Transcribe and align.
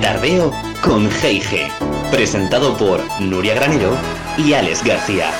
Tardeo 0.00 0.50
con 0.82 1.08
G&G, 1.08 1.70
presentado 2.10 2.76
por 2.76 3.00
Nuria 3.20 3.54
Granero 3.54 3.96
y 4.38 4.54
Alex 4.54 4.82
García. 4.82 5.30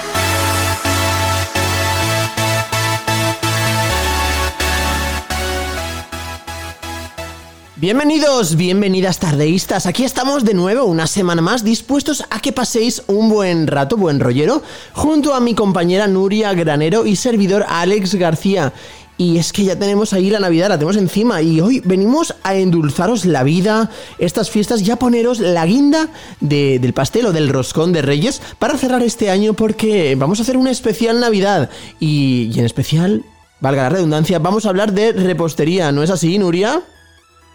Bienvenidos, 7.80 8.56
bienvenidas 8.56 9.18
tardeístas. 9.18 9.86
Aquí 9.86 10.04
estamos 10.04 10.44
de 10.44 10.52
nuevo 10.52 10.84
una 10.84 11.06
semana 11.06 11.40
más 11.40 11.64
dispuestos 11.64 12.22
a 12.28 12.38
que 12.38 12.52
paséis 12.52 13.02
un 13.06 13.30
buen 13.30 13.66
rato, 13.66 13.96
buen 13.96 14.20
rollero, 14.20 14.62
junto 14.92 15.32
a 15.32 15.40
mi 15.40 15.54
compañera 15.54 16.06
Nuria 16.06 16.52
Granero 16.52 17.06
y 17.06 17.16
servidor 17.16 17.64
Alex 17.66 18.16
García. 18.16 18.74
Y 19.16 19.38
es 19.38 19.50
que 19.54 19.64
ya 19.64 19.78
tenemos 19.78 20.12
ahí 20.12 20.28
la 20.28 20.40
Navidad, 20.40 20.68
la 20.68 20.76
tenemos 20.76 20.98
encima. 20.98 21.40
Y 21.40 21.62
hoy 21.62 21.80
venimos 21.80 22.34
a 22.42 22.54
endulzaros 22.54 23.24
la 23.24 23.44
vida, 23.44 23.90
estas 24.18 24.50
fiestas, 24.50 24.82
ya 24.82 24.96
poneros 24.96 25.40
la 25.40 25.64
guinda 25.64 26.10
del 26.40 26.92
pastel 26.92 27.24
o 27.24 27.32
del 27.32 27.48
roscón 27.48 27.94
de 27.94 28.02
Reyes 28.02 28.42
para 28.58 28.76
cerrar 28.76 29.02
este 29.02 29.30
año 29.30 29.54
porque 29.54 30.16
vamos 30.18 30.38
a 30.38 30.42
hacer 30.42 30.58
una 30.58 30.70
especial 30.70 31.18
Navidad. 31.18 31.70
Y, 31.98 32.50
y 32.54 32.58
en 32.58 32.66
especial, 32.66 33.24
valga 33.58 33.84
la 33.84 33.88
redundancia, 33.88 34.38
vamos 34.38 34.66
a 34.66 34.68
hablar 34.68 34.92
de 34.92 35.12
repostería, 35.12 35.92
¿no 35.92 36.02
es 36.02 36.10
así, 36.10 36.38
Nuria? 36.38 36.82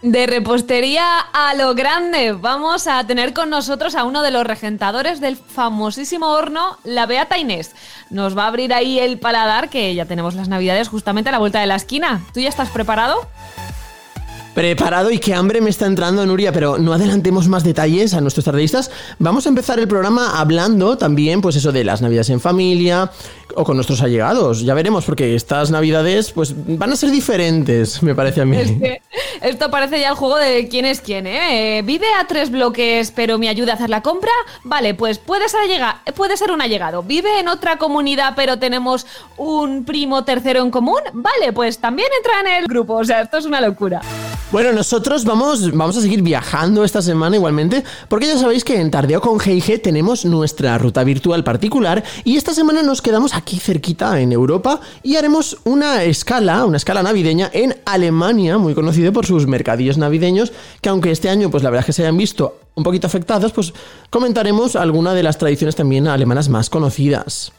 De 0.01 0.27
repostería 0.27 1.19
a 1.19 1.55
lo 1.55 1.73
grande, 1.73 2.33
vamos 2.33 2.85
a 2.85 3.07
tener 3.07 3.33
con 3.33 3.49
nosotros 3.49 3.95
a 3.95 4.03
uno 4.03 4.21
de 4.21 4.29
los 4.29 4.45
regentadores 4.45 5.19
del 5.19 5.35
famosísimo 5.35 6.27
horno, 6.27 6.77
la 6.83 7.05
Beata 7.07 7.37
Inés. 7.39 7.71
Nos 8.11 8.37
va 8.37 8.43
a 8.43 8.47
abrir 8.47 8.73
ahí 8.73 8.99
el 8.99 9.17
paladar, 9.17 9.69
que 9.69 9.95
ya 9.95 10.05
tenemos 10.05 10.35
las 10.35 10.47
navidades 10.47 10.89
justamente 10.89 11.29
a 11.29 11.31
la 11.31 11.39
vuelta 11.39 11.59
de 11.59 11.65
la 11.65 11.75
esquina. 11.75 12.23
¿Tú 12.33 12.39
ya 12.39 12.49
estás 12.49 12.69
preparado? 12.69 13.27
Preparado 14.55 15.11
y 15.11 15.19
qué 15.19 15.33
hambre 15.33 15.59
me 15.59 15.69
está 15.69 15.85
entrando, 15.85 16.25
Nuria, 16.25 16.53
pero 16.53 16.77
no 16.77 16.93
adelantemos 16.93 17.49
más 17.49 17.65
detalles 17.65 18.13
a 18.13 18.21
nuestros 18.21 18.45
tardistas. 18.45 18.89
Vamos 19.19 19.45
a 19.45 19.49
empezar 19.49 19.79
el 19.79 19.87
programa 19.89 20.39
hablando 20.39 20.97
también, 20.97 21.41
pues 21.41 21.57
eso, 21.57 21.73
de 21.73 21.83
las 21.83 22.01
navidades 22.01 22.29
en 22.29 22.39
familia 22.39 23.11
o 23.55 23.63
con 23.63 23.77
nuestros 23.77 24.01
allegados. 24.01 24.61
Ya 24.61 24.73
veremos, 24.73 25.05
porque 25.05 25.35
estas 25.35 25.71
navidades, 25.71 26.31
pues 26.31 26.53
van 26.55 26.91
a 26.91 26.95
ser 26.95 27.11
diferentes, 27.11 28.03
me 28.03 28.15
parece 28.15 28.41
a 28.41 28.45
mí. 28.45 28.57
Es 28.57 28.71
que 28.71 29.01
esto 29.41 29.69
parece 29.69 29.99
ya 29.99 30.09
el 30.09 30.15
juego 30.15 30.37
de 30.37 30.67
quién 30.67 30.85
es 30.85 31.01
quién, 31.01 31.27
¿eh? 31.27 31.81
Vive 31.83 32.07
a 32.19 32.27
tres 32.27 32.49
bloques, 32.51 33.11
pero 33.11 33.37
me 33.37 33.49
ayuda 33.49 33.73
a 33.73 33.75
hacer 33.75 33.89
la 33.89 34.01
compra. 34.01 34.31
Vale, 34.63 34.93
pues 34.93 35.19
puede 35.19 35.49
ser, 35.49 35.61
allega 35.61 36.01
puede 36.15 36.37
ser 36.37 36.51
un 36.51 36.61
allegado. 36.61 37.03
Vive 37.03 37.39
en 37.39 37.47
otra 37.47 37.77
comunidad, 37.77 38.33
pero 38.35 38.57
tenemos 38.57 39.05
un 39.37 39.85
primo 39.85 40.23
tercero 40.23 40.61
en 40.61 40.71
común. 40.71 40.99
Vale, 41.13 41.53
pues 41.53 41.79
también 41.79 42.09
entra 42.17 42.39
en 42.41 42.63
el 42.63 42.67
grupo. 42.67 42.95
O 42.95 43.03
sea, 43.03 43.21
esto 43.21 43.37
es 43.37 43.45
una 43.45 43.61
locura. 43.61 44.01
Bueno, 44.51 44.71
nosotros 44.71 45.25
vamos, 45.25 45.71
vamos 45.71 45.97
a 45.97 46.01
seguir 46.01 46.21
viajando 46.21 46.83
esta 46.83 47.01
semana 47.01 47.35
igualmente, 47.35 47.83
porque 48.07 48.27
ya 48.27 48.37
sabéis 48.37 48.63
que 48.63 48.79
en 48.79 48.89
Tardeo 48.91 49.19
con 49.19 49.39
G&G 49.39 49.81
tenemos 49.81 50.23
nuestra 50.23 50.77
ruta 50.77 51.03
virtual 51.03 51.43
particular 51.43 52.03
y 52.23 52.37
esta 52.37 52.53
semana 52.53 52.83
nos 52.83 53.01
quedamos 53.01 53.33
aquí 53.33 53.44
cerquita 53.45 54.19
en 54.19 54.31
Europa 54.31 54.81
y 55.03 55.15
haremos 55.15 55.57
una 55.63 56.03
escala, 56.03 56.65
una 56.65 56.77
escala 56.77 57.03
navideña 57.03 57.49
en 57.53 57.75
Alemania, 57.85 58.57
muy 58.57 58.73
conocido 58.73 59.13
por 59.13 59.25
sus 59.25 59.47
mercadillos 59.47 59.97
navideños, 59.97 60.51
que 60.81 60.89
aunque 60.89 61.11
este 61.11 61.29
año 61.29 61.49
pues 61.49 61.63
la 61.63 61.69
verdad 61.69 61.81
es 61.81 61.85
que 61.87 61.93
se 61.93 62.01
hayan 62.03 62.17
visto 62.17 62.59
un 62.75 62.83
poquito 62.83 63.07
afectados, 63.07 63.51
pues 63.53 63.73
comentaremos 64.09 64.75
alguna 64.75 65.13
de 65.13 65.23
las 65.23 65.37
tradiciones 65.37 65.75
también 65.75 66.07
alemanas 66.07 66.49
más 66.49 66.69
conocidas. 66.69 67.51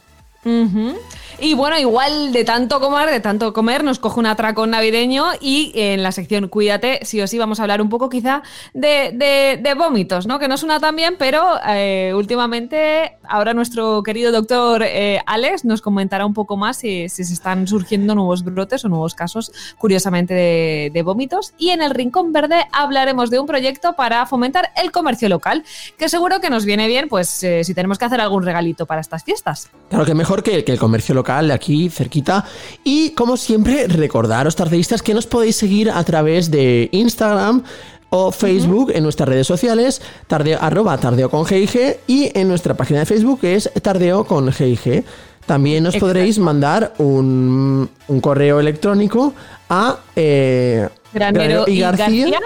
Y 1.39 1.53
bueno, 1.53 1.77
igual 1.77 2.31
de 2.31 2.43
tanto 2.43 2.79
comer, 2.79 3.11
de 3.11 3.19
tanto 3.19 3.53
comer, 3.53 3.83
nos 3.83 3.99
coge 3.99 4.19
un 4.19 4.25
atracón 4.25 4.71
navideño 4.71 5.25
y 5.39 5.71
en 5.75 6.01
la 6.01 6.11
sección 6.11 6.47
Cuídate, 6.47 6.99
sí 7.03 7.21
o 7.21 7.27
sí, 7.27 7.37
vamos 7.37 7.59
a 7.59 7.63
hablar 7.63 7.81
un 7.81 7.89
poco 7.89 8.09
quizá 8.09 8.41
de, 8.73 9.59
de, 9.61 9.73
vómitos, 9.75 10.25
¿no? 10.25 10.39
Que 10.39 10.47
no 10.47 10.57
suena 10.57 10.79
tan 10.79 10.95
bien, 10.95 11.15
pero 11.19 11.59
eh, 11.67 12.11
últimamente 12.15 13.17
ahora 13.23 13.53
nuestro 13.53 14.01
querido 14.01 14.31
doctor 14.31 14.81
eh, 14.83 15.19
Alex 15.27 15.65
nos 15.65 15.81
comentará 15.81 16.25
un 16.25 16.33
poco 16.33 16.57
más 16.57 16.77
si, 16.77 17.07
se 17.07 17.21
están 17.21 17.67
surgiendo 17.67 18.15
nuevos 18.15 18.43
brotes 18.43 18.83
o 18.85 18.89
nuevos 18.89 19.13
casos, 19.13 19.51
curiosamente, 19.77 20.33
de, 20.33 20.91
de 20.91 21.03
vómitos. 21.03 21.53
Y 21.59 21.69
en 21.69 21.83
el 21.83 21.91
Rincón 21.91 22.33
Verde 22.33 22.65
hablaremos 22.71 23.29
de 23.29 23.39
un 23.39 23.45
proyecto 23.45 23.93
para 23.93 24.25
fomentar 24.25 24.71
el 24.75 24.91
comercio 24.91 25.29
local, 25.29 25.63
que 25.99 26.09
seguro 26.09 26.39
que 26.39 26.49
nos 26.49 26.65
viene 26.65 26.87
bien, 26.87 27.09
pues 27.09 27.43
eh, 27.43 27.63
si 27.63 27.75
tenemos 27.75 27.99
que 27.99 28.05
hacer 28.05 28.21
algún 28.21 28.43
regalito 28.43 28.87
para 28.87 29.01
estas 29.01 29.23
fiestas. 29.23 29.69
Claro 29.89 30.05
que 30.05 30.15
mejor 30.15 30.41
que, 30.41 30.63
que 30.63 30.71
el 30.71 30.79
comercio 30.79 31.13
local 31.13 31.26
aquí 31.29 31.89
cerquita. 31.89 32.45
Y 32.83 33.11
como 33.11 33.37
siempre, 33.37 33.87
recordaros, 33.87 34.55
tardeístas, 34.55 35.01
que 35.01 35.13
nos 35.13 35.27
podéis 35.27 35.55
seguir 35.55 35.89
a 35.89 36.03
través 36.03 36.49
de 36.51 36.89
Instagram 36.91 37.63
o 38.09 38.31
Facebook 38.31 38.91
en 38.93 39.03
nuestras 39.03 39.27
redes 39.27 39.47
sociales, 39.47 40.01
tardeo, 40.27 40.59
arroba 40.61 40.97
tardeo 40.97 41.29
con 41.29 41.45
GIG 41.45 41.97
y 42.07 42.31
en 42.33 42.47
nuestra 42.47 42.73
página 42.73 42.99
de 42.99 43.05
Facebook 43.05 43.39
es 43.43 43.69
tardeo 43.81 44.25
con 44.25 44.51
GIG. 44.51 45.03
También 45.45 45.85
os 45.85 45.95
podréis 45.95 46.39
mandar 46.39 46.93
un, 46.97 47.89
un, 48.07 48.21
correo 48.21 48.59
electrónico 48.59 49.33
a 49.69 49.97
eh, 50.15 50.89
granero, 51.13 51.63
y 51.67 51.79
García, 51.79 52.39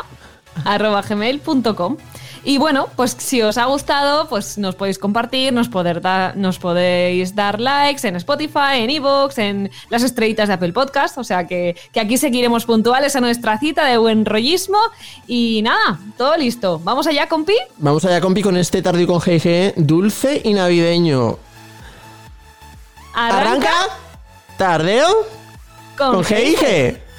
arroba 0.66 1.02
gmail.com. 1.02 1.98
Y 2.44 2.58
bueno, 2.58 2.88
pues 2.96 3.16
si 3.20 3.42
os 3.44 3.58
ha 3.60 3.66
gustado, 3.66 4.28
pues 4.28 4.58
nos 4.58 4.74
podéis 4.74 4.98
compartir, 4.98 5.54
nos, 5.54 5.70
poder 5.70 6.02
nos 6.36 6.58
podéis 6.58 7.36
dar 7.36 7.60
likes 7.60 8.08
en 8.08 8.16
Spotify, 8.16 8.78
en 8.78 8.90
Evox, 8.90 9.38
en 9.38 9.72
las 9.90 10.02
estrellitas 10.02 10.48
de 10.48 10.56
Apple 10.56 10.74
Podcast. 10.74 11.20
O 11.20 11.24
sea 11.24 11.46
que, 11.46 11.76
que, 11.94 12.00
aquí 12.00 12.18
seguiremos 12.18 12.66
puntuales 12.66 13.16
a 13.16 13.22
nuestra 13.22 13.60
cita 13.60 13.86
de 13.86 13.98
buen 13.98 14.26
rollismo. 14.26 14.80
Y 15.28 15.62
nada, 15.62 16.00
todo 16.18 16.36
listo. 16.36 16.80
¿Vamos 16.84 17.06
allá, 17.06 17.28
compi? 17.28 17.56
Vamos 17.78 18.06
allá, 18.06 18.20
compi, 18.20 18.42
con 18.42 18.58
este 18.58 18.82
tardío 18.82 19.06
con 19.06 19.20
GG 19.20 19.74
dulce 19.76 20.42
y 20.44 20.54
navideño. 20.54 21.38
¿Arranca? 23.14 23.74
¿Tardeo? 24.58 25.08
Con, 25.96 26.16
con 26.16 26.24
GG. 26.24 27.11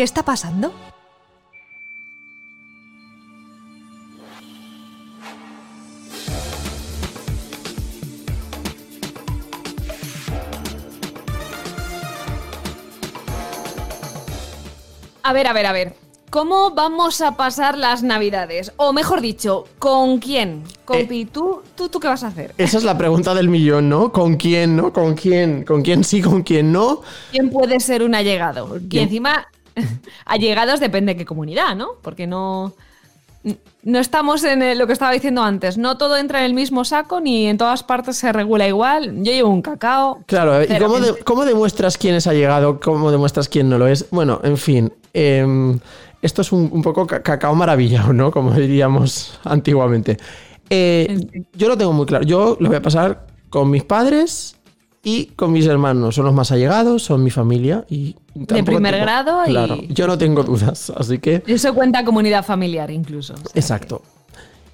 ¿Qué 0.00 0.04
está 0.04 0.22
pasando? 0.22 0.72
A 15.22 15.34
ver, 15.34 15.46
a 15.46 15.52
ver, 15.52 15.66
a 15.66 15.72
ver. 15.72 15.94
¿Cómo 16.30 16.70
vamos 16.70 17.20
a 17.20 17.36
pasar 17.36 17.76
las 17.76 18.02
navidades? 18.02 18.72
O 18.76 18.94
mejor 18.94 19.20
dicho, 19.20 19.66
¿con 19.78 20.18
quién? 20.18 20.62
Compi, 20.86 21.22
eh, 21.22 21.28
¿tú, 21.30 21.60
tú, 21.74 21.90
¿tú 21.90 22.00
qué 22.00 22.08
vas 22.08 22.24
a 22.24 22.28
hacer? 22.28 22.54
Esa 22.56 22.78
es 22.78 22.84
la 22.84 22.96
pregunta 22.96 23.34
del 23.34 23.50
millón, 23.50 23.90
¿no? 23.90 24.10
¿Con 24.12 24.36
quién, 24.36 24.76
no? 24.76 24.94
¿Con 24.94 25.14
quién? 25.14 25.62
¿Con 25.64 25.82
quién 25.82 26.04
sí, 26.04 26.22
con 26.22 26.42
quién 26.42 26.72
no? 26.72 27.02
¿Quién 27.32 27.50
puede 27.50 27.80
ser 27.80 28.02
un 28.02 28.14
allegado? 28.14 28.78
Y 28.88 28.98
encima 28.98 29.46
allegados 30.24 30.80
depende 30.80 31.14
de 31.14 31.18
qué 31.18 31.24
comunidad, 31.24 31.76
¿no? 31.76 31.90
Porque 32.02 32.26
no, 32.26 32.74
no 33.82 33.98
estamos 33.98 34.44
en 34.44 34.78
lo 34.78 34.86
que 34.86 34.92
estaba 34.92 35.12
diciendo 35.12 35.42
antes. 35.42 35.78
No 35.78 35.96
todo 35.96 36.16
entra 36.16 36.40
en 36.40 36.46
el 36.46 36.54
mismo 36.54 36.84
saco 36.84 37.20
ni 37.20 37.46
en 37.46 37.56
todas 37.56 37.82
partes 37.82 38.16
se 38.16 38.32
regula 38.32 38.68
igual. 38.68 39.22
Yo 39.22 39.32
llevo 39.32 39.48
un 39.48 39.62
cacao. 39.62 40.22
Claro, 40.26 40.62
¿y 40.62 40.68
cómo, 41.24 41.44
demuestras 41.44 41.96
quién 41.96 42.14
es 42.14 42.26
allegado? 42.26 42.80
¿Cómo 42.80 43.10
demuestras 43.10 43.48
quién 43.48 43.68
no 43.68 43.78
lo 43.78 43.86
es? 43.86 44.10
Bueno, 44.10 44.40
en 44.44 44.58
fin. 44.58 44.92
Em, 45.14 45.78
esto 46.20 46.42
es 46.42 46.52
un, 46.52 46.82
poco 46.82 47.06
cacao 47.06 47.54
maravillado, 47.54 48.12
¿no? 48.12 48.30
Como 48.30 48.52
diríamos 48.52 49.38
antiguamente. 49.44 50.18
Eh, 50.68 51.44
yo 51.54 51.68
lo 51.68 51.78
tengo 51.78 51.92
muy 51.92 52.04
claro. 52.04 52.24
Yo 52.24 52.58
lo 52.60 52.68
voy 52.68 52.76
a 52.76 52.82
pasar 52.82 53.26
con 53.48 53.70
mis 53.70 53.84
padres 53.84 54.59
y 55.02 55.26
con 55.36 55.52
mis 55.52 55.66
hermanos. 55.66 56.14
Son 56.14 56.24
los 56.24 56.34
más 56.34 56.52
allegados, 56.52 57.02
son 57.02 57.22
mi 57.22 57.30
familia 57.30 57.84
y... 57.88 58.16
De 58.34 58.62
primer 58.62 58.98
grado 58.98 59.42
y... 59.46 59.50
Claro, 59.50 59.78
yo 59.88 60.06
no 60.06 60.18
tengo 60.18 60.42
dudas, 60.42 60.92
así 60.96 61.18
que... 61.18 61.42
Eso 61.46 61.74
cuenta 61.74 62.04
comunidad 62.04 62.44
familiar 62.44 62.90
incluso. 62.90 63.34
Exacto. 63.54 64.02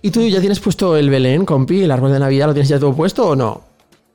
¿Y 0.02 0.10
tú 0.10 0.20
ya 0.28 0.40
tienes 0.40 0.60
puesto 0.60 0.96
el 0.96 1.10
Belén, 1.10 1.44
compi? 1.44 1.82
¿El 1.82 1.90
árbol 1.90 2.12
de 2.12 2.20
Navidad 2.20 2.46
lo 2.48 2.52
tienes 2.52 2.68
ya 2.68 2.78
todo 2.78 2.94
puesto 2.94 3.28
o 3.28 3.36
no? 3.36 3.62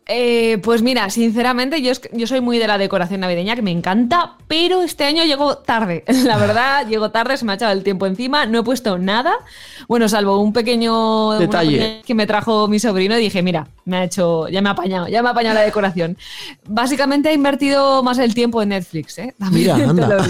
Eh, 0.08 0.58
pues 0.64 0.82
mira, 0.82 1.10
sinceramente 1.10 1.82
yo, 1.82 1.94
yo 2.12 2.28
soy 2.28 2.42
muy 2.42 2.58
de 2.58 2.68
la 2.68 2.78
decoración 2.78 3.22
navideña, 3.22 3.56
que 3.56 3.62
me 3.62 3.72
encanta, 3.72 4.36
pero 4.48 4.82
este 4.82 5.04
año 5.04 5.24
llego 5.24 5.60
tarde. 5.60 6.04
La 6.26 6.38
verdad, 6.38 6.88
llego 6.88 7.12
tarde, 7.12 7.38
se 7.38 7.46
me 7.46 7.52
ha 7.52 7.56
echado 7.56 7.72
el 7.72 7.84
tiempo 7.84 8.06
encima, 8.06 8.46
no 8.46 8.60
he 8.60 8.64
puesto 8.64 8.98
nada. 8.98 9.34
Bueno, 9.88 10.10
salvo 10.10 10.40
un 10.40 10.54
pequeño 10.54 11.32
detalle 11.34 12.02
que 12.06 12.16
me 12.16 12.28
trajo 12.28 12.68
mi 12.68 12.80
sobrino 12.80 13.18
y 13.18 13.22
dije, 13.22 13.42
mira, 13.42 13.68
me 13.86 13.98
ha 13.98 14.04
hecho, 14.04 14.48
ya 14.50 14.62
me 14.62 14.70
ha 14.70 14.74
apañado, 14.74 15.08
ya 15.08 15.22
me 15.22 15.30
ha 15.30 15.32
apañado 15.32 15.56
la 15.56 15.62
decoración. 15.62 16.18
Básicamente 16.68 17.30
he 17.30 17.34
invertido 17.34 18.04
más 18.04 18.18
el 18.18 18.34
tiempo 18.34 18.62
en 18.62 18.70
Netflix, 18.70 19.20
¿eh? 19.20 19.36
mira, 19.52 19.76
anda. 19.76 20.26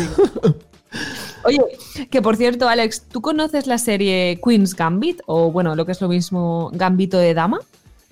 Oye, 1.43 1.59
que 2.09 2.21
por 2.21 2.35
cierto, 2.35 2.67
Alex, 2.67 3.05
¿tú 3.09 3.21
conoces 3.21 3.65
la 3.65 3.77
serie 3.77 4.39
Queen's 4.43 4.75
Gambit? 4.75 5.21
O 5.25 5.51
bueno, 5.51 5.75
lo 5.75 5.85
que 5.85 5.93
es 5.93 6.01
lo 6.01 6.09
mismo, 6.09 6.69
Gambito 6.73 7.17
de 7.17 7.33
Dama. 7.33 7.59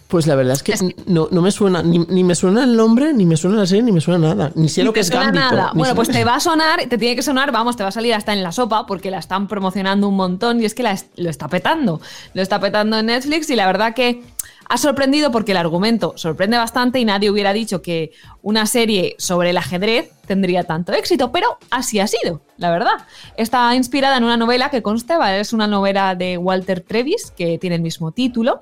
Pues 0.09 0.25
la 0.25 0.33
verdad 0.33 0.53
es 0.53 0.63
que, 0.63 0.95
no, 1.05 1.29
me 1.29 1.51
suena, 1.51 1.83
ni, 1.83 2.23
me 2.23 2.33
suena 2.33 2.63
el 2.63 2.75
nombre, 2.75 3.13
ni 3.13 3.27
me 3.27 3.37
suena 3.37 3.57
la 3.57 3.67
serie, 3.67 3.83
ni 3.83 3.91
me 3.91 4.01
suena 4.01 4.33
nada. 4.33 4.51
Ni 4.55 4.67
sé 4.67 4.83
lo 4.83 4.91
que 4.91 5.01
es 5.01 5.11
Gambito. 5.11 5.39
Nada. 5.39 5.71
Bueno, 5.75 5.93
pues 5.93 6.09
te 6.09 6.23
va 6.23 6.33
a 6.33 6.39
sonar, 6.39 6.79
te 6.89 6.97
tiene 6.97 7.15
que 7.15 7.21
sonar, 7.21 7.51
vamos, 7.51 7.77
te 7.77 7.83
va 7.83 7.89
a 7.89 7.91
salir 7.91 8.15
hasta 8.15 8.33
en 8.33 8.41
la 8.41 8.51
sopa, 8.51 8.87
porque 8.87 9.11
la 9.11 9.19
están 9.19 9.47
promocionando 9.47 10.07
un 10.07 10.15
montón 10.15 10.63
y 10.63 10.65
es 10.65 10.73
que 10.73 10.81
lo 11.15 11.29
está 11.29 11.47
petando. 11.47 12.01
Lo 12.33 12.41
está 12.41 12.59
petando 12.59 12.97
en 12.97 13.05
Netflix 13.05 13.51
y 13.51 13.55
la 13.55 13.67
verdad 13.67 13.93
que 13.93 14.23
ha 14.69 14.77
sorprendido 14.77 15.31
porque 15.31 15.51
el 15.51 15.57
argumento 15.57 16.13
sorprende 16.15 16.55
bastante 16.55 16.99
y 16.99 17.05
nadie 17.05 17.31
hubiera 17.31 17.53
dicho 17.53 17.81
que 17.81 18.11
una 18.43 18.67
serie 18.67 19.15
sobre 19.17 19.49
el 19.49 19.57
ajedrez 19.57 20.11
tendría 20.27 20.63
tanto 20.63 20.93
éxito, 20.93 21.31
pero 21.31 21.57
así 21.71 21.99
ha 21.99 22.05
sido, 22.05 22.41
la 22.57 22.69
verdad. 22.69 23.07
Está 23.35 23.73
inspirada 23.75 24.17
en 24.17 24.23
una 24.23 24.37
novela 24.37 24.69
que 24.69 24.83
consta, 24.83 25.39
es 25.39 25.53
una 25.53 25.65
novela 25.65 26.13
de 26.13 26.37
Walter 26.37 26.81
Trevis, 26.81 27.33
que 27.35 27.57
tiene 27.57 27.77
el 27.77 27.81
mismo 27.81 28.11
título, 28.11 28.59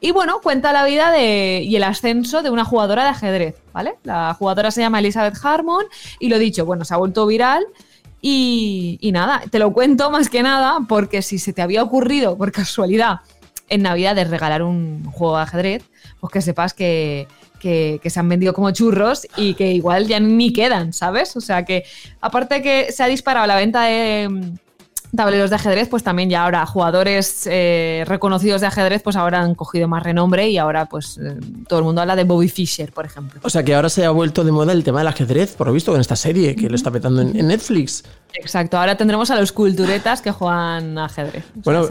y 0.00 0.12
bueno, 0.12 0.40
cuenta 0.40 0.72
la 0.72 0.84
vida 0.84 1.10
de, 1.10 1.62
y 1.66 1.74
el 1.74 1.82
ascenso 1.82 2.42
de 2.42 2.50
una 2.50 2.64
jugadora 2.64 3.02
de 3.02 3.10
ajedrez, 3.10 3.56
¿vale? 3.72 3.94
La 4.04 4.32
jugadora 4.34 4.70
se 4.70 4.82
llama 4.82 5.00
Elizabeth 5.00 5.34
Harmon 5.42 5.84
y 6.20 6.28
lo 6.28 6.38
dicho, 6.38 6.64
bueno, 6.64 6.84
se 6.84 6.94
ha 6.94 6.96
vuelto 6.96 7.26
viral. 7.26 7.66
Y 8.22 8.98
nada, 9.14 9.42
te 9.50 9.58
lo 9.58 9.72
cuento 9.72 10.10
más 10.10 10.28
que 10.28 10.42
nada 10.42 10.80
porque 10.86 11.22
si 11.22 11.38
se 11.38 11.54
te 11.54 11.62
había 11.62 11.82
ocurrido 11.82 12.36
por 12.36 12.52
casualidad 12.52 13.20
en 13.70 13.82
Navidad 13.82 14.14
de 14.14 14.24
regalar 14.24 14.62
un 14.62 15.04
juego 15.04 15.36
de 15.36 15.42
ajedrez, 15.42 15.82
pues 16.20 16.32
que 16.32 16.42
sepas 16.42 16.74
que, 16.74 17.26
que, 17.60 18.00
se 18.04 18.20
han 18.20 18.28
vendido 18.28 18.52
como 18.52 18.70
churros 18.72 19.26
y 19.36 19.54
que 19.54 19.72
igual 19.72 20.06
ya 20.06 20.20
ni 20.20 20.52
quedan, 20.52 20.92
¿sabes? 20.92 21.36
O 21.36 21.40
sea 21.40 21.64
que, 21.64 21.84
aparte 22.20 22.62
que 22.62 22.92
se 22.92 23.02
ha 23.02 23.06
disparado 23.06 23.46
la 23.46 23.56
venta 23.56 23.84
de 23.84 24.58
tableros 25.16 25.50
de 25.50 25.56
ajedrez, 25.56 25.88
pues 25.88 26.02
también 26.02 26.30
ya 26.30 26.44
ahora 26.44 26.64
jugadores 26.66 27.46
eh, 27.50 28.04
reconocidos 28.06 28.60
de 28.60 28.68
ajedrez, 28.68 29.02
pues 29.02 29.16
ahora 29.16 29.40
han 29.40 29.54
cogido 29.54 29.88
más 29.88 30.02
renombre 30.02 30.48
y 30.48 30.58
ahora 30.58 30.86
pues 30.86 31.18
eh, 31.18 31.36
todo 31.68 31.80
el 31.80 31.84
mundo 31.84 32.00
habla 32.00 32.16
de 32.16 32.24
Bobby 32.24 32.48
Fischer, 32.48 32.92
por 32.92 33.06
ejemplo. 33.06 33.40
O 33.42 33.50
sea 33.50 33.62
que 33.62 33.74
ahora 33.74 33.88
se 33.88 34.04
ha 34.04 34.10
vuelto 34.10 34.44
de 34.44 34.52
moda 34.52 34.72
el 34.72 34.84
tema 34.84 35.00
del 35.00 35.08
ajedrez, 35.08 35.54
por 35.54 35.66
lo 35.66 35.72
visto, 35.72 35.94
en 35.94 36.00
esta 36.00 36.16
serie 36.16 36.54
que 36.54 36.68
lo 36.68 36.76
está 36.76 36.90
petando 36.90 37.22
en, 37.22 37.46
Netflix. 37.50 38.04
Exacto, 38.34 38.78
ahora 38.78 38.96
tendremos 38.96 39.30
a 39.30 39.36
los 39.36 39.52
culturetas 39.52 40.22
que 40.22 40.30
juegan 40.30 40.98
ajedrez. 40.98 41.44
bueno, 41.54 41.86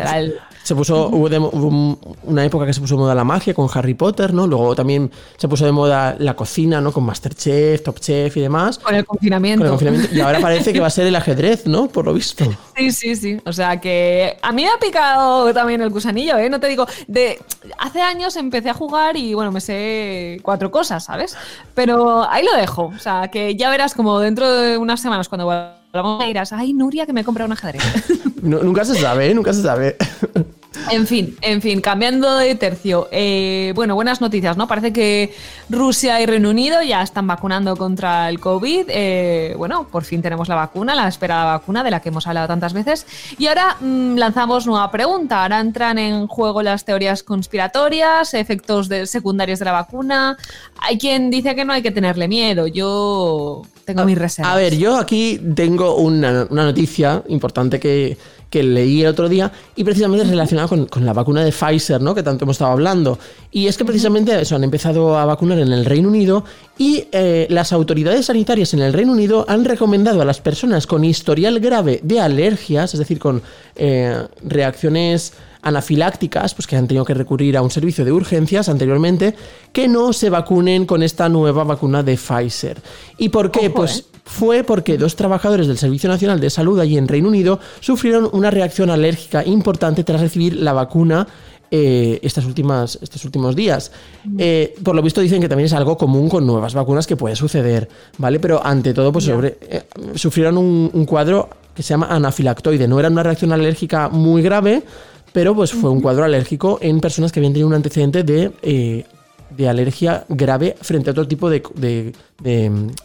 se 0.63 0.75
puso, 0.75 1.07
hubo, 1.07 1.97
una 2.23 2.45
época 2.45 2.65
que 2.65 2.73
se 2.73 2.81
puso 2.81 2.95
de 2.95 2.99
moda 2.99 3.15
la 3.15 3.23
magia 3.23 3.53
con 3.53 3.67
Harry 3.73 3.93
Potter, 3.93 4.33
¿no? 4.33 4.45
Luego 4.45 4.75
también 4.75 5.09
se 5.37 5.47
puso 5.47 5.65
de 5.65 5.71
moda 5.71 6.15
la 6.19 6.35
cocina, 6.35 6.79
¿no? 6.79 6.91
Con 6.91 7.05
Masterchef, 7.05 7.81
Top 7.81 7.99
Chef 7.99 8.35
y 8.37 8.41
demás. 8.41 8.77
Con 8.77 8.93
el 8.93 9.05
confinamiento. 9.05 9.61
Con 9.61 9.65
el 9.65 9.71
confinamiento. 9.71 10.15
Y 10.15 10.21
ahora 10.21 10.39
parece 10.39 10.71
que 10.71 10.79
va 10.79 10.87
a 10.87 10.91
ser 10.91 11.07
el 11.07 11.15
ajedrez, 11.15 11.65
¿no? 11.65 11.87
Por 11.87 12.05
lo 12.05 12.13
visto. 12.13 12.45
Sí, 12.75 12.91
sí, 12.91 13.15
sí. 13.15 13.41
O 13.45 13.53
sea 13.53 13.79
que 13.79 14.37
a 14.41 14.51
mí 14.51 14.63
me 14.63 14.69
ha 14.69 14.77
picado 14.79 15.51
también 15.53 15.81
el 15.81 15.89
gusanillo, 15.89 16.37
¿eh? 16.37 16.49
No 16.49 16.59
te 16.59 16.67
digo, 16.67 16.85
de 17.07 17.39
hace 17.77 18.01
años 18.01 18.35
empecé 18.35 18.69
a 18.69 18.73
jugar 18.73 19.17
y 19.17 19.33
bueno, 19.33 19.51
me 19.51 19.61
sé 19.61 20.39
cuatro 20.43 20.69
cosas, 20.69 21.05
¿sabes? 21.05 21.35
Pero 21.73 22.29
ahí 22.29 22.45
lo 22.45 22.55
dejo. 22.55 22.91
O 22.95 22.99
sea 22.99 23.29
que 23.29 23.55
ya 23.55 23.69
verás 23.69 23.93
como 23.93 24.19
dentro 24.19 24.51
de 24.51 24.77
unas 24.77 25.01
semanas 25.01 25.29
cuando 25.29 25.78
volvamos 25.91 26.23
a 26.23 26.27
irás, 26.27 26.53
ay, 26.53 26.73
Nuria, 26.73 27.05
que 27.05 27.13
me 27.13 27.21
he 27.21 27.23
comprado 27.23 27.47
un 27.47 27.53
ajedrez. 27.53 27.83
nunca 28.41 28.85
se 28.85 28.95
sabe, 28.95 29.31
¿eh? 29.31 29.33
Nunca 29.33 29.53
se 29.53 29.61
sabe. 29.61 29.95
En 30.91 31.07
fin, 31.07 31.35
en 31.41 31.61
fin, 31.61 31.81
cambiando 31.81 32.37
de 32.37 32.55
tercio. 32.55 33.07
Eh, 33.11 33.73
bueno, 33.75 33.95
buenas 33.95 34.21
noticias, 34.21 34.57
¿no? 34.57 34.67
Parece 34.67 34.93
que 34.93 35.33
Rusia 35.69 36.21
y 36.21 36.25
Reino 36.25 36.49
Unido 36.49 36.81
ya 36.81 37.01
están 37.01 37.27
vacunando 37.27 37.75
contra 37.75 38.29
el 38.29 38.39
COVID. 38.39 38.85
Eh, 38.87 39.55
bueno, 39.57 39.87
por 39.87 40.03
fin 40.03 40.21
tenemos 40.21 40.47
la 40.47 40.55
vacuna, 40.55 40.95
la 40.95 41.07
esperada 41.07 41.45
vacuna 41.57 41.83
de 41.83 41.91
la 41.91 42.01
que 42.01 42.09
hemos 42.09 42.27
hablado 42.27 42.47
tantas 42.47 42.73
veces. 42.73 43.05
Y 43.37 43.47
ahora 43.47 43.77
mm, 43.79 44.15
lanzamos 44.15 44.67
nueva 44.67 44.89
pregunta. 44.89 45.43
Ahora 45.43 45.59
entran 45.59 45.97
en 45.97 46.27
juego 46.27 46.61
las 46.63 46.85
teorías 46.85 47.23
conspiratorias, 47.23 48.33
efectos 48.33 48.89
secundarios 49.05 49.59
de 49.59 49.65
la 49.65 49.71
vacuna. 49.71 50.37
Hay 50.81 50.97
quien 50.97 51.29
dice 51.29 51.55
que 51.55 51.65
no 51.65 51.73
hay 51.73 51.81
que 51.81 51.91
tenerle 51.91 52.27
miedo. 52.27 52.67
Yo 52.67 53.63
tengo 53.93 54.05
mis 54.05 54.17
reservas. 54.17 54.53
A 54.53 54.55
ver, 54.55 54.77
yo 54.77 54.97
aquí 54.97 55.39
tengo 55.55 55.95
una 55.95 56.45
noticia 56.45 57.23
importante 57.27 57.79
que 57.79 58.17
que 58.49 58.63
leí 58.63 59.01
el 59.01 59.07
otro 59.07 59.29
día 59.29 59.51
y 59.75 59.83
precisamente 59.83 60.23
es 60.23 60.29
relacionado 60.29 60.87
con, 60.87 61.05
la 61.05 61.13
vacuna 61.13 61.43
de 61.43 61.51
Pfizer, 61.51 62.01
¿no? 62.01 62.15
Que 62.15 62.23
tanto 62.23 62.45
hemos 62.45 62.55
estado 62.55 62.71
hablando. 62.71 63.19
Y 63.51 63.67
es 63.67 63.77
que 63.77 63.85
precisamente 63.85 64.39
eso, 64.39 64.55
han 64.55 64.63
empezado 64.63 65.17
a 65.17 65.25
vacunar 65.25 65.59
en 65.59 65.71
el 65.71 65.85
Reino 65.85 66.09
Unido 66.09 66.43
y 66.77 67.05
eh, 67.11 67.47
las 67.49 67.71
autoridades 67.73 68.25
sanitarias 68.25 68.73
en 68.73 68.81
el 68.81 68.93
Reino 68.93 69.11
Unido 69.11 69.45
han 69.47 69.65
recomendado 69.65 70.21
a 70.21 70.25
las 70.25 70.41
personas 70.41 70.87
con 70.87 71.03
historial 71.03 71.59
grave 71.59 71.99
de 72.03 72.19
alergias, 72.19 72.93
es 72.93 72.99
decir, 72.99 73.19
con 73.19 73.41
eh, 73.75 74.23
reacciones 74.43 75.33
anafilácticas, 75.61 76.55
pues 76.55 76.67
que 76.67 76.75
han 76.75 76.87
tenido 76.87 77.05
que 77.05 77.13
recurrir 77.13 77.57
a 77.57 77.61
un 77.61 77.71
servicio 77.71 78.05
de 78.05 78.11
urgencias 78.11 78.69
anteriormente, 78.69 79.35
que 79.73 79.87
no 79.87 80.13
se 80.13 80.29
vacunen 80.29 80.85
con 80.85 81.03
esta 81.03 81.29
nueva 81.29 81.63
vacuna 81.63 82.03
de 82.03 82.15
Pfizer. 82.15 82.81
¿Y 83.17 83.29
por 83.29 83.51
qué? 83.51 83.69
pues 83.69 83.99
eh 83.99 84.19
fue 84.29 84.63
porque 84.63 84.97
dos 84.97 85.15
trabajadores 85.15 85.65
del 85.67 85.79
Servicio 85.79 86.07
Nacional 86.07 86.39
de 86.39 86.51
Salud 86.51 86.79
allí 86.79 86.97
en 86.97 87.07
Reino 87.07 87.27
Unido 87.27 87.59
sufrieron 87.79 88.29
una 88.31 88.51
reacción 88.51 88.91
alérgica 88.91 89.43
importante 89.43 90.03
tras 90.03 90.21
recibir 90.21 90.55
la 90.55 90.71
vacuna 90.71 91.27
eh, 91.71 92.19
estas 92.21 92.45
últimas, 92.45 92.99
estos 93.01 93.25
últimos 93.25 93.55
días. 93.55 93.91
Eh, 94.37 94.75
por 94.83 94.95
lo 94.95 95.01
visto 95.01 95.19
dicen 95.19 95.41
que 95.41 95.49
también 95.49 95.65
es 95.65 95.73
algo 95.73 95.97
común 95.97 96.29
con 96.29 96.45
nuevas 96.45 96.75
vacunas 96.75 97.07
que 97.07 97.15
puede 97.15 97.35
suceder, 97.35 97.89
¿vale? 98.19 98.39
Pero 98.39 98.63
ante 98.63 98.93
todo, 98.93 99.11
pues 99.11 99.25
sobre, 99.25 99.57
eh, 99.61 99.83
sufrieron 100.13 100.57
un, 100.57 101.05
cuadro 101.05 101.49
que 101.73 101.81
se 101.81 101.89
llama 101.89 102.07
anafilactoide. 102.09 102.87
No 102.87 102.99
era 102.99 103.09
una 103.09 103.23
reacción 103.23 103.51
alérgica 103.51 104.09
muy 104.09 104.43
grave, 104.43 104.83
pero 105.31 105.55
pues 105.55 105.71
fue 105.71 105.89
un 105.89 106.01
cuadro 106.01 106.23
alérgico 106.23 106.79
en 106.81 106.99
personas 106.99 107.31
que 107.31 107.39
habían 107.39 107.53
tenido 107.53 107.67
un 107.67 107.73
antecedente 107.73 108.23
de 108.23 109.05
de 109.49 109.67
alergia 109.67 110.25
grave 110.29 110.75
frente 110.81 111.09
a 111.09 111.11
otro 111.11 111.27
tipo 111.27 111.49
de, 111.49 111.63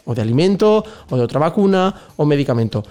o 0.05 0.15
de 0.15 0.23
alimento, 0.23 0.85
o 1.11 1.17
de 1.17 1.23
otra 1.23 1.41
vacuna, 1.41 1.95
o 2.17 2.25
medicamento. 2.25 2.83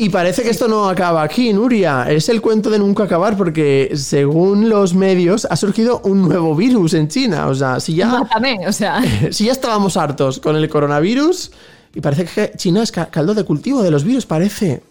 Y 0.00 0.10
parece 0.10 0.44
que 0.44 0.50
esto 0.50 0.68
no 0.68 0.88
acaba 0.88 1.22
aquí, 1.22 1.52
Nuria. 1.52 2.04
Es 2.08 2.28
el 2.28 2.40
cuento 2.40 2.70
de 2.70 2.78
nunca 2.78 3.02
acabar 3.04 3.36
porque, 3.36 3.90
según 3.94 4.68
los 4.68 4.94
medios, 4.94 5.44
ha 5.50 5.56
surgido 5.56 6.00
un 6.04 6.28
nuevo 6.28 6.54
virus 6.54 6.94
en 6.94 7.08
China. 7.08 7.48
O 7.48 7.54
sea, 7.54 7.80
si 7.80 7.96
ya. 7.96 8.22
o 8.68 8.72
sea. 8.72 9.02
Si 9.32 9.46
ya 9.46 9.52
estábamos 9.52 9.96
hartos 9.96 10.38
con 10.38 10.54
el 10.54 10.68
coronavirus, 10.68 11.50
y 11.94 12.00
parece 12.00 12.26
que 12.26 12.56
China 12.56 12.84
es 12.84 12.92
caldo 12.92 13.34
de 13.34 13.42
cultivo 13.42 13.82
de 13.82 13.90
los 13.90 14.04
virus, 14.04 14.24
parece. 14.24 14.84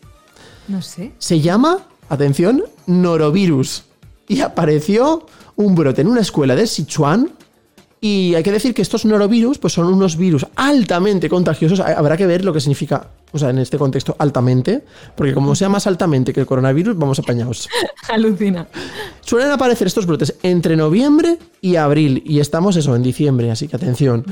No 0.68 0.82
sé. 0.82 1.14
Se 1.20 1.40
llama, 1.40 1.80
atención, 2.10 2.64
norovirus. 2.86 3.87
Y 4.28 4.42
apareció 4.42 5.26
un 5.56 5.76
brote 5.76 6.02
en 6.02 6.08
una 6.08 6.22
escuela 6.22 6.56
de 6.56 6.68
Sichuan 6.68 7.32
y 8.00 8.36
hay 8.36 8.44
que 8.44 8.52
decir 8.52 8.76
que 8.76 8.84
estos 8.84 9.06
norovirus 9.06 9.58
pues 9.58 9.74
son 9.74 9.88
unos 9.88 10.18
virus 10.18 10.46
altamente 10.56 11.30
contagiosos. 11.30 11.80
Habrá 11.80 12.16
que 12.16 12.28
ver 12.28 12.46
lo 12.46 12.54
que 12.54 12.60
significa, 12.60 13.08
o 13.32 13.40
sea, 13.40 13.50
en 13.50 13.58
este 13.58 13.78
contexto, 13.78 14.16
altamente, 14.20 14.84
porque 15.16 15.34
como 15.34 15.56
sea 15.56 15.68
más 15.68 15.88
altamente 15.88 16.32
que 16.32 16.42
el 16.42 16.46
coronavirus, 16.46 16.96
vamos 16.96 17.18
apañados. 17.18 17.68
Alucina. 18.10 18.68
Suelen 19.22 19.50
aparecer 19.50 19.88
estos 19.88 20.06
brotes 20.06 20.36
entre 20.44 20.76
noviembre 20.76 21.40
y 21.60 21.78
abril, 21.78 22.22
y 22.24 22.40
estamos 22.40 22.76
eso, 22.76 22.96
en 22.96 23.02
diciembre, 23.02 23.50
así 23.50 23.68
que 23.68 23.76
atención. 23.76 24.26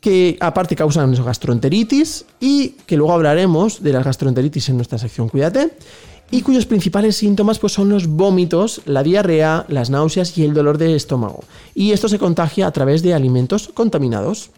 Que 0.00 0.36
aparte 0.40 0.74
causan 0.76 1.12
gastroenteritis 1.12 2.24
y 2.40 2.70
que 2.86 2.96
luego 2.96 3.12
hablaremos 3.12 3.82
de 3.82 3.92
las 3.92 4.04
gastroenteritis 4.04 4.68
en 4.68 4.76
nuestra 4.76 4.96
sección 4.96 5.28
Cuídate 5.28 5.72
y 6.30 6.42
cuyos 6.42 6.66
principales 6.66 7.16
síntomas 7.16 7.58
pues, 7.58 7.72
son 7.72 7.88
los 7.88 8.06
vómitos, 8.06 8.82
la 8.84 9.02
diarrea, 9.02 9.64
las 9.68 9.90
náuseas 9.90 10.36
y 10.36 10.44
el 10.44 10.54
dolor 10.54 10.78
de 10.78 10.94
estómago. 10.94 11.44
Y 11.74 11.92
esto 11.92 12.08
se 12.08 12.18
contagia 12.18 12.66
a 12.66 12.70
través 12.72 13.02
de 13.02 13.14
alimentos 13.14 13.68
contaminados. 13.74 14.50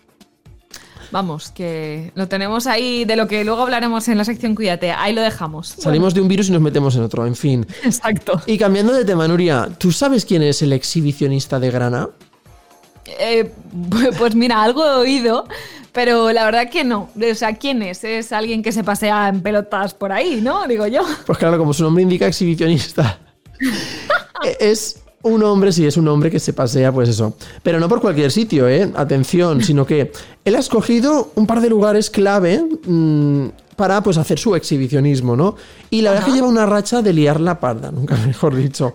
Vamos, 1.12 1.50
que 1.50 2.12
lo 2.14 2.28
tenemos 2.28 2.66
ahí, 2.66 3.04
de 3.04 3.16
lo 3.16 3.26
que 3.26 3.44
luego 3.44 3.62
hablaremos 3.62 4.06
en 4.08 4.16
la 4.16 4.24
sección 4.24 4.54
Cuídate, 4.54 4.92
ahí 4.92 5.12
lo 5.12 5.22
dejamos. 5.22 5.68
Salimos 5.68 6.14
de 6.14 6.20
un 6.20 6.28
virus 6.28 6.48
y 6.48 6.52
nos 6.52 6.60
metemos 6.60 6.94
en 6.94 7.02
otro, 7.02 7.26
en 7.26 7.34
fin. 7.34 7.66
Exacto. 7.82 8.40
Y 8.46 8.58
cambiando 8.58 8.92
de 8.92 9.04
tema, 9.04 9.26
Nuria, 9.26 9.68
¿tú 9.76 9.90
sabes 9.90 10.24
quién 10.24 10.42
es 10.42 10.62
el 10.62 10.72
exhibicionista 10.72 11.58
de 11.58 11.70
grana? 11.70 12.08
Eh, 13.18 13.52
pues 14.18 14.36
mira, 14.36 14.62
algo 14.62 14.84
he 14.84 14.94
oído, 14.94 15.46
pero 15.92 16.32
la 16.32 16.44
verdad 16.44 16.70
que 16.70 16.84
no. 16.84 17.08
O 17.16 17.34
sea, 17.34 17.54
¿quién 17.54 17.82
es? 17.82 18.04
Es 18.04 18.32
alguien 18.32 18.62
que 18.62 18.72
se 18.72 18.84
pasea 18.84 19.28
en 19.28 19.40
pelotas 19.40 19.94
por 19.94 20.12
ahí, 20.12 20.40
¿no? 20.40 20.66
Digo 20.66 20.86
yo. 20.86 21.02
Pues 21.26 21.38
claro, 21.38 21.58
como 21.58 21.72
su 21.72 21.82
nombre 21.82 22.02
indica, 22.02 22.26
exhibicionista. 22.26 23.18
es 24.60 25.02
Un 25.22 25.42
hombre, 25.42 25.70
sí, 25.70 25.86
es 25.86 25.96
un 25.96 26.08
hombre 26.08 26.30
que 26.30 26.40
se 26.40 26.52
pasea, 26.52 26.92
pues 26.92 27.08
eso. 27.08 27.36
Pero 27.62 27.78
no 27.78 27.88
por 27.88 28.00
cualquier 28.00 28.30
sitio, 28.30 28.68
¿eh? 28.68 28.90
Atención, 28.94 29.62
sino 29.64 29.84
que 29.84 30.12
él 30.44 30.54
ha 30.54 30.60
escogido 30.60 31.32
un 31.34 31.46
par 31.46 31.60
de 31.60 31.68
lugares 31.68 32.08
clave 32.08 32.64
mm, 32.86 33.48
para 33.76 34.02
pues 34.02 34.16
hacer 34.16 34.38
su 34.38 34.54
exhibicionismo, 34.54 35.36
¿no? 35.36 35.56
Y 35.90 36.02
la 36.02 36.10
verdad 36.10 36.28
es 36.28 36.32
que 36.32 36.36
lleva 36.36 36.48
una 36.48 36.66
racha 36.66 37.02
de 37.02 37.12
liar 37.12 37.40
la 37.40 37.58
parda, 37.60 37.90
nunca 37.90 38.16
mejor 38.26 38.54
dicho. 38.54 38.94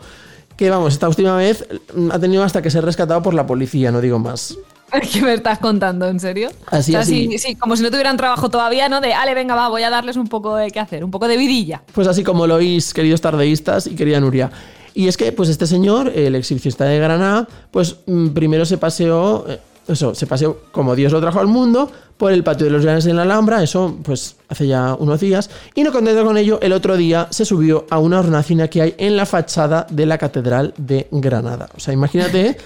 Que 0.55 0.69
vamos, 0.69 0.93
esta 0.93 1.09
última 1.09 1.35
vez 1.35 1.67
mm, 1.93 2.11
ha 2.11 2.19
tenido 2.19 2.43
hasta 2.43 2.61
que 2.61 2.71
ser 2.71 2.85
rescatado 2.85 3.21
por 3.21 3.33
la 3.33 3.45
policía, 3.45 3.91
no 3.91 3.99
digo 3.99 4.17
más. 4.17 4.57
¿Qué 5.13 5.21
me 5.21 5.33
estás 5.33 5.59
contando? 5.59 6.07
¿En 6.07 6.19
serio? 6.19 6.49
Así, 6.67 6.91
o 6.91 6.93
sea, 6.93 7.01
así. 7.01 7.27
Sí, 7.31 7.37
sí, 7.37 7.55
como 7.55 7.75
si 7.75 7.83
no 7.83 7.89
tuvieran 7.89 8.17
trabajo 8.17 8.49
todavía, 8.49 8.89
¿no? 8.89 9.01
De, 9.01 9.13
ale, 9.13 9.33
venga, 9.33 9.55
va, 9.55 9.67
voy 9.67 9.83
a 9.83 9.89
darles 9.89 10.15
un 10.15 10.27
poco 10.27 10.55
de 10.55 10.71
qué 10.71 10.79
hacer, 10.79 11.03
un 11.03 11.11
poco 11.11 11.27
de 11.27 11.37
vidilla. 11.37 11.81
Pues 11.93 12.07
así 12.07 12.23
como 12.23 12.47
lo 12.47 12.55
oís, 12.55 12.93
queridos 12.93 13.21
tardeístas 13.21 13.87
y 13.87 13.95
querida 13.95 14.19
Nuria. 14.19 14.51
Y 14.93 15.07
es 15.07 15.17
que, 15.17 15.31
pues 15.31 15.49
este 15.49 15.67
señor, 15.67 16.11
el 16.15 16.35
exhibicionista 16.35 16.85
de 16.85 16.99
Granada, 16.99 17.47
pues 17.71 17.97
mm, 18.05 18.29
primero 18.29 18.65
se 18.65 18.77
paseó, 18.77 19.45
eh, 19.49 19.59
eso, 19.87 20.15
se 20.15 20.27
paseó 20.27 20.57
como 20.71 20.95
Dios 20.95 21.11
lo 21.11 21.21
trajo 21.21 21.39
al 21.39 21.47
mundo, 21.47 21.91
por 22.17 22.31
el 22.31 22.43
patio 22.43 22.65
de 22.65 22.71
los 22.71 22.83
Llanes 22.83 23.05
en 23.07 23.15
la 23.17 23.23
Alhambra, 23.23 23.61
eso 23.61 23.97
pues 24.03 24.37
hace 24.47 24.67
ya 24.67 24.95
unos 24.97 25.19
días, 25.19 25.49
y 25.73 25.83
no 25.83 25.91
contento 25.91 26.23
con 26.23 26.37
ello, 26.37 26.59
el 26.61 26.71
otro 26.73 26.95
día 26.95 27.27
se 27.29 27.43
subió 27.45 27.85
a 27.89 27.99
una 27.99 28.19
hornacina 28.19 28.69
que 28.69 28.81
hay 28.81 28.95
en 28.97 29.17
la 29.17 29.25
fachada 29.25 29.85
de 29.89 30.05
la 30.05 30.17
Catedral 30.17 30.73
de 30.77 31.07
Granada. 31.11 31.67
O 31.75 31.79
sea, 31.79 31.93
imagínate, 31.93 32.57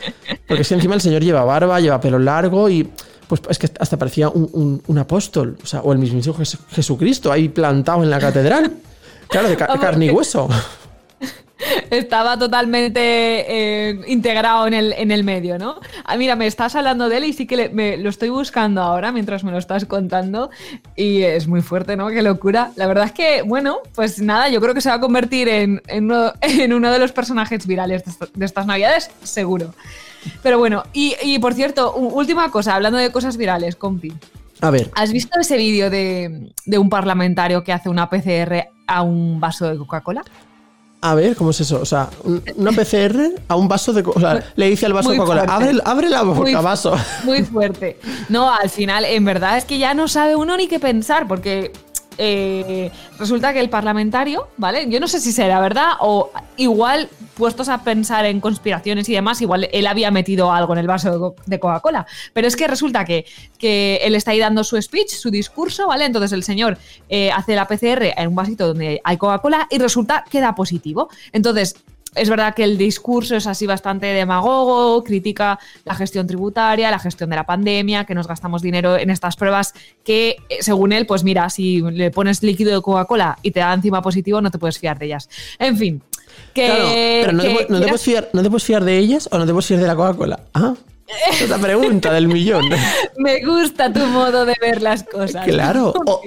porque 0.48 0.62
es 0.62 0.68
que 0.70 0.76
encima 0.76 0.94
el 0.96 1.02
señor 1.02 1.24
lleva 1.24 1.44
barba, 1.44 1.80
lleva 1.80 2.00
pelo 2.00 2.20
largo 2.20 2.70
y 2.70 2.90
pues 3.28 3.42
es 3.50 3.58
que 3.60 3.70
hasta 3.80 3.98
parecía 3.98 4.30
un, 4.30 4.50
un- 4.54 4.82
un 4.88 4.98
apóstol, 4.98 5.58
o 5.64 5.66
sea, 5.66 5.82
o 5.82 5.94
el 5.94 6.00
mismísimo 6.00 6.36
Jes- 6.36 6.58
Jesucristo 6.72 7.32
ahí 7.32 7.50
plantado 7.50 8.04
en 8.04 8.10
la 8.10 8.20
catedral. 8.20 8.72
Claro, 9.28 9.50
de 9.50 9.56
ca- 9.56 9.68
Vamos, 9.68 9.82
carne 9.82 10.06
y 10.08 10.10
hueso. 10.10 10.48
Estaba 11.92 12.38
totalmente 12.38 13.00
eh, 13.02 14.00
integrado 14.08 14.68
en 14.68 14.74
el, 14.74 14.94
en 14.94 15.12
el 15.12 15.24
medio, 15.24 15.58
¿no? 15.58 15.80
Ah, 16.06 16.18
mira, 16.18 16.36
me 16.36 16.48
estás 16.48 16.76
hablando 16.76 17.10
de 17.10 17.18
él 17.18 17.24
y 17.26 17.34
sí 17.34 17.46
que 17.48 17.56
le- 17.56 17.70
me, 17.70 17.98
lo 17.98 18.10
estoy 18.10 18.30
buscando 18.30 18.82
ahora 18.82 19.12
mientras 19.12 19.44
me 19.44 19.52
lo 19.52 19.58
estás 19.58 19.86
contando 19.86 20.50
y 20.96 21.24
es 21.24 21.48
muy 21.48 21.62
fuerte, 21.62 21.96
¿no? 21.96 22.08
Qué 22.10 22.22
locura. 22.22 22.72
La 22.76 22.88
verdad 22.88 23.06
es 23.06 23.12
que, 23.12 23.42
bueno, 23.44 23.80
pues 23.96 24.20
nada, 24.22 24.50
yo 24.50 24.62
creo 24.62 24.74
que 24.74 24.82
se 24.82 24.90
va 24.90 24.96
a 24.96 25.00
convertir 25.00 25.48
en, 25.50 25.82
en 25.88 26.06
uno, 26.06 26.34
en 26.42 26.74
uno 26.74 26.92
de 26.92 27.00
los 27.00 27.12
personajes 27.12 27.66
virales 27.68 28.06
de, 28.06 28.12
esta- 28.12 28.28
de 28.34 28.46
estas 28.46 28.66
navidades, 28.66 29.10
seguro. 29.24 29.74
Pero 30.44 30.60
bueno, 30.60 30.84
y, 30.94 31.16
y 31.24 31.40
por 31.40 31.54
cierto, 31.54 31.94
última 31.94 32.52
cosa, 32.52 32.76
hablando 32.76 32.98
de 32.98 33.12
cosas 33.12 33.38
virales, 33.38 33.76
compi. 33.76 34.12
A 34.62 34.72
ver, 34.72 34.90
¿Has 34.96 35.14
visto 35.14 35.40
ese 35.40 35.56
vídeo 35.56 35.90
de, 35.90 36.52
de 36.66 36.78
un 36.78 36.90
parlamentario 36.90 37.64
que 37.64 37.72
hace 37.72 37.88
una 37.88 38.10
PCR 38.10 38.68
a 38.88 39.02
un 39.04 39.40
vaso 39.40 39.70
de 39.70 39.78
Coca-Cola? 39.78 40.22
A 41.02 41.16
ver, 41.16 41.36
¿cómo 41.38 41.52
es 41.52 41.62
eso? 41.62 41.80
O 41.82 41.86
sea, 41.86 42.10
un- 42.24 42.44
una 42.58 42.72
PCR 42.72 43.34
a 43.48 43.56
un 43.56 43.68
vaso 43.70 43.94
de... 43.94 44.04
O 44.06 44.20
sea, 44.20 44.44
le 44.56 44.70
dice 44.70 44.86
al 44.86 44.94
vaso 44.94 45.10
Coca-Cola, 45.12 45.44
abre, 45.48 45.72
abre 45.86 46.10
la 46.10 46.24
boca, 46.24 46.40
Muy- 46.42 46.54
vaso. 46.56 46.94
Muy 47.24 47.44
fuerte. 47.44 47.98
No, 48.28 48.54
al 48.54 48.70
final, 48.70 49.06
en 49.06 49.24
verdad 49.24 49.58
es 49.58 49.66
que 49.66 49.78
ya 49.78 49.94
no 49.94 50.08
sabe 50.10 50.36
uno 50.36 50.58
ni 50.58 50.68
qué 50.68 50.80
pensar, 50.80 51.28
porque 51.28 51.72
eh, 52.20 52.92
resulta 53.18 53.54
que 53.54 53.60
el 53.62 53.70
parlamentario, 53.70 54.50
¿vale? 54.58 54.88
Yo 54.90 55.00
no 55.00 55.08
sé 55.08 55.20
si 55.20 55.32
será 55.32 55.60
verdad 55.62 55.94
o 56.02 56.30
igual, 56.58 57.10
puestos 57.36 57.70
a 57.70 57.82
pensar 57.84 58.26
en 58.26 58.42
conspiraciones 58.42 59.08
y 59.10 59.14
demás, 59.14 59.42
igual 59.42 59.70
él 59.72 59.88
había 59.88 60.12
metido 60.12 60.52
algo 60.52 60.74
en 60.74 60.80
el 60.80 60.88
vaso 60.88 61.12
de 61.12 61.18
co- 61.18 61.36
de 61.46 61.60
Coca-Cola. 61.60 62.06
Pero 62.34 62.48
es 62.48 62.56
que 62.56 62.68
resulta 62.68 63.06
que, 63.06 63.26
que 63.58 64.00
él 64.04 64.14
está 64.16 64.32
ahí 64.32 64.40
dando 64.40 64.64
su 64.64 64.80
speech, 64.82 65.10
su 65.12 65.32
discurso, 65.32 65.88
¿vale? 65.88 66.06
Entonces 66.06 66.34
el 66.34 66.44
señor 66.44 66.78
eh, 67.08 67.32
hace 67.32 67.56
la 67.56 67.66
PCR 67.68 68.14
en 68.18 68.28
un 68.28 68.36
vasito 68.36 68.68
donde 68.68 69.00
hay 69.04 69.18
Coca-Cola 69.18 69.68
y 69.72 69.78
resulta 69.80 70.26
que 70.30 70.42
da 70.42 70.54
positivo. 70.54 71.10
Entonces, 71.32 71.76
es 72.16 72.30
verdad 72.30 72.56
que 72.56 72.64
el 72.64 72.78
discurso 72.78 73.36
es 73.36 73.46
así 73.48 73.66
bastante 73.68 74.08
demagogo, 74.08 75.04
critica 75.04 75.60
la 75.86 75.96
gestión 75.96 76.26
tributaria, 76.28 76.90
la 76.92 77.00
gestión 77.00 77.30
de 77.30 77.36
la 77.36 77.46
pandemia, 77.46 78.06
que 78.06 78.16
nos 78.16 78.28
gastamos 78.28 78.62
dinero 78.62 78.98
en 78.98 79.10
estas 79.10 79.36
pruebas 79.36 79.74
que, 80.04 80.38
eh, 80.50 80.58
según 80.62 80.92
él, 80.92 81.06
pues 81.06 81.24
mira, 81.24 81.50
si 81.50 81.82
le 81.82 82.12
pones 82.12 82.42
líquido 82.44 82.74
de 82.76 82.82
Coca-Cola 82.82 83.38
y 83.44 83.52
te 83.52 83.60
da 83.60 83.74
encima 83.74 84.02
positivo, 84.02 84.42
no 84.42 84.50
te 84.52 84.58
puedes 84.58 84.80
fiar 84.80 84.98
de 84.98 85.06
ellas. 85.06 85.30
En 85.60 85.78
fin, 85.78 86.02
que... 86.54 86.66
Claro, 86.66 86.84
pero 86.92 87.32
no, 87.34 87.44
te, 87.44 87.48
que 87.48 87.54
pu- 87.54 87.58
no 87.58 87.66
te 87.66 87.68
quieras- 87.68 87.88
puedes 87.90 88.02
fiar, 88.02 88.30
¿no 88.34 88.42
te 88.44 88.50
puedes 88.50 88.64
fiar 88.64 88.84
de 88.84 88.98
ellas 88.98 89.30
o 89.32 89.38
no 89.38 89.46
te 89.46 89.52
puedes 89.52 89.66
fiar 89.68 89.80
de 89.82 89.88
la 89.88 89.96
Coca-Cola? 89.96 90.40
Ah, 90.54 90.74
esa 91.40 91.58
pregunta 91.58 92.14
del 92.14 92.28
millón. 92.28 92.66
Me 93.18 93.44
gusta 93.44 93.92
tu 93.92 94.00
modo 94.08 94.46
de 94.46 94.56
ver 94.62 94.82
las 94.82 95.04
cosas. 95.04 95.44
Claro. 95.46 95.94
O, 96.06 96.22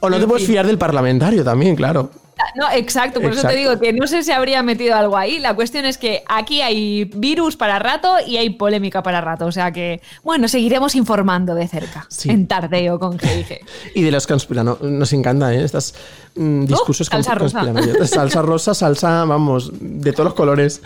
o 0.00 0.10
no 0.10 0.18
te 0.18 0.26
puedes 0.26 0.46
fiar 0.46 0.66
del 0.66 0.78
parlamentario 0.78 1.44
también, 1.44 1.76
claro. 1.76 2.10
No, 2.56 2.70
exacto, 2.72 3.20
por 3.20 3.32
eso 3.32 3.46
te 3.46 3.54
digo 3.56 3.78
que 3.78 3.92
no 3.92 4.06
sé 4.06 4.22
si 4.22 4.32
habría 4.32 4.62
metido 4.62 4.94
algo 4.96 5.16
ahí. 5.16 5.38
La 5.38 5.54
cuestión 5.54 5.84
es 5.84 5.98
que 5.98 6.22
aquí 6.28 6.60
hay 6.60 7.04
virus 7.04 7.56
para 7.56 7.78
rato 7.78 8.14
y 8.26 8.36
hay 8.36 8.50
polémica 8.50 9.02
para 9.02 9.20
rato. 9.20 9.46
O 9.46 9.52
sea 9.52 9.72
que, 9.72 10.00
bueno, 10.22 10.48
seguiremos 10.48 10.94
informando 10.94 11.54
de 11.54 11.68
cerca. 11.68 12.06
Sí. 12.08 12.30
En 12.30 12.46
tardeo 12.46 12.98
con 12.98 13.18
GIG. 13.18 13.60
Y 13.94 14.02
de 14.02 14.10
los 14.10 14.26
conspirano, 14.26 14.78
nos 14.80 15.12
encanta, 15.12 15.52
¿eh? 15.54 15.62
Estas 15.64 15.94
mm, 16.36 16.64
discursos 16.66 17.06
salsa 17.06 17.30
con- 17.32 17.38
rosa. 17.40 18.06
Salsa 18.06 18.42
rosa, 18.42 18.74
salsa, 18.74 19.24
vamos, 19.24 19.70
de 19.80 20.12
todos 20.12 20.26
los 20.26 20.34
colores. 20.34 20.82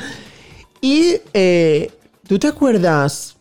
Y, 0.80 1.16
eh, 1.32 1.90
¿tú 2.26 2.38
te 2.38 2.48
acuerdas? 2.48 3.36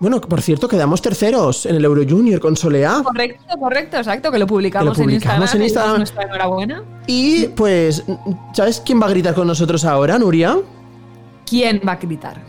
Bueno, 0.00 0.20
por 0.20 0.40
cierto, 0.42 0.68
quedamos 0.68 1.02
terceros 1.02 1.66
en 1.66 1.74
el 1.74 1.84
Euro 1.84 2.02
Junior 2.08 2.38
con 2.40 2.56
Soleá. 2.56 3.02
Correcto, 3.02 3.58
correcto, 3.58 3.96
exacto, 3.96 4.30
que 4.30 4.38
lo 4.38 4.46
publicamos, 4.46 4.96
Que 4.96 5.00
lo 5.00 5.04
publicamos 5.06 5.52
en 5.54 5.60
en 5.60 5.64
Instagram. 5.64 5.96
Nuestra 5.96 6.22
enhorabuena. 6.22 6.84
Y, 7.08 7.48
pues, 7.48 8.04
¿sabes 8.52 8.80
quién 8.84 9.02
va 9.02 9.06
a 9.06 9.10
gritar 9.10 9.34
con 9.34 9.48
nosotros 9.48 9.84
ahora, 9.84 10.16
Nuria? 10.16 10.56
¿Quién 11.46 11.80
va 11.86 11.92
a 11.92 11.96
gritar? 11.96 12.40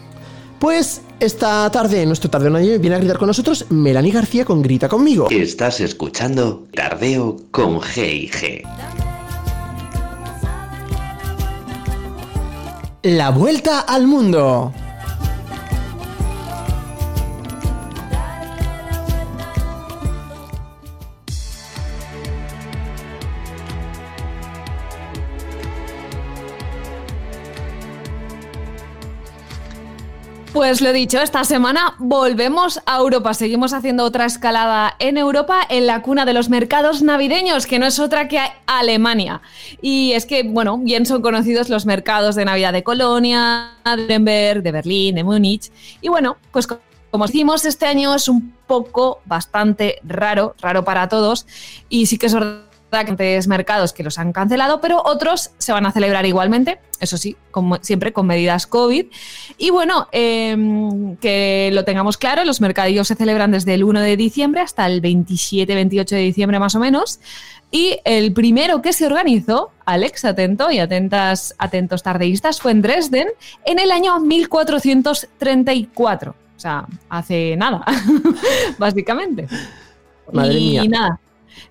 Pues 0.60 1.02
esta 1.20 1.72
tarde, 1.72 2.04
en 2.04 2.10
nuestro 2.10 2.30
Tarde 2.30 2.52
Nadie, 2.52 2.78
viene 2.78 2.98
a 2.98 3.00
gritar 3.00 3.18
con 3.18 3.28
nosotros 3.28 3.66
Melanie 3.70 4.12
García 4.12 4.46
con 4.46 4.62
Grita 4.62 4.88
conmigo. 4.88 5.28
Estás 5.32 5.80
escuchando 5.80 6.68
Tardeo 6.76 7.38
con 7.50 7.80
G&G. 7.80 8.62
La 13.04 13.32
vuelta 13.32 13.80
al 13.80 14.06
mundo. 14.06 14.74
Pues 30.60 30.82
lo 30.82 30.92
dicho, 30.92 31.22
esta 31.22 31.46
semana 31.46 31.96
volvemos 32.00 32.82
a 32.86 32.98
Europa. 32.98 33.34
Seguimos 33.34 33.72
haciendo 33.72 34.04
otra 34.04 34.26
escalada 34.26 34.94
en 35.00 35.16
Europa, 35.16 35.62
en 35.70 35.88
la 35.88 36.02
cuna 36.02 36.26
de 36.26 36.34
los 36.34 36.50
mercados 36.50 37.02
navideños, 37.02 37.66
que 37.66 37.80
no 37.80 37.86
es 37.86 37.98
otra 37.98 38.28
que 38.28 38.42
Alemania. 38.66 39.40
Y 39.82 40.12
es 40.12 40.26
que, 40.26 40.44
bueno, 40.44 40.78
bien 40.78 41.06
son 41.06 41.22
conocidos 41.22 41.70
los 41.70 41.86
mercados 41.86 42.36
de 42.36 42.44
Navidad 42.44 42.74
de 42.74 42.84
Colonia, 42.84 43.70
de 43.86 44.02
Nuremberg, 44.02 44.62
de 44.62 44.72
Berlín, 44.74 45.16
de 45.16 45.24
Múnich. 45.24 45.72
Y 46.02 46.10
bueno, 46.10 46.36
pues 46.52 46.68
co- 46.68 46.82
como 47.10 47.26
decimos, 47.26 47.64
este 47.64 47.86
año 47.86 48.14
es 48.14 48.28
un 48.28 48.54
poco 48.68 49.22
bastante 49.24 50.00
raro, 50.04 50.58
raro 50.60 50.84
para 50.84 51.08
todos. 51.08 51.48
Y 51.88 52.08
sí 52.08 52.18
que 52.18 52.26
es 52.26 52.34
verdad 52.34 52.64
bastantes 52.92 53.48
mercados 53.48 53.94
que 53.94 54.04
los 54.04 54.18
han 54.18 54.34
cancelado, 54.34 54.82
pero 54.82 55.02
otros 55.06 55.52
se 55.58 55.72
van 55.72 55.86
a 55.86 55.92
celebrar 55.92 56.26
igualmente, 56.26 56.80
eso 57.00 57.18
sí, 57.18 57.38
como 57.52 57.78
siempre 57.82 58.14
con 58.14 58.28
medidas 58.28 58.68
COVID. 58.68 59.06
Y 59.58 59.70
bueno, 59.70 60.08
em, 60.12 61.16
que 61.18 61.70
lo 61.74 61.86
tengamos 61.86 62.18
claro, 62.18 62.44
los 62.46 62.62
mercadillos 62.62 63.08
se 63.08 63.16
celebran 63.16 63.52
desde 63.52 63.74
el 63.74 63.84
1 63.84 64.02
de 64.02 64.18
diciembre 64.18 64.62
hasta 64.62 64.86
el 64.86 65.02
27-28 65.02 66.16
de 66.16 66.22
diciembre 66.22 66.60
más 66.60 66.76
o 66.76 66.80
menos. 66.80 67.20
Y 67.72 68.00
el 68.04 68.34
primero 68.34 68.82
que 68.82 68.94
se 68.94 69.06
organizó, 69.06 69.70
Alex, 69.86 70.26
atento 70.26 70.72
y 70.72 70.80
atentas, 70.80 71.54
atentos 71.60 72.02
tardeístas, 72.02 72.60
fue 72.60 72.72
en 72.72 72.82
Dresden 72.82 73.28
en 73.66 73.78
el 73.78 73.92
año 73.92 74.20
1434. 74.20 76.32
O 76.32 76.60
sea, 76.60 76.88
hace 77.10 77.56
nada, 77.56 77.86
básicamente. 78.80 79.48
Madre 80.34 80.60
y 80.60 80.72
mía. 80.72 80.86
nada. 80.86 81.20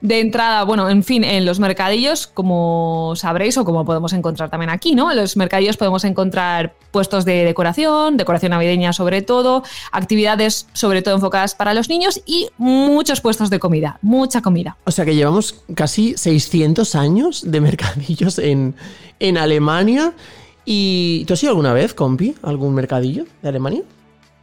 De 0.01 0.21
entrada, 0.21 0.65
bueno, 0.65 0.89
en 0.89 1.03
fin, 1.03 1.25
en 1.25 1.45
los 1.45 1.59
mercadillos, 1.59 2.27
como 2.27 3.15
sabréis 3.17 3.59
o 3.59 3.65
como 3.65 3.85
podemos 3.85 4.13
encontrar 4.13 4.51
también 4.51 4.71
aquí, 4.71 4.95
¿no? 4.95 5.11
En 5.11 5.17
los 5.17 5.37
mercadillos 5.37 5.77
podemos 5.77 6.05
encontrar 6.05 6.75
puestos 6.91 7.25
de 7.25 7.45
decoración, 7.45 8.17
decoración 8.17 8.51
navideña 8.51 8.93
sobre 8.93 9.23
todo, 9.23 9.63
actividades 9.93 10.67
sobre 10.73 11.03
todo 11.03 11.15
enfocadas 11.15 11.55
para 11.55 11.75
los 11.75 11.89
niños 11.89 12.21
y 12.27 12.49
muchos 12.59 13.21
puestos 13.21 13.51
de 13.51 13.59
comida, 13.59 13.99
mucha 14.03 14.43
comida. 14.43 14.77
O 14.85 14.91
sea 14.91 15.05
que 15.05 15.15
llevamos 15.15 15.63
casi 15.75 16.17
600 16.17 16.95
años 16.95 17.51
de 17.51 17.61
mercadillos 17.61 18.39
en, 18.39 18.75
en 19.21 19.39
Alemania. 19.39 20.13
¿Y 20.65 21.25
tú 21.27 21.35
has 21.35 21.43
ido 21.43 21.51
alguna 21.51 21.73
vez, 21.73 21.95
compi, 21.95 22.35
a 22.43 22.51
algún 22.51 22.75
mercadillo 22.75 23.25
de 23.43 23.49
Alemania? 23.49 23.83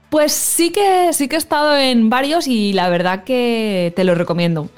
Pues 0.10 0.32
sí 0.32 0.72
que 0.72 1.12
sí 1.14 1.28
que 1.28 1.36
he 1.36 1.38
estado 1.38 1.76
en 1.78 2.10
varios 2.10 2.48
y 2.48 2.74
la 2.74 2.90
verdad 2.90 3.24
que 3.24 3.94
te 3.96 4.04
lo 4.04 4.16
recomiendo. 4.16 4.70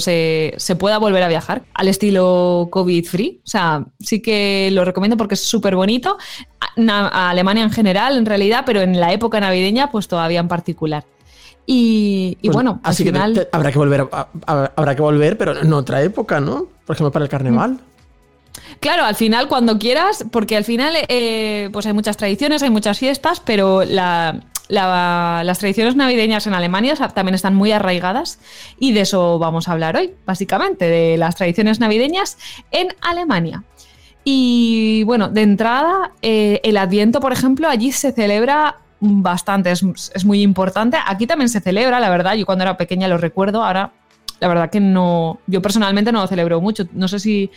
Se, 0.00 0.54
se 0.56 0.76
pueda 0.76 0.98
volver 0.98 1.22
a 1.22 1.28
viajar 1.28 1.62
al 1.74 1.88
estilo 1.88 2.68
COVID-free. 2.70 3.40
O 3.44 3.48
sea, 3.48 3.84
sí 4.00 4.20
que 4.20 4.68
lo 4.72 4.84
recomiendo 4.84 5.16
porque 5.16 5.34
es 5.34 5.42
súper 5.44 5.76
bonito. 5.76 6.18
A, 6.60 7.06
a 7.08 7.30
Alemania 7.30 7.62
en 7.64 7.70
general, 7.70 8.16
en 8.16 8.26
realidad, 8.26 8.62
pero 8.66 8.80
en 8.80 8.98
la 9.00 9.12
época 9.12 9.40
navideña, 9.40 9.90
pues 9.90 10.08
todavía 10.08 10.40
en 10.40 10.48
particular. 10.48 11.04
Y, 11.66 12.38
y 12.40 12.46
Pues, 12.48 12.54
bueno, 12.54 12.80
al 12.82 12.90
así 12.92 13.04
que 13.04 13.10
te- 13.12 13.18
final. 13.18 13.34
te- 13.34 13.48
habrá 13.52 13.70
que 13.72 13.78
volver, 13.78 14.08
a- 14.12 14.28
a- 14.46 14.72
habrá 14.74 14.94
que 14.96 15.02
volver, 15.02 15.36
pero 15.36 15.58
en 15.58 15.72
otra 15.72 16.02
época, 16.02 16.40
¿no? 16.40 16.66
Por 16.86 16.96
ejemplo, 16.96 17.12
para 17.12 17.24
el 17.24 17.28
carnaval. 17.30 17.78
Claro, 18.80 19.04
al 19.04 19.14
final, 19.16 19.48
cuando 19.48 19.78
quieras, 19.78 20.24
porque 20.30 20.56
al 20.56 20.64
final, 20.64 20.94
eh, 21.08 21.68
pues 21.72 21.84
hay 21.86 21.92
muchas 21.92 22.16
tradiciones, 22.16 22.62
hay 22.62 22.70
muchas 22.70 22.98
fiestas, 22.98 23.40
pero 23.44 23.84
la- 23.84 24.40
la- 24.68 25.42
las 25.44 25.58
tradiciones 25.58 25.96
navideñas 25.96 26.46
en 26.46 26.54
Alemania 26.54 26.94
también 27.14 27.34
están 27.34 27.54
muy 27.54 27.72
arraigadas 27.72 28.38
y 28.78 28.92
de 28.92 29.00
eso 29.00 29.38
vamos 29.38 29.68
a 29.68 29.72
hablar 29.72 29.96
hoy, 29.96 30.14
básicamente, 30.26 30.86
de 30.88 31.16
las 31.16 31.36
tradiciones 31.36 31.80
navideñas 31.80 32.38
en 32.70 32.88
Alemania. 33.00 33.64
Y 34.24 35.04
bueno, 35.04 35.28
de 35.28 35.42
entrada, 35.42 36.12
eh, 36.20 36.60
el 36.62 36.76
Adviento, 36.76 37.20
por 37.20 37.32
ejemplo, 37.32 37.68
allí 37.68 37.92
se 37.92 38.12
celebra 38.12 38.76
bastante, 39.00 39.70
es, 39.70 39.82
es 40.14 40.24
muy 40.24 40.42
importante. 40.42 40.98
Aquí 41.06 41.26
también 41.26 41.48
se 41.48 41.60
celebra, 41.60 41.98
la 42.00 42.10
verdad, 42.10 42.34
yo 42.34 42.44
cuando 42.44 42.62
era 42.64 42.76
pequeña 42.76 43.08
lo 43.08 43.16
recuerdo, 43.16 43.64
ahora 43.64 43.92
la 44.40 44.48
verdad 44.48 44.70
que 44.70 44.80
no, 44.80 45.40
yo 45.46 45.62
personalmente 45.62 46.12
no 46.12 46.20
lo 46.20 46.26
celebro 46.28 46.60
mucho. 46.60 46.84
No 46.92 47.08
sé 47.08 47.18
si 47.20 47.50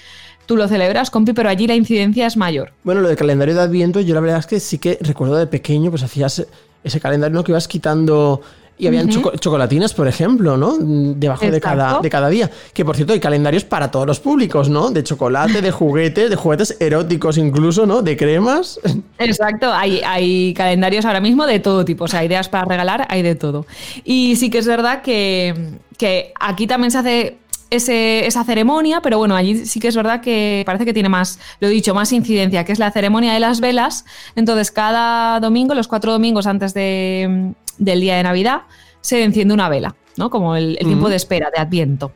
tú 0.46 0.56
lo 0.56 0.68
celebras, 0.68 1.10
compi, 1.12 1.34
pero 1.34 1.50
allí 1.50 1.68
la 1.68 1.76
incidencia 1.76 2.26
es 2.26 2.38
mayor. 2.38 2.72
Bueno, 2.84 3.02
lo 3.02 3.08
del 3.10 3.18
calendario 3.18 3.54
de 3.54 3.62
Adviento, 3.62 4.00
yo 4.00 4.16
la 4.16 4.22
verdad 4.22 4.40
es 4.40 4.48
que 4.48 4.60
sí 4.60 4.78
que 4.78 4.98
recuerdo 5.02 5.36
de 5.36 5.48
pequeño, 5.48 5.90
pues 5.92 6.04
hacías 6.04 6.48
ese 6.84 7.00
calendario 7.00 7.36
¿no? 7.36 7.44
que 7.44 7.52
ibas 7.52 7.68
quitando. 7.68 8.42
Y 8.78 8.88
habían 8.88 9.10
choco- 9.10 9.38
chocolatinas, 9.38 9.94
por 9.94 10.08
ejemplo, 10.08 10.58
¿no? 10.58 10.76
Debajo 10.80 11.46
de 11.52 11.62
cada, 11.62 12.00
de 12.00 12.10
cada 12.10 12.30
día. 12.30 12.50
Que 12.74 12.84
por 12.84 12.96
cierto, 12.96 13.14
hay 13.14 13.20
calendarios 13.20 13.64
para 13.64 13.92
todos 13.92 14.08
los 14.08 14.20
públicos, 14.20 14.70
¿no? 14.70 14.90
De 14.90 15.04
chocolate, 15.04 15.62
de 15.62 15.70
juguetes, 15.70 16.32
de 16.32 16.36
juguetes 16.36 16.78
eróticos 16.80 17.38
incluso, 17.38 17.86
¿no? 17.86 18.02
De 18.02 18.18
cremas. 18.18 18.80
Exacto, 19.20 19.72
hay, 19.72 20.02
hay 20.04 20.56
calendarios 20.56 21.06
ahora 21.06 21.22
mismo 21.22 21.46
de 21.46 21.60
todo 21.60 21.86
tipo, 21.86 22.06
o 22.06 22.08
sea, 22.08 22.26
ideas 22.26 22.50
para 22.50 22.66
regalar, 22.66 23.06
hay 23.10 23.22
de 23.22 23.36
todo. 23.36 23.68
Y 24.04 24.36
sí 24.38 24.50
que 24.50 24.58
es 24.58 24.66
verdad 24.66 25.04
que, 25.04 25.76
que 25.98 26.34
aquí 26.40 26.66
también 26.66 26.90
se 26.90 26.98
hace 26.98 27.38
ese- 27.72 28.28
esa 28.28 28.44
ceremonia, 28.44 29.02
pero 29.02 29.18
bueno, 29.18 29.36
allí 29.36 29.66
sí 29.66 29.80
que 29.80 29.88
es 29.88 29.96
verdad 29.96 30.22
que 30.22 30.62
parece 30.66 30.86
que 30.86 30.94
tiene 30.94 31.10
más, 31.10 31.40
lo 31.60 31.68
he 31.68 31.72
dicho, 31.72 31.96
más 31.96 32.12
incidencia, 32.12 32.64
que 32.66 32.72
es 32.72 32.78
la 32.80 32.92
ceremonia 32.92 33.34
de 33.34 33.40
las 33.40 33.60
velas. 33.60 34.06
Entonces, 34.36 34.70
cada 34.72 35.40
domingo, 35.40 35.74
los 35.74 35.88
cuatro 35.88 36.12
domingos 36.12 36.46
antes 36.46 36.74
de- 36.76 37.54
del 37.80 38.02
día 38.02 38.16
de 38.18 38.24
Navidad, 38.24 38.62
se 39.02 39.24
enciende 39.24 39.54
una 39.56 39.68
vela, 39.70 39.96
¿no? 40.18 40.30
Como 40.30 40.56
el, 40.56 40.78
el 40.80 40.86
tiempo 40.86 41.10
de 41.10 41.16
espera, 41.16 41.50
de 41.50 41.60
Adviento. 41.60 42.12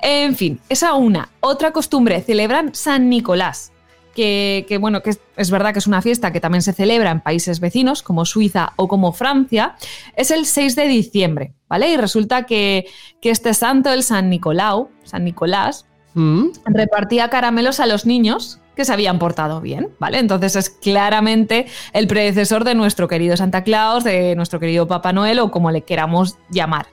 En 0.00 0.36
fin, 0.36 0.60
esa 0.68 0.94
una. 0.94 1.28
Otra 1.40 1.72
costumbre, 1.72 2.20
celebran 2.22 2.74
San 2.74 3.08
Nicolás 3.08 3.72
que, 4.20 4.66
que, 4.68 4.76
bueno, 4.76 5.02
que 5.02 5.10
es, 5.10 5.20
es 5.38 5.50
verdad 5.50 5.72
que 5.72 5.78
es 5.78 5.86
una 5.86 6.02
fiesta 6.02 6.30
que 6.30 6.40
también 6.40 6.60
se 6.60 6.74
celebra 6.74 7.10
en 7.10 7.22
países 7.22 7.58
vecinos 7.58 8.02
como 8.02 8.26
Suiza 8.26 8.74
o 8.76 8.86
como 8.86 9.12
Francia, 9.12 9.76
es 10.14 10.30
el 10.30 10.44
6 10.44 10.76
de 10.76 10.88
diciembre, 10.88 11.54
¿vale? 11.70 11.88
Y 11.88 11.96
resulta 11.96 12.44
que, 12.44 12.84
que 13.22 13.30
este 13.30 13.54
santo, 13.54 13.90
el 13.90 14.02
San 14.02 14.28
Nicolau, 14.28 14.90
San 15.04 15.24
Nicolás, 15.24 15.86
Mm. 16.14 16.48
repartía 16.64 17.30
caramelos 17.30 17.78
a 17.78 17.86
los 17.86 18.04
niños 18.04 18.59
que 18.76 18.84
se 18.84 18.92
habían 18.92 19.18
portado 19.18 19.60
bien, 19.60 19.88
¿vale? 19.98 20.18
Entonces 20.18 20.56
es 20.56 20.70
claramente 20.70 21.66
el 21.92 22.06
predecesor 22.06 22.64
de 22.64 22.74
nuestro 22.74 23.08
querido 23.08 23.36
Santa 23.36 23.62
Claus, 23.64 24.04
de 24.04 24.34
nuestro 24.36 24.58
querido 24.60 24.86
Papá 24.86 25.12
Noel 25.12 25.38
o 25.40 25.50
como 25.50 25.70
le 25.70 25.82
queramos 25.82 26.36
llamar. 26.50 26.86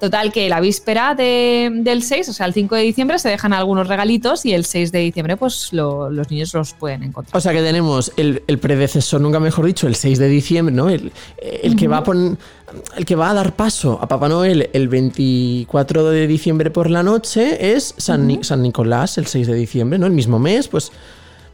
Total, 0.00 0.30
que 0.32 0.48
la 0.48 0.60
víspera 0.60 1.16
de- 1.16 1.70
del 1.74 2.04
6, 2.04 2.28
o 2.28 2.32
sea, 2.32 2.46
el 2.46 2.54
5 2.54 2.76
de 2.76 2.82
diciembre, 2.82 3.18
se 3.18 3.28
dejan 3.30 3.52
algunos 3.52 3.88
regalitos 3.88 4.46
y 4.46 4.54
el 4.54 4.64
6 4.64 4.92
de 4.92 5.00
diciembre, 5.00 5.36
pues 5.36 5.72
lo- 5.72 6.08
los 6.08 6.30
niños 6.30 6.54
los 6.54 6.72
pueden 6.74 7.02
encontrar. 7.02 7.36
O 7.36 7.40
sea 7.40 7.52
que 7.52 7.62
tenemos 7.62 8.12
el, 8.16 8.42
el 8.46 8.58
predecesor, 8.58 9.20
nunca 9.20 9.40
mejor 9.40 9.66
dicho, 9.66 9.88
el 9.88 9.96
6 9.96 10.18
de 10.20 10.28
diciembre, 10.28 10.72
¿no? 10.72 10.88
El, 10.88 11.10
el 11.42 11.74
que 11.74 11.88
va 11.88 11.98
a 11.98 12.04
pon- 12.04 12.38
el 12.96 13.04
que 13.04 13.14
va 13.16 13.30
a 13.30 13.34
dar 13.34 13.54
paso 13.54 13.98
a 14.00 14.08
Papá 14.08 14.28
Noel 14.28 14.70
el 14.72 14.88
24 14.88 16.04
de 16.10 16.26
diciembre 16.26 16.70
por 16.70 16.90
la 16.90 17.02
noche 17.02 17.74
es 17.74 17.94
San, 17.98 18.26
Ni- 18.26 18.44
San 18.44 18.62
Nicolás, 18.62 19.18
el 19.18 19.26
6 19.26 19.46
de 19.46 19.54
diciembre, 19.54 19.98
¿no? 19.98 20.06
El 20.06 20.12
mismo 20.12 20.38
mes, 20.38 20.68
pues 20.68 20.92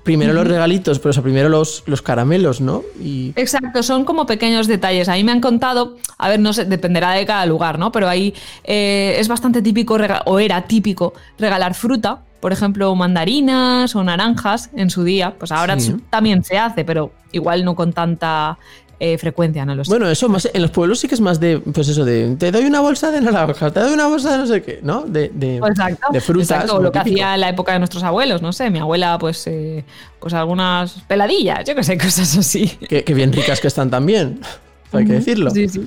primero 0.03 0.35
los 0.35 0.47
regalitos, 0.47 0.99
pero 0.99 1.11
o 1.11 1.13
sea, 1.15 1.23
primero 1.23 1.49
los, 1.49 1.83
los 1.87 2.03
caramelos, 2.03 2.61
¿no? 2.61 2.83
Y 3.01 3.33
Exacto, 3.37 3.83
son 3.83 4.05
como 4.05 4.27
pequeños 4.27 4.67
detalles. 4.67 5.09
A 5.09 5.15
mí 5.15 5.25
me 5.25 5.33
han 5.33 5.41
contado, 5.41 5.97
a 6.19 6.29
ver, 6.29 6.41
no 6.41 6.53
sé, 6.53 6.67
dependerá 6.67 7.13
de 7.13 7.25
cada 7.25 7.47
lugar, 7.47 7.79
¿no? 7.79 7.91
Pero 7.91 8.09
ahí 8.09 8.35
eh, 8.65 9.17
es 9.19 9.29
bastante 9.29 9.63
típico, 9.63 9.97
o 10.27 10.39
era 10.39 10.67
típico, 10.67 11.15
regalar 11.39 11.73
fruta, 11.75 12.21
por 12.41 12.53
ejemplo, 12.53 12.95
mandarinas 12.95 13.97
o 13.97 14.05
naranjas 14.05 14.69
en 14.77 14.91
su 14.91 15.05
día. 15.05 15.35
Pues 15.39 15.51
ahora 15.51 15.81
Sí. 15.81 15.97
también 16.11 16.45
se 16.45 16.59
hace, 16.59 16.85
pero 16.85 17.13
igual 17.33 17.65
no 17.65 17.75
con 17.75 17.95
tanta 17.95 18.59
eh, 19.01 19.19
frecuencia, 19.19 19.65
no 19.65 19.75
lo 19.75 19.85
sé. 19.85 19.91
bueno, 19.91 20.09
eso 20.09 20.29
más 20.29 20.49
en 20.53 20.63
los 20.63 20.71
pueblos 20.71 21.01
sí 21.01 21.09
que 21.09 21.15
es 21.15 21.21
más 21.21 21.41
de, 21.41 21.59
pues 21.59 21.89
eso, 21.89 22.05
de 22.05 22.37
te 22.37 22.51
doy 22.53 22.65
una 22.65 22.81
bolsa 22.81 23.11
de 23.11 23.21
naranjas, 23.21 23.73
te 23.73 23.81
doy 23.81 23.93
una 23.93 24.07
bolsa 24.07 24.33
de 24.33 24.39
no 24.39 24.47
sé 24.47 24.63
qué, 24.63 24.81
¿no? 24.83 25.03
De, 25.03 25.31
de, 25.35 25.57
Exacto, 25.57 26.07
de 26.13 26.21
frutas. 26.21 26.51
exacto, 26.51 26.81
lo 26.81 26.93
que 26.93 26.99
típico. 27.01 27.17
hacía 27.17 27.35
en 27.35 27.41
la 27.41 27.49
época 27.49 27.73
de 27.73 27.79
nuestros 27.79 28.03
abuelos, 28.03 28.43
no 28.43 28.53
sé, 28.53 28.71
mi 28.71 28.79
abuela, 28.79 29.19
pues, 29.19 29.47
eh, 29.47 29.85
pues 30.21 30.35
algunas 30.35 30.93
peladillas, 31.09 31.65
yo 31.67 31.75
qué 31.75 31.83
sé, 31.83 31.99
cosas 31.99 32.37
así. 32.37 32.69
Que, 32.69 33.05
que 33.05 33.15
bien 33.15 33.33
ricas 33.33 33.61
que 33.61 33.69
están 33.69 33.91
también, 33.91 34.41
hay 34.93 35.05
que 35.05 35.13
decirlo. 35.15 35.51
Sí, 35.51 35.69
sí. 35.69 35.87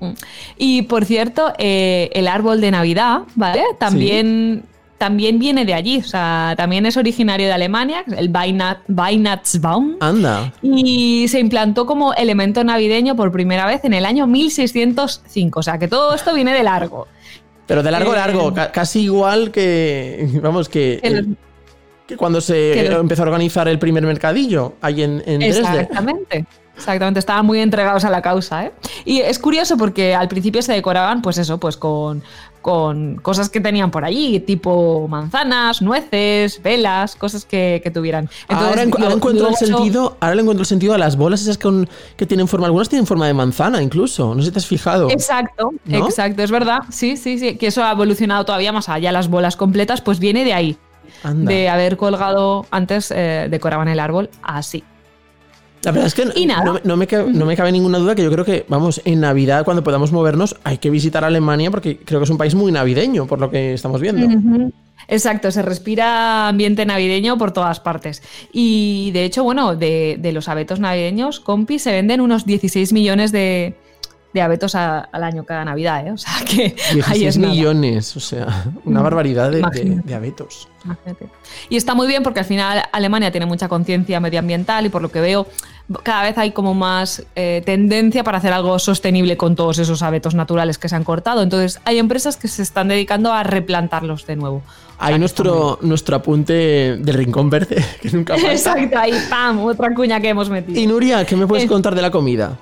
Mm. 0.00 0.12
Y 0.56 0.82
por 0.82 1.04
cierto, 1.04 1.52
eh, 1.58 2.10
el 2.14 2.28
árbol 2.28 2.60
de 2.60 2.70
Navidad, 2.70 3.22
¿vale? 3.34 3.62
También, 3.78 4.64
también 5.04 5.38
viene 5.38 5.66
de 5.66 5.74
allí, 5.74 5.98
o 5.98 6.02
sea, 6.02 6.54
también 6.56 6.86
es 6.86 6.96
originario 6.96 7.46
de 7.46 7.52
Alemania, 7.52 8.04
el 8.16 8.32
Weihnacht- 8.32 8.78
Weihnachtsbaum. 8.88 9.96
Anda. 10.00 10.52
Y 10.62 11.28
se 11.28 11.40
implantó 11.40 11.84
como 11.84 12.14
elemento 12.14 12.64
navideño 12.64 13.14
por 13.16 13.30
primera 13.32 13.66
vez 13.66 13.84
en 13.84 13.92
el 13.92 14.06
año 14.06 14.26
1605. 14.26 15.60
O 15.60 15.62
sea, 15.62 15.78
que 15.78 15.88
todo 15.88 16.14
esto 16.14 16.34
viene 16.34 16.52
de 16.54 16.62
largo. 16.62 17.06
Pero 17.66 17.82
de 17.82 17.90
largo, 17.90 18.12
Eh, 18.14 18.16
largo, 18.16 18.54
ca- 18.54 18.72
casi 18.72 19.00
igual 19.02 19.50
que, 19.50 20.26
vamos, 20.42 20.68
que, 20.68 21.00
Que 21.02 21.10
los- 21.10 21.26
que 22.06 22.16
cuando 22.16 22.40
se 22.40 22.72
que 22.74 22.88
los- 22.88 23.00
empezó 23.00 23.22
a 23.22 23.26
organizar 23.26 23.68
el 23.68 23.78
primer 23.78 24.04
mercadillo, 24.04 24.74
ahí 24.80 25.02
en, 25.02 25.22
en 25.26 25.40
Dresde. 25.40 25.60
Exactamente. 25.60 26.46
Exactamente, 26.76 27.20
estaban 27.20 27.46
muy 27.46 27.60
entregados 27.60 28.04
a 28.04 28.10
la 28.10 28.20
causa, 28.20 28.64
¿eh? 28.66 28.72
Y 29.04 29.20
es 29.20 29.38
curioso 29.38 29.76
porque 29.76 30.12
al 30.12 30.26
principio 30.26 30.60
se 30.60 30.72
decoraban, 30.72 31.22
pues 31.22 31.38
eso, 31.38 31.58
pues 31.58 31.76
con, 31.76 32.22
con 32.64 33.16
cosas 33.16 33.50
que 33.50 33.60
tenían 33.60 33.90
por 33.90 34.06
allí, 34.06 34.40
tipo 34.40 35.06
manzanas, 35.06 35.82
nueces, 35.82 36.62
velas, 36.62 37.14
cosas 37.14 37.44
que, 37.44 37.82
que 37.84 37.90
tuvieran. 37.90 38.30
ahora, 38.48 38.84
encuentro 38.84 39.50
el 39.50 39.54
sentido, 39.54 40.16
ahora 40.18 40.34
le 40.34 40.40
encuentro 40.40 40.62
el 40.62 40.66
sentido 40.66 40.94
a 40.94 40.98
las 40.98 41.16
bolas 41.18 41.42
esas 41.42 41.58
con, 41.58 41.86
que 42.16 42.24
tienen 42.24 42.48
forma, 42.48 42.64
algunas 42.64 42.88
tienen 42.88 43.06
forma 43.06 43.26
de 43.26 43.34
manzana 43.34 43.82
incluso, 43.82 44.34
no 44.34 44.40
sé 44.40 44.46
si 44.46 44.52
te 44.52 44.60
has 44.60 44.66
fijado. 44.66 45.10
Exacto, 45.10 45.74
¿No? 45.84 46.06
exacto, 46.06 46.42
es 46.42 46.50
verdad. 46.50 46.78
Sí, 46.88 47.18
sí, 47.18 47.38
sí, 47.38 47.58
que 47.58 47.66
eso 47.66 47.84
ha 47.84 47.90
evolucionado 47.92 48.46
todavía 48.46 48.72
más 48.72 48.88
allá. 48.88 49.12
Las 49.12 49.28
bolas 49.28 49.56
completas, 49.56 50.00
pues 50.00 50.18
viene 50.18 50.42
de 50.46 50.54
ahí, 50.54 50.78
Anda. 51.22 51.52
de 51.52 51.68
haber 51.68 51.98
colgado 51.98 52.64
antes, 52.70 53.12
eh, 53.14 53.48
decoraban 53.50 53.88
el 53.88 54.00
árbol 54.00 54.30
así. 54.42 54.84
La 55.84 55.90
verdad 55.92 56.06
es 56.06 56.14
que 56.14 56.26
Y 56.40 56.46
no, 56.46 56.74
me- 56.74 56.80
no 56.84 56.96
me 56.96 57.06
cabe, 57.06 57.32
no 57.32 57.44
me 57.46 57.56
cabe 57.56 57.72
ninguna 57.72 57.98
duda 57.98 58.14
que 58.14 58.22
yo 58.22 58.30
creo 58.30 58.44
que, 58.44 58.64
vamos, 58.68 59.00
en 59.04 59.20
Navidad, 59.20 59.64
cuando 59.64 59.82
podamos 59.84 60.12
movernos, 60.12 60.56
hay 60.64 60.78
que 60.78 60.90
visitar 60.90 61.24
Alemania 61.24 61.70
porque 61.70 61.98
creo 61.98 62.20
que 62.20 62.24
es 62.24 62.30
un 62.30 62.38
país 62.38 62.54
muy 62.54 62.72
navideño, 62.72 63.26
por 63.26 63.38
lo 63.40 63.50
que 63.50 63.74
estamos 63.74 64.00
viendo. 64.00 64.26
Exacto, 65.06 65.50
se 65.50 65.60
respira 65.62 66.48
ambiente 66.48 66.86
navideño 66.86 67.36
por 67.36 67.52
todas 67.52 67.78
partes. 67.80 68.22
Y 68.52 69.10
de 69.12 69.24
hecho, 69.24 69.44
bueno, 69.44 69.76
de, 69.76 70.16
de 70.18 70.32
los 70.32 70.48
abetos 70.48 70.80
navideños, 70.80 71.40
compi, 71.40 71.78
se 71.78 71.92
venden 71.92 72.20
unos 72.22 72.46
16 72.46 72.92
millones 72.94 73.30
de, 73.30 73.74
de 74.32 74.40
abetos 74.40 74.74
a- 74.74 75.00
al 75.00 75.22
año 75.24 75.44
cada 75.44 75.64
Navidad, 75.66 76.06
¿eh? 76.06 76.12
O 76.12 76.16
sea 76.16 76.32
que 76.48 76.74
ahí 76.88 76.94
16 76.94 77.22
es 77.26 77.38
nada. 77.38 77.52
millones, 77.52 78.16
o 78.16 78.20
sea, 78.20 78.64
una 78.86 79.02
barbaridad 79.02 79.50
de, 79.50 79.56
de- 79.56 79.60
Imagínate. 79.60 80.08
de 80.08 80.14
abetos. 80.14 80.68
Imagínate. 80.86 81.26
Y 81.68 81.76
está 81.76 81.94
muy 81.94 82.06
bien 82.06 82.22
porque 82.22 82.40
al 82.40 82.46
final 82.46 82.82
Alemania 82.90 83.30
tiene 83.30 83.44
mucha 83.46 83.68
conciencia 83.68 84.20
medioambiental 84.20 84.86
y 84.86 84.88
por 84.88 85.02
lo 85.02 85.10
que 85.10 85.20
veo 85.20 85.46
cada 86.02 86.22
vez 86.22 86.38
hay 86.38 86.52
como 86.52 86.72
más 86.74 87.24
eh, 87.36 87.62
tendencia 87.66 88.24
para 88.24 88.38
hacer 88.38 88.52
algo 88.52 88.78
sostenible 88.78 89.36
con 89.36 89.54
todos 89.54 89.78
esos 89.78 90.02
abetos 90.02 90.34
naturales 90.34 90.78
que 90.78 90.88
se 90.88 90.96
han 90.96 91.04
cortado. 91.04 91.42
Entonces 91.42 91.80
hay 91.84 91.98
empresas 91.98 92.36
que 92.36 92.48
se 92.48 92.62
están 92.62 92.88
dedicando 92.88 93.32
a 93.32 93.42
replantarlos 93.42 94.26
de 94.26 94.36
nuevo. 94.36 94.62
Ahí 94.98 95.18
nuestro, 95.18 95.78
nuestro 95.82 96.16
apunte 96.16 96.96
del 96.96 97.14
rincón 97.14 97.50
verde, 97.50 97.84
que 98.00 98.10
nunca 98.10 98.34
falta. 98.34 98.52
Exacto, 98.52 98.98
ahí, 98.98 99.12
¡pam! 99.28 99.60
Otra 99.64 99.92
cuña 99.94 100.20
que 100.20 100.28
hemos 100.30 100.48
metido. 100.48 100.80
Y 100.80 100.86
Nuria, 100.86 101.24
¿qué 101.26 101.36
me 101.36 101.46
puedes 101.46 101.64
Eh. 101.64 101.68
contar 101.68 101.94
de 101.94 102.00
la 102.02 102.10
comida? 102.10 102.56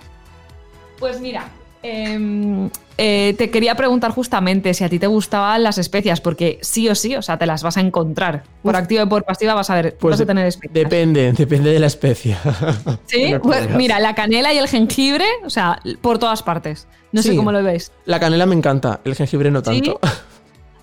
Pues 0.99 1.21
mira, 1.21 1.47
em, 1.83 2.71
eh, 2.99 3.35
te 3.39 3.51
quería 3.51 3.75
preguntar 3.75 4.11
justamente 4.13 4.75
si 4.75 4.85
a 4.85 4.89
ti 4.89 4.99
te 4.99 5.07
gustaban 5.07 5.63
las 5.63 5.79
especias, 5.79 6.21
porque 6.21 6.59
sí 6.63 6.89
o 6.89 6.95
sí, 6.95 7.17
o 7.17 7.23
sea, 7.23 7.39
te 7.39 7.47
las 7.47 7.63
vas 7.63 7.77
a 7.77 7.81
encontrar. 7.81 8.45
Por 8.63 8.77
activa 8.77 9.03
y 9.03 9.07
por 9.07 9.25
pasiva 9.25 9.55
vas 9.55 9.71
a 9.71 9.75
ver, 9.77 9.97
Pues 9.99 10.13
vas 10.13 10.21
a 10.21 10.27
tener 10.27 10.47
especias. 10.47 10.75
Depende, 10.75 11.33
depende 11.33 11.73
de 11.73 11.79
la 11.79 11.87
especie. 11.87 12.37
Sí, 13.07 13.35
pues 13.43 13.69
mira, 13.71 14.01
la 14.01 14.15
canela 14.15 14.53
y 14.53 14.59
el 14.59 14.69
jengibre, 14.69 15.25
o 15.45 15.51
sea, 15.51 15.81
por 16.01 16.19
todas 16.19 16.43
partes. 16.43 16.87
No 17.13 17.23
sé 17.23 17.37
cómo 17.37 17.53
lo 17.53 17.63
veis. 17.63 17.93
La 18.07 18.19
canela 18.19 18.47
me 18.47 18.55
encanta, 18.55 19.01
el 19.05 19.15
jengibre 19.15 19.51
no 19.51 19.63
¿Sí? 19.63 19.83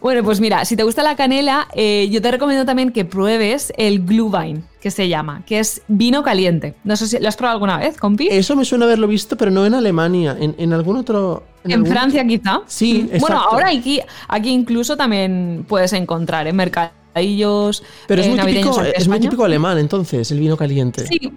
Bueno, 0.01 0.23
pues 0.23 0.39
mira, 0.39 0.63
si 0.63 0.77
te 0.77 0.83
gusta 0.83 1.03
la 1.03 1.15
canela, 1.17 1.67
eh, 1.73 2.07
yo 2.09 2.21
te 2.21 2.31
recomiendo 2.31 2.65
también 2.65 2.91
que 2.91 3.03
pruebes 3.03 3.73
el 3.77 4.05
Glühwein, 4.05 4.63
que 4.81 4.91
se 4.91 5.09
llama, 5.09 5.43
que 5.45 5.59
es 5.59 5.81
vino 5.89 6.23
caliente. 6.23 6.75
No 6.85 6.95
sé 6.95 7.07
si 7.07 7.19
lo 7.19 7.27
has 7.27 7.35
probado 7.35 7.55
alguna 7.55 7.77
vez, 7.77 7.97
compi. 7.97 8.29
Eso 8.31 8.55
me 8.55 8.63
suena 8.63 8.85
haberlo 8.85 9.07
visto, 9.07 9.35
pero 9.35 9.51
no 9.51 9.65
en 9.65 9.73
Alemania, 9.73 10.37
en, 10.39 10.55
en 10.57 10.71
algún 10.73 10.95
otro... 10.97 11.43
En, 11.65 11.73
algún- 11.73 11.89
Francia 11.91 12.25
quizá. 12.25 12.61
Sí, 12.67 13.03
Mm. 13.03 13.19
Bueno, 13.19 13.35
exacto. 13.35 13.49
ahora 13.55 13.69
aquí, 13.69 13.99
aquí 14.29 14.49
incluso 14.49 14.95
también 14.95 15.65
puedes 15.67 15.91
encontrar 15.91 16.47
en 16.47 16.55
mercadillos 16.55 17.83
Pero 18.07 18.21
es 18.21 18.27
eh, 18.27 18.29
muy, 18.31 18.53
típico, 18.53 18.81
en 18.81 18.93
es 18.95 19.07
muy 19.09 19.19
típico 19.19 19.43
alemán, 19.43 19.77
entonces, 19.79 20.31
el 20.31 20.39
vino 20.39 20.55
caliente. 20.55 21.05
Sí, 21.07 21.31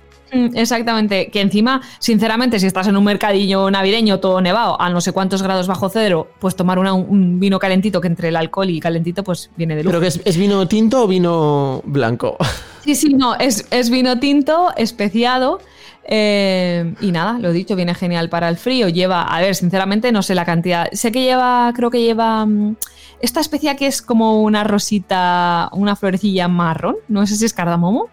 exactamente. 0.54 1.28
Que 1.30 1.40
encima, 1.40 1.80
sinceramente, 1.98 2.58
si 2.58 2.66
estás 2.66 2.86
en 2.88 2.96
un 2.96 3.04
mercadillo 3.04 3.70
navideño 3.70 4.18
todo 4.20 4.40
nevado, 4.40 4.80
a 4.80 4.90
no 4.90 5.00
sé 5.00 5.12
cuántos 5.12 5.42
grados 5.42 5.66
bajo 5.66 5.88
cero, 5.88 6.28
pues 6.38 6.56
tomar 6.56 6.78
una- 6.78 6.94
un 6.94 7.38
vino 7.38 7.58
calentito 7.58 8.00
que 8.00 8.08
entre 8.08 8.28
el 8.28 8.36
alcohol 8.36 8.70
y 8.70 8.80
calentito, 8.80 9.22
pues 9.24 9.50
viene 9.56 9.76
de 9.76 9.82
lujo. 9.84 9.92
¿Pero 9.92 10.00
que 10.00 10.08
es, 10.08 10.20
es 10.24 10.36
vino 10.36 10.66
tinto 10.68 11.04
o 11.04 11.06
vino 11.06 11.82
blanco? 11.84 12.36
Sí, 12.84 12.94
sí, 12.94 13.14
no, 13.14 13.34
es, 13.36 13.66
es 13.70 13.90
vino 13.90 14.18
tinto, 14.18 14.72
especiado. 14.76 15.60
eh, 16.04 16.94
y 17.00 17.12
nada, 17.12 17.38
lo 17.38 17.52
dicho, 17.52 17.76
viene 17.76 17.94
genial 17.94 18.28
para 18.28 18.48
el 18.48 18.56
frío. 18.56 18.88
Lleva, 18.88 19.22
a 19.22 19.40
ver, 19.40 19.54
sinceramente, 19.54 20.10
no 20.10 20.22
sé 20.22 20.34
la 20.34 20.44
cantidad. 20.44 20.88
Sé 20.92 21.12
que 21.12 21.22
lleva, 21.22 21.72
creo 21.76 21.90
que 21.90 22.02
lleva 22.02 22.44
mm, 22.44 22.74
esta 23.20 23.40
especia 23.40 23.76
que 23.76 23.86
es 23.86 24.02
como 24.02 24.42
una 24.42 24.64
rosita, 24.64 25.68
una 25.72 25.94
florecilla 25.94 26.48
marrón. 26.48 26.96
No 27.08 27.24
sé 27.26 27.36
si 27.36 27.44
es 27.44 27.52
cardamomo. 27.54 28.08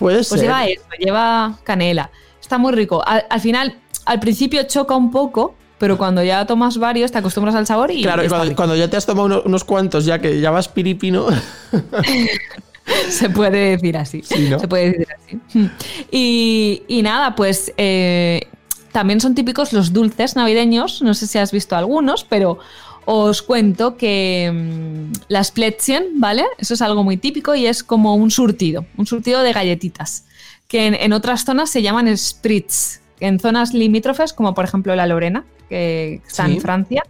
Puede 0.00 0.16
Pues 0.16 0.28
ser. 0.28 0.40
lleva 0.40 0.66
eso, 0.66 0.82
lleva 0.98 1.58
canela. 1.62 2.10
Está 2.40 2.58
muy 2.58 2.72
rico. 2.72 3.02
Al, 3.06 3.24
al 3.30 3.40
final, 3.40 3.76
al 4.06 4.18
principio 4.18 4.64
choca 4.64 4.96
un 4.96 5.10
poco, 5.12 5.54
pero 5.78 5.96
cuando 5.96 6.22
ya 6.24 6.44
tomas 6.46 6.76
varios 6.78 7.12
te 7.12 7.18
acostumbras 7.18 7.54
al 7.54 7.66
sabor 7.66 7.90
y 7.92 8.02
Claro, 8.02 8.24
y 8.24 8.28
cuando, 8.54 8.74
ya 8.74 8.88
te 8.90 8.96
has 8.96 9.06
tomado 9.06 9.26
uno- 9.26 9.42
unos 9.44 9.62
cuantos, 9.62 10.04
ya 10.04 10.18
que 10.18 10.40
ya 10.40 10.50
vas 10.50 10.66
piripino. 10.68 11.26
se 13.08 13.30
puede 13.30 13.70
decir 13.76 13.96
así. 13.96 14.22
Sí, 14.22 14.48
¿no? 14.50 14.58
Se 14.58 14.68
puede 14.68 14.90
decir 14.92 15.06
así. 15.16 15.70
Y, 16.10 16.82
y 16.88 17.02
nada, 17.02 17.34
pues 17.34 17.72
eh, 17.76 18.48
también 18.92 19.20
son 19.20 19.34
típicos 19.34 19.72
los 19.72 19.92
dulces 19.92 20.36
navideños. 20.36 21.02
No 21.02 21.14
sé 21.14 21.26
si 21.26 21.38
has 21.38 21.52
visto 21.52 21.76
algunos, 21.76 22.24
pero 22.24 22.58
os 23.04 23.42
cuento 23.42 23.96
que 23.96 24.50
mm, 24.52 25.12
las 25.28 25.50
Plätzchen, 25.50 26.20
¿vale? 26.20 26.44
Eso 26.58 26.74
es 26.74 26.82
algo 26.82 27.02
muy 27.04 27.16
típico 27.16 27.54
y 27.54 27.66
es 27.66 27.82
como 27.82 28.14
un 28.14 28.30
surtido, 28.30 28.84
un 28.96 29.06
surtido 29.06 29.42
de 29.42 29.52
galletitas, 29.52 30.24
que 30.68 30.86
en, 30.86 30.94
en 30.94 31.12
otras 31.12 31.44
zonas 31.44 31.70
se 31.70 31.82
llaman 31.82 32.14
spritz. 32.16 33.00
En 33.20 33.38
zonas 33.38 33.74
limítrofes, 33.74 34.32
como 34.32 34.54
por 34.54 34.64
ejemplo 34.64 34.94
la 34.96 35.06
Lorena, 35.06 35.44
que 35.68 36.20
está 36.26 36.46
Sí. 36.46 36.52
en 36.54 36.60
Francia, 36.60 37.02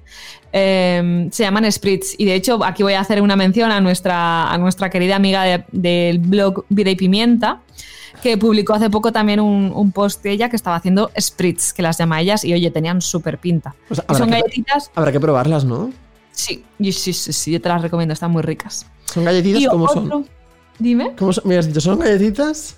eh, 0.52 1.28
se 1.30 1.44
llaman 1.44 1.70
spritz. 1.70 2.14
Y 2.18 2.24
de 2.24 2.34
hecho, 2.34 2.64
aquí 2.64 2.82
voy 2.82 2.94
a 2.94 3.00
hacer 3.00 3.22
una 3.22 3.36
mención 3.36 3.70
a 3.70 3.80
nuestra, 3.80 4.50
a 4.50 4.58
nuestra 4.58 4.90
querida 4.90 5.16
amiga 5.16 5.44
de- 5.44 5.64
del 5.70 6.18
blog 6.18 6.64
Vida 6.68 6.90
y 6.90 6.96
Pimienta, 6.96 7.60
que 8.22 8.36
publicó 8.38 8.74
hace 8.74 8.90
poco 8.90 9.12
también 9.12 9.40
un, 9.40 9.72
un 9.74 9.92
post 9.92 10.22
de 10.22 10.32
ella 10.32 10.48
que 10.48 10.56
estaba 10.56 10.76
haciendo 10.76 11.10
spritz, 11.18 11.72
que 11.72 11.82
las 11.82 11.98
llama 11.98 12.20
ellas, 12.20 12.44
y 12.44 12.52
oye, 12.52 12.70
tenían 12.70 13.00
súper 13.00 13.38
pinta. 13.38 13.74
O 13.88 13.94
sea, 13.94 14.04
Y 14.08 14.14
son 14.14 14.22
habrá, 14.24 14.36
que, 14.36 14.42
galletitas, 14.42 14.90
habrá 14.94 15.12
que 15.12 15.20
probarlas, 15.20 15.64
¿no? 15.64 15.92
sí, 16.32 16.64
y 16.78 16.92
sí, 16.92 17.12
sí, 17.12 17.32
sí, 17.32 17.52
yo 17.52 17.60
te 17.60 17.68
las 17.68 17.82
recomiendo, 17.82 18.12
están 18.14 18.30
muy 18.30 18.42
ricas. 18.42 18.86
¿Son 19.06 19.24
galletitas 19.24 19.66
como 19.68 19.88
son? 19.88 20.26
Dime. 20.78 21.12
¿Cómo 21.18 21.32
son? 21.32 21.46
Me 21.46 21.58
has 21.58 21.66
dicho, 21.66 21.80
¿son 21.80 21.98
galletitas? 21.98 22.76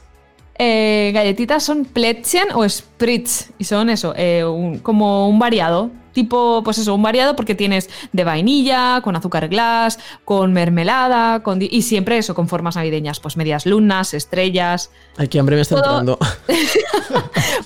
Eh, 0.59 1.11
galletitas 1.15 1.63
son 1.63 1.85
Plätzchen 1.85 2.49
o 2.55 2.69
Spritz 2.69 3.51
y 3.59 3.65
son 3.65 3.89
eso, 3.91 4.13
eh, 4.17 4.45
un- 4.45 4.79
como 4.81 5.29
un 5.29 5.39
variado. 5.39 5.91
Tipo, 6.13 6.63
pues 6.63 6.79
eso, 6.79 6.95
un 6.95 7.03
variado 7.03 7.35
porque 7.37 7.55
tienes 7.55 7.89
de 8.13 8.25
vainilla, 8.25 9.01
con 9.03 9.17
azúcar 9.17 9.49
glass, 9.49 9.99
con 10.25 10.53
mermelada, 10.53 11.43
con 11.43 11.61
y 11.63 11.83
siempre 11.83 12.19
eso, 12.19 12.35
con 12.35 12.49
formas 12.49 12.77
navideñas, 12.77 13.21
pues 13.21 13.37
medias 13.37 13.67
lunas, 13.67 14.15
estrellas. 14.15 14.91
Ay, 15.17 15.29
qué 15.29 15.39
hambre 15.39 15.57
me 15.57 15.63
está 15.63 15.77
Todo- 15.77 16.01
entrando. 16.01 16.19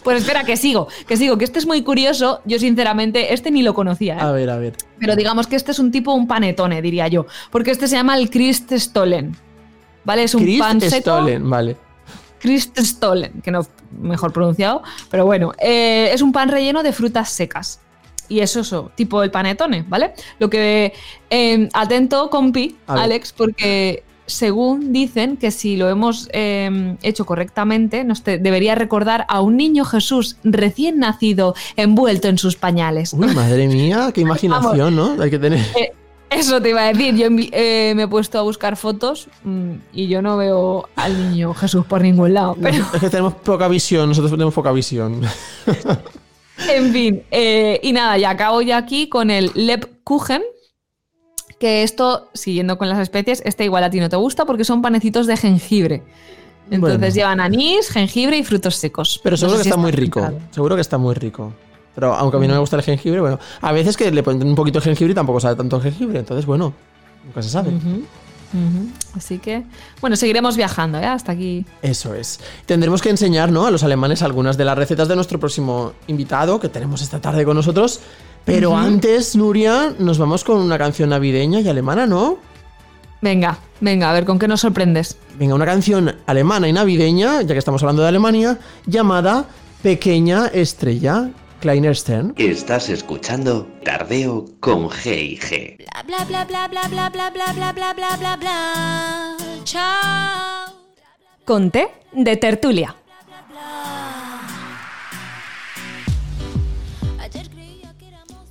Pues 0.03 0.21
espera, 0.23 0.45
que 0.45 0.57
sigo, 0.57 0.87
que 1.09 1.17
sigo, 1.17 1.37
que 1.37 1.45
este 1.45 1.59
es 1.59 1.67
muy 1.67 1.83
curioso. 1.83 2.41
Yo, 2.45 2.59
sinceramente, 2.61 3.35
este 3.35 3.51
ni 3.51 3.63
lo 3.63 3.75
conocía, 3.75 4.17
¿eh? 4.17 4.21
A 4.21 4.31
ver, 4.31 4.51
a 4.51 4.57
ver. 4.57 4.77
Pero 5.01 5.17
digamos 5.17 5.49
que 5.49 5.57
este 5.57 5.73
es 5.73 5.81
un 5.81 5.91
tipo, 5.91 6.13
un 6.15 6.29
panetone, 6.29 6.81
diría 6.81 7.09
yo. 7.09 7.27
Porque 7.51 7.73
este 7.73 7.89
se 7.89 7.97
llama 7.97 8.17
el 8.17 8.31
Christstollen. 8.31 9.37
¿Vale? 10.05 10.23
Es 10.23 10.35
un 10.37 10.43
Christ 10.45 10.61
pan 10.61 10.81
seco. 10.81 11.01
Stollen, 11.01 11.51
vale. 11.51 11.77
Christstollen, 12.39 13.41
que 13.43 13.51
no 13.51 13.67
mejor 14.01 14.33
pronunciado, 14.33 14.83
pero 15.11 15.25
bueno, 15.27 15.53
eh, 15.59 16.11
es 16.13 16.23
un 16.23 16.31
pan 16.33 16.49
relleno 16.49 16.83
de 16.83 16.93
frutas 16.93 17.31
secas. 17.31 17.81
Y 18.29 18.41
es 18.41 18.57
eso, 18.57 18.91
tipo 18.95 19.23
el 19.23 19.31
panetone, 19.31 19.85
¿vale? 19.89 20.13
Lo 20.39 20.49
que. 20.51 20.93
eh, 21.31 21.69
atento, 21.73 22.29
compi. 22.31 22.77
Alex, 22.87 23.33
porque 23.33 24.03
según 24.29 24.93
dicen 24.93 25.37
que 25.37 25.53
si 25.53 25.77
lo 25.77 25.89
hemos 25.89 26.29
eh, 26.33 26.97
hecho 27.03 27.25
correctamente, 27.25 28.03
nos 28.03 28.23
te- 28.25 28.39
debería 28.39 28.75
recordar 28.75 29.25
a 29.29 29.41
un 29.41 29.57
niño 29.57 29.85
Jesús 29.85 30.37
recién 30.43 30.99
nacido 30.99 31.55
envuelto 31.77 32.27
en 32.29 32.37
sus 32.39 32.57
pañales. 32.57 33.13
Uy, 33.13 33.29
madre 33.35 33.69
mía, 33.69 34.11
qué 34.13 34.23
imaginación, 34.23 34.97
¿no? 34.97 35.17
Hay 35.23 35.31
que 35.31 35.39
tener. 35.39 35.61
Eh, 35.79 35.93
Eso 36.29 36.61
te 36.61 36.71
iba 36.71 36.83
a 36.83 36.93
decir. 36.93 37.15
Yo 37.15 37.29
eh, 37.31 37.93
me 37.95 38.03
he 38.03 38.09
puesto 38.09 38.37
a 38.41 38.43
buscar 38.43 38.77
fotos 38.77 39.29
mm, 39.45 39.71
y 39.93 40.09
yo 40.09 40.21
no 40.23 40.37
veo 40.37 40.89
al 40.97 41.31
niño 41.31 41.55
Jesús 41.55 41.87
por 41.87 42.01
ningún 42.03 42.35
lado. 42.35 42.57
Pero, 42.61 42.85
Es 42.95 43.01
que 43.01 43.09
tenemos 43.11 43.35
poca 43.35 43.69
visión, 43.69 44.09
nosotros 44.09 44.33
tenemos 44.33 44.53
poca 44.53 44.73
visión. 44.73 45.21
en 46.75 46.93
fin. 46.93 47.23
eh, 47.31 47.81
y 47.83 47.93
nada, 47.93 48.19
ya 48.19 48.31
acabo 48.31 48.63
ya 48.63 48.77
aquí 48.79 49.09
con 49.09 49.31
el 49.31 49.51
Lebkuchen. 49.55 50.43
Que 51.59 51.83
esto, 51.83 52.29
siguiendo 52.35 52.77
con 52.77 52.89
las 52.89 52.99
especies, 52.99 53.41
este 53.47 53.65
igual 53.65 53.83
a 53.83 53.89
ti 53.91 53.99
no 53.99 54.11
te 54.11 54.17
gusta 54.17 54.45
porque 54.45 54.63
son 54.65 54.83
panecitos 54.83 55.27
de 55.27 55.39
jengibre. 55.39 56.03
Entonces 56.71 56.99
Bueno. 57.01 57.15
llevan 57.15 57.41
anís, 57.41 57.89
jengibre 57.89 58.37
y 58.37 58.45
frutos 58.45 58.77
secos. 58.77 59.21
Pero 59.23 59.35
No 59.35 59.39
seguro 59.39 59.57
sé 59.57 59.61
que 59.61 59.63
si 59.65 59.69
está 59.71 59.81
muy 59.81 59.93
rico. 59.93 60.31
Seguro 60.51 60.75
que 60.75 60.81
está 60.83 60.99
muy 60.99 61.15
rico. 61.15 61.53
Pero 61.95 62.13
aunque 62.15 62.37
a 62.37 62.41
mí 62.41 62.47
no 62.47 62.53
me 62.55 62.61
gusta 62.61 62.77
el 62.77 62.83
jengibre, 62.83 63.21
bueno, 63.23 63.39
a 63.63 63.73
veces 63.73 63.97
que 63.97 64.11
le 64.11 64.23
ponen 64.23 64.47
un 64.47 64.55
poquito 64.55 64.81
de 64.81 64.85
jengibre 64.85 65.13
y 65.13 65.15
tampoco 65.15 65.41
sabe 65.41 65.57
tanto 65.57 65.81
jengibre. 65.81 66.19
Entonces, 66.19 66.45
bueno, 66.45 66.75
nunca 67.25 67.41
se 67.41 67.49
sabe. 67.49 67.71
Así 69.15 69.39
que, 69.39 69.65
bueno, 70.01 70.17
seguiremos 70.17 70.57
viajando, 70.57 70.99
¿eh? 70.99 71.07
Hasta 71.07 71.33
aquí. 71.33 71.65
Eso 71.83 72.15
es. 72.15 72.41
Tendremos 72.67 73.03
que 73.03 73.11
enseñar 73.11 73.51
¿no? 73.51 73.67
a 73.67 73.71
los 73.71 73.83
alemanes 73.83 74.23
algunas 74.23 74.57
de 74.57 74.65
las 74.65 74.77
recetas 74.77 75.09
de 75.09 75.17
nuestro 75.17 75.41
próximo 75.41 75.93
invitado 76.07 76.61
que 76.61 76.69
tenemos 76.69 77.03
esta 77.03 77.21
tarde 77.21 77.45
con 77.45 77.57
nosotros. 77.57 78.01
Pero 78.45 78.77
antes, 78.77 79.35
Nuria, 79.35 79.95
nos 79.99 80.19
vamos 80.19 80.45
con 80.45 80.59
una 80.59 80.79
canción 80.79 81.11
navideña 81.11 81.61
y 81.61 81.69
alemana, 81.69 82.07
¿no? 82.07 82.39
Venga, 83.21 83.59
venga, 83.81 84.11
a 84.11 84.13
ver 84.13 84.25
con 84.25 84.39
qué 84.39 84.47
nos 84.47 84.61
sorprendes. 84.61 85.17
Venga, 85.37 85.55
una 85.55 85.65
canción 85.65 86.15
alemana 86.27 86.69
y 86.69 86.73
navideña, 86.73 87.43
ya 87.43 87.55
que 87.55 87.59
estamos 87.59 87.83
hablando 87.83 88.03
de 88.03 88.09
Alemania, 88.09 88.59
llamada 88.87 89.47
Pequeña 89.83 90.47
Estrella, 90.47 91.31
Estás 92.37 92.89
escuchando 92.91 93.67
Tardeo 93.83 94.45
con 94.61 94.89
G&G. 94.89 95.79
Bla 96.07 96.25
bla 96.25 96.45
bla 96.45 96.69
bla 96.69 96.89
bla 96.89 97.09
bla 97.09 97.31
bla 97.31 97.53
bla 97.53 97.73
bla 97.73 97.93
bla 97.93 98.17
bla 98.17 98.37
bla. 98.37 99.37
Chao. 99.65 100.73
Con 101.45 101.71
té 101.71 101.89
de 102.13 102.37
tertulia. 102.37 102.95
Ayer 102.95 104.16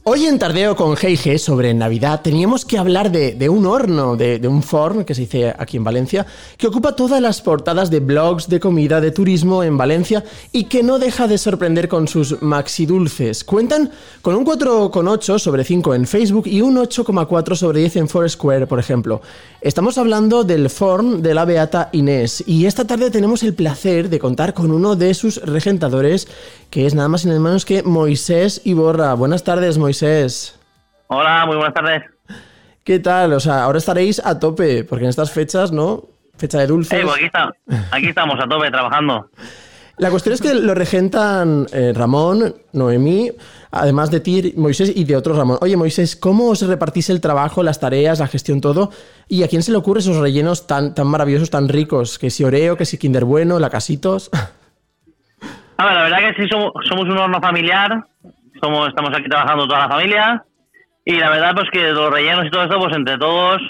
Hoy 0.08 0.28
en 0.28 0.38
Tardeo 0.38 0.76
con 0.76 0.96
G&G 0.96 1.40
sobre 1.40 1.74
Navidad 1.74 2.22
teníamos 2.22 2.64
que 2.64 2.78
hablar 2.78 3.12
de, 3.12 3.50
un 3.50 3.66
horno, 3.66 4.16
de, 4.16 4.38
de 4.38 4.48
un 4.48 4.62
forn, 4.62 5.04
que 5.04 5.16
se 5.16 5.22
dice 5.22 5.56
aquí 5.58 5.78
en 5.78 5.84
Valencia, 5.84 6.28
que 6.60 6.68
ocupa 6.68 6.96
todas 6.96 7.20
las 7.20 7.42
portadas 7.42 7.90
de 7.90 8.02
blogs 8.02 8.48
de 8.48 8.60
comida, 8.60 9.02
de 9.02 9.10
turismo 9.10 9.64
en 9.64 9.80
Valencia 9.80 10.24
y 10.52 10.66
que 10.66 10.84
no 10.84 11.00
deja 11.00 11.28
de 11.28 11.40
sorprender 11.40 11.90
con 11.90 12.08
sus 12.08 12.40
maxi 12.44 12.86
dulces. 12.86 13.44
Cuentan 13.44 13.90
con 14.22 14.36
un 14.36 14.46
4,8 14.46 15.40
sobre 15.40 15.64
5 15.64 15.96
en 15.96 16.06
Facebook 16.06 16.46
y 16.46 16.62
un 16.62 16.76
8,4 16.76 17.56
sobre 17.56 17.80
10 17.80 17.96
en 17.96 18.08
Foursquare, 18.08 18.68
por 18.68 18.78
ejemplo. 18.78 19.24
Estamos 19.66 19.98
hablando 19.98 20.44
del 20.44 20.70
forn 20.70 21.24
de 21.24 21.34
la 21.34 21.44
Beata 21.44 21.90
Inés 21.92 22.44
y 22.46 22.68
esta 22.68 22.86
tarde 22.86 23.10
tenemos 23.10 23.42
el 23.42 23.56
placer 23.56 24.10
de 24.10 24.20
contar 24.20 24.54
con 24.54 24.70
uno 24.70 24.96
de 24.96 25.16
sus 25.16 25.42
regentadores, 25.44 26.28
que 26.70 26.86
es 26.86 26.94
nada 26.94 27.08
más 27.08 27.26
y 27.26 27.30
nada 27.30 27.40
menos 27.40 27.66
que 27.66 27.82
Moisés 27.82 28.62
Iborra. 28.64 29.16
Buenas 29.16 29.44
tardes, 29.44 29.80
Moisés. 29.80 30.60
Hola, 31.08 31.48
muy 31.48 31.56
buenas 31.56 31.74
tardes. 31.74 32.04
¿Qué 32.84 33.00
tal? 33.00 33.34
O 33.34 33.40
sea, 33.40 33.64
ahora 33.64 33.80
estaréis 33.80 34.24
a 34.24 34.38
tope, 34.38 34.84
porque 34.84 35.06
en 35.06 35.10
estas 35.10 35.32
fechas, 35.32 35.72
¿no? 35.72 36.10
Fecha 36.38 36.60
de 36.60 36.68
dulces. 36.68 37.00
Eh, 37.00 37.02
pues 37.02 37.16
aquí, 37.16 37.26
está, 37.26 37.52
aquí 37.90 38.10
estamos 38.10 38.40
a 38.40 38.48
tope 38.48 38.70
trabajando. 38.70 39.32
La 39.98 40.12
cuestión 40.12 40.34
es 40.34 40.42
que 40.42 40.54
lo 40.54 40.76
regentan 40.76 41.66
eh, 41.72 41.92
Ramón, 41.96 42.54
Noemí, 42.74 43.32
además 43.76 44.10
de 44.12 44.20
ti, 44.20 44.54
Moisés 44.56 44.92
y 44.96 45.04
de 45.04 45.16
otro 45.16 45.36
Ramón. 45.36 45.58
Oye, 45.62 45.78
Moisés, 45.78 46.16
¿cómo 46.16 46.50
os 46.50 46.66
repartís 46.66 47.10
el 47.10 47.22
trabajo, 47.22 47.62
las 47.62 47.80
tareas, 47.80 48.20
la 48.20 48.28
gestión, 48.28 48.62
todo? 48.62 48.92
¿Y 49.28 49.44
a 49.44 49.48
quién 49.48 49.64
se 49.64 49.72
le 49.72 49.78
ocurre 49.78 50.00
esos 50.00 50.18
rellenos 50.18 50.66
tan, 50.66 50.96
tan 50.96 51.08
maravillosos, 51.08 51.50
tan 51.50 51.70
ricos? 51.70 52.18
Que 52.18 52.30
si 52.30 52.44
Oreo, 52.44 52.78
que 52.78 52.86
si 52.86 52.98
Kinder 52.98 53.26
Bueno, 53.26 53.60
Lacasitos. 53.60 54.32
A 55.78 55.86
ver, 55.86 55.94
la 55.94 56.04
verdad 56.04 56.18
que 56.20 56.42
sí 56.42 56.50
somos, 56.50 56.72
somos 56.88 57.04
un 57.04 57.18
horno 57.18 57.42
familiar, 57.42 58.06
somos, 58.62 58.88
estamos 58.88 59.12
aquí 59.14 59.28
trabajando 59.28 59.68
toda 59.68 59.80
la 59.82 59.90
familia 59.90 60.46
y 61.04 61.16
la 61.18 61.30
verdad 61.30 61.52
pues 61.54 61.70
que 61.70 61.92
los 61.92 62.12
rellenos 62.12 62.46
y 62.46 62.50
todo 62.50 62.64
esto 62.64 62.80
pues 62.80 62.96
entre 62.96 63.18
todos 63.18 63.62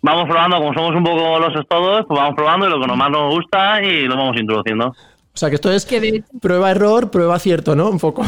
vamos 0.00 0.24
probando, 0.26 0.56
como 0.56 0.72
somos 0.72 0.94
un 0.94 1.04
poco 1.04 1.20
golosos 1.20 1.66
todos, 1.68 2.06
pues 2.06 2.18
vamos 2.18 2.34
probando 2.34 2.66
y 2.66 2.70
lo 2.70 2.80
que 2.80 2.86
más 2.86 3.10
nos 3.10 3.34
gusta 3.34 3.82
y 3.82 4.06
lo 4.06 4.16
vamos 4.16 4.36
introduciendo. 4.40 4.88
O 4.88 5.36
sea 5.38 5.50
que 5.50 5.56
esto 5.56 5.70
es 5.70 5.86
Que 5.86 6.24
prueba-error, 6.40 7.10
prueba-acierto, 7.10 7.76
¿no? 7.76 7.90
Un 7.90 7.98
poco. 7.98 8.24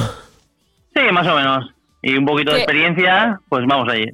Sí, 1.00 1.12
más 1.12 1.26
o 1.26 1.34
menos. 1.34 1.74
Y 2.02 2.16
un 2.16 2.24
poquito 2.24 2.52
de 2.52 2.58
experiencia, 2.58 3.40
pues 3.48 3.64
vamos 3.66 3.88
allí. 3.88 4.06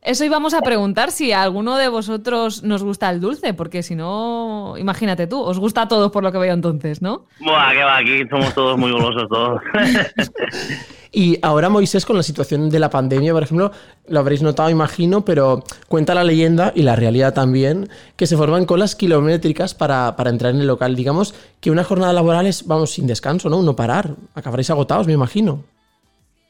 Eso 0.00 0.24
íbamos 0.24 0.54
a 0.54 0.62
preguntar 0.62 1.10
si 1.10 1.32
a 1.32 1.42
alguno 1.42 1.76
de 1.76 1.88
vosotros 1.88 2.62
nos 2.62 2.82
gusta 2.82 3.10
el 3.10 3.20
dulce, 3.20 3.52
porque 3.52 3.82
si 3.82 3.94
no, 3.94 4.74
imagínate 4.78 5.26
tú, 5.26 5.40
os 5.40 5.58
gusta 5.58 5.82
a 5.82 5.88
todos 5.88 6.10
por 6.12 6.22
lo 6.22 6.32
que 6.32 6.38
veo 6.38 6.54
entonces, 6.54 7.02
¿no? 7.02 7.26
Buah, 7.40 7.72
que 7.72 7.82
va, 7.82 7.98
aquí 7.98 8.26
somos 8.30 8.54
todos 8.54 8.78
muy 8.78 8.92
golosos 8.92 9.28
todos. 9.28 9.60
Y 11.12 11.38
ahora 11.42 11.68
Moisés 11.68 12.04
con 12.04 12.16
la 12.16 12.22
situación 12.22 12.70
de 12.70 12.78
la 12.78 12.90
pandemia, 12.90 13.32
por 13.32 13.42
ejemplo, 13.42 13.72
lo 14.08 14.20
habréis 14.20 14.42
notado, 14.42 14.70
imagino, 14.70 15.24
pero 15.24 15.62
cuenta 15.88 16.14
la 16.14 16.24
leyenda 16.24 16.72
y 16.74 16.82
la 16.82 16.96
realidad 16.96 17.34
también, 17.34 17.88
que 18.16 18.26
se 18.26 18.36
forman 18.36 18.66
colas 18.66 18.94
kilométricas 18.94 19.74
para, 19.74 20.16
para 20.16 20.30
entrar 20.30 20.54
en 20.54 20.60
el 20.60 20.66
local. 20.66 20.96
Digamos 20.96 21.34
que 21.60 21.70
una 21.70 21.84
jornada 21.84 22.12
laboral 22.12 22.46
es, 22.46 22.66
vamos, 22.66 22.90
sin 22.90 23.06
descanso, 23.06 23.48
¿no? 23.48 23.62
No 23.62 23.74
parar. 23.74 24.10
Acabaréis 24.34 24.70
agotados, 24.70 25.06
me 25.06 25.14
imagino. 25.14 25.64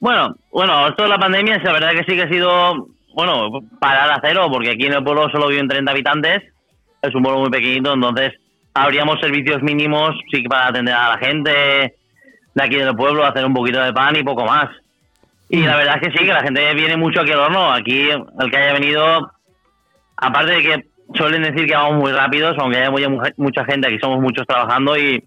Bueno, 0.01 0.35
bueno, 0.53 0.89
esto 0.89 1.03
de 1.03 1.09
la 1.09 1.19
pandemia, 1.19 1.59
la 1.59 1.73
verdad 1.73 1.91
que 1.91 2.05
sí 2.05 2.17
que 2.17 2.23
ha 2.23 2.29
sido, 2.29 2.89
bueno, 3.15 3.51
parar 3.81 4.11
a 4.11 4.21
cero, 4.23 4.49
porque 4.51 4.71
aquí 4.71 4.87
en 4.87 4.95
el 4.95 5.05
pueblo 5.05 5.29
solo 5.31 5.49
viven 5.49 5.69
30 5.69 5.91
habitantes, 5.91 6.43
es 7.03 7.15
un 7.15 7.23
pueblo 7.23 7.41
muy 7.41 7.51
pequeñito, 7.51 7.93
entonces 7.93 8.35
habríamos 8.75 9.19
servicios 9.21 9.63
mínimos, 9.63 10.15
sí 10.31 10.43
para 10.43 10.69
atender 10.69 10.95
a 10.95 11.11
la 11.11 11.19
gente 11.19 11.98
de 12.55 12.65
aquí 12.65 12.77
del 12.77 12.95
pueblo, 12.95 13.25
hacer 13.25 13.45
un 13.45 13.55
poquito 13.55 13.81
de 13.81 13.93
pan 13.93 14.17
y 14.17 14.23
poco 14.23 14.45
más. 14.45 14.69
Y 15.49 15.63
la 15.63 15.77
verdad 15.77 15.97
es 15.97 16.09
que 16.09 16.19
sí, 16.19 16.25
que 16.25 16.33
la 16.33 16.43
gente 16.43 16.75
viene 16.75 16.97
mucho 16.97 17.21
aquí 17.21 17.33
al 17.33 17.39
horno, 17.39 17.73
aquí 17.73 18.11
el 18.11 18.51
que 18.51 18.57
haya 18.57 18.75
venido, 18.75 19.33
aparte 20.17 20.53
de 20.53 20.63
que 20.63 20.87
suelen 21.15 21.43
decir 21.43 21.67
que 21.67 21.75
vamos 21.75 21.97
muy 21.97 22.13
rápidos, 22.13 22.57
aunque 22.59 22.79
haya 22.79 22.91
mucha, 22.91 23.33
mucha 23.37 23.65
gente, 23.65 23.89
aquí 23.89 23.99
somos 23.99 24.21
muchos 24.21 24.47
trabajando 24.47 24.97
y 24.97 25.25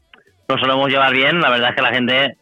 nos 0.48 0.60
solemos 0.60 0.90
llevar 0.90 1.12
bien, 1.14 1.42
la 1.42 1.50
verdad 1.50 1.70
es 1.70 1.76
que 1.76 1.82
la 1.82 1.94
gente 1.94 2.38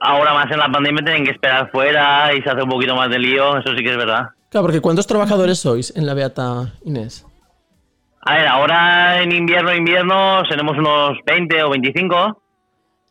ahora 0.00 0.34
más 0.34 0.50
en 0.50 0.58
la 0.58 0.68
pandemia 0.68 1.04
tienen 1.04 1.24
que 1.24 1.30
esperar 1.30 1.70
fuera 1.70 2.34
y 2.34 2.42
se 2.42 2.50
hace 2.50 2.62
un 2.62 2.68
poquito 2.68 2.96
más 2.96 3.10
de 3.10 3.18
lío, 3.18 3.58
eso 3.58 3.76
sí 3.76 3.84
que 3.84 3.90
es 3.90 3.96
verdad. 3.96 4.30
Claro, 4.50 4.66
porque 4.66 4.80
¿cuántos 4.80 5.06
trabajadores 5.06 5.58
sois 5.58 5.92
en 5.96 6.06
la 6.06 6.14
Beata 6.14 6.72
Inés? 6.84 7.26
A 8.22 8.36
ver, 8.36 8.46
ahora 8.46 9.20
en 9.20 9.32
invierno, 9.32 9.74
invierno, 9.74 10.42
tenemos 10.48 10.78
unos 10.78 11.18
20 11.26 11.62
o 11.64 11.70
25. 11.70 12.42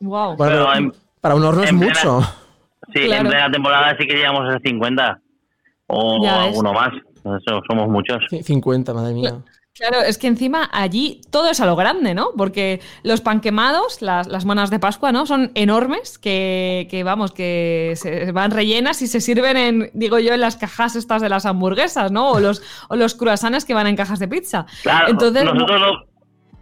Wow. 0.03 0.35
Bueno, 0.35 0.51
Pero 0.51 0.65
pero 0.65 0.75
en- 0.75 0.93
para 1.21 1.35
un 1.35 1.43
horno 1.43 1.63
es 1.63 1.69
plena- 1.71 1.85
mucho. 1.85 2.21
Sí, 2.93 3.05
Claro. 3.05 3.21
en 3.23 3.27
plena 3.29 3.51
temporada 3.51 3.95
sí 3.99 4.05
que 4.07 4.15
llegamos 4.15 4.53
a 4.53 4.59
50. 4.59 5.19
O 5.87 6.23
Ya 6.23 6.37
ves. 6.39 6.47
alguno 6.47 6.73
más. 6.73 6.93
Eso, 7.19 7.61
somos 7.69 7.87
muchos. 7.87 8.17
Sí, 8.29 8.43
50, 8.43 8.93
madre 8.93 9.13
mía. 9.13 9.35
Claro, 9.75 10.01
es 10.01 10.19
que 10.19 10.27
encima 10.27 10.69
allí 10.71 11.21
todo 11.31 11.49
es 11.49 11.59
a 11.59 11.65
lo 11.65 11.75
grande, 11.75 12.13
¿no? 12.13 12.27
Porque 12.37 12.79
los 13.01 13.21
pan 13.21 13.41
quemados, 13.41 14.03
las, 14.03 14.27
las 14.27 14.45
monas 14.45 14.69
de 14.69 14.77
Pascua, 14.77 15.11
¿no? 15.11 15.25
Son 15.25 15.51
enormes, 15.55 16.19
que, 16.19 16.87
que, 16.91 17.03
vamos, 17.03 17.31
que 17.31 17.93
se 17.95 18.31
van 18.33 18.51
rellenas 18.51 19.01
y 19.01 19.07
se 19.07 19.19
sirven 19.19 19.57
en, 19.57 19.89
digo 19.93 20.19
yo, 20.19 20.33
en 20.33 20.41
las 20.41 20.57
cajas 20.57 20.95
estas 20.95 21.23
de 21.23 21.29
las 21.29 21.47
hamburguesas, 21.47 22.11
¿no? 22.11 22.29
O 22.33 22.39
los, 22.39 22.61
o 22.89 22.95
los 22.95 23.15
que 23.15 23.73
van 23.73 23.87
en 23.87 23.95
cajas 23.95 24.19
de 24.19 24.27
pizza. 24.27 24.67
Claro, 24.83 25.07
Entonces, 25.07 25.43
nosotros 25.43 25.81
lo, 25.81 26.05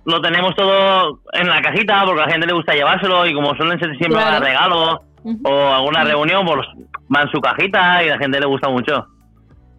lo 0.06 0.20
tenemos 0.22 0.56
todo 0.56 1.20
en 1.34 1.48
la 1.48 1.62
cajita 1.62 2.04
porque 2.06 2.22
a 2.22 2.26
la 2.26 2.32
gente 2.32 2.48
le 2.48 2.54
gusta 2.54 2.74
llevárselo 2.74 3.26
y 3.28 3.34
como 3.34 3.56
suelen 3.56 3.80
ser 3.80 3.90
siempre 3.98 4.20
Claro. 4.20 4.38
para 4.38 4.46
regalo 4.46 5.02
Ujú. 5.24 5.40
o 5.46 5.74
alguna 5.74 6.04
reunión, 6.04 6.46
pues 6.46 6.60
va 7.16 7.22
en 7.22 7.30
su 7.32 7.40
cajita 7.40 8.04
y 8.04 8.10
a 8.10 8.14
la 8.14 8.18
gente 8.18 8.40
le 8.40 8.46
gusta 8.48 8.70
mucho. 8.70 9.06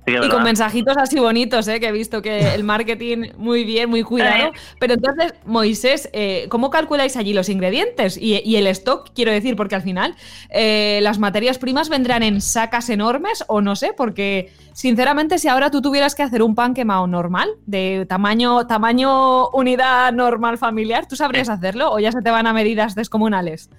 Sí 0.07 0.15
Y 0.21 0.29
con 0.29 0.43
mensajitos 0.43 0.97
así 0.97 1.21
bonitos, 1.21 1.69
¿eh? 1.69 1.79
que 1.79 1.88
he 1.88 1.93
visto 1.93 2.23
que 2.23 2.55
el 2.55 2.65
marketing 2.65 3.33
muy 3.37 3.65
bien, 3.65 3.91
muy 3.91 4.03
cuidado. 4.03 4.33
Eh. 4.33 4.51
Pero 4.81 4.95
entonces, 4.95 5.35
Moisés, 5.45 6.09
eh, 6.12 6.47
¿cómo 6.49 6.71
calculáis 6.71 7.17
allí 7.17 7.33
los 7.35 7.49
ingredientes 7.49 8.17
y, 8.17 8.41
y 8.45 8.57
el 8.57 8.67
stock? 8.69 9.11
Quiero 9.15 9.31
decir, 9.31 9.57
porque 9.57 9.75
al 9.75 9.83
final 9.83 10.15
eh, 10.49 11.01
las 11.03 11.19
materias 11.19 11.59
primas 11.59 11.88
vendrán 11.88 12.23
en 12.23 12.41
sacas 12.41 12.88
enormes 12.88 13.45
o 13.47 13.61
no 13.61 13.77
sé, 13.77 13.93
porque 13.97 14.51
sinceramente 14.73 15.38
si 15.38 15.49
ahora 15.49 15.71
tú 15.71 15.83
tuvieras 15.83 16.15
que 16.15 16.23
hacer 16.23 16.43
un 16.43 16.55
pan 16.55 16.75
quemado 16.75 17.07
normal, 17.07 17.51
de 17.67 18.07
tamaño, 18.09 18.67
tamaño 18.67 19.49
unidad 19.51 20.12
normal 20.12 20.59
familiar, 20.59 21.07
¿tú 21.07 21.15
sabrías 21.15 21.49
hacerlo 21.49 21.93
o 21.93 21.99
ya 21.99 22.11
se 22.11 22.23
te 22.23 22.31
van 22.31 22.47
a 22.47 22.53
medidas 22.53 22.95
descomunales? 22.95 23.71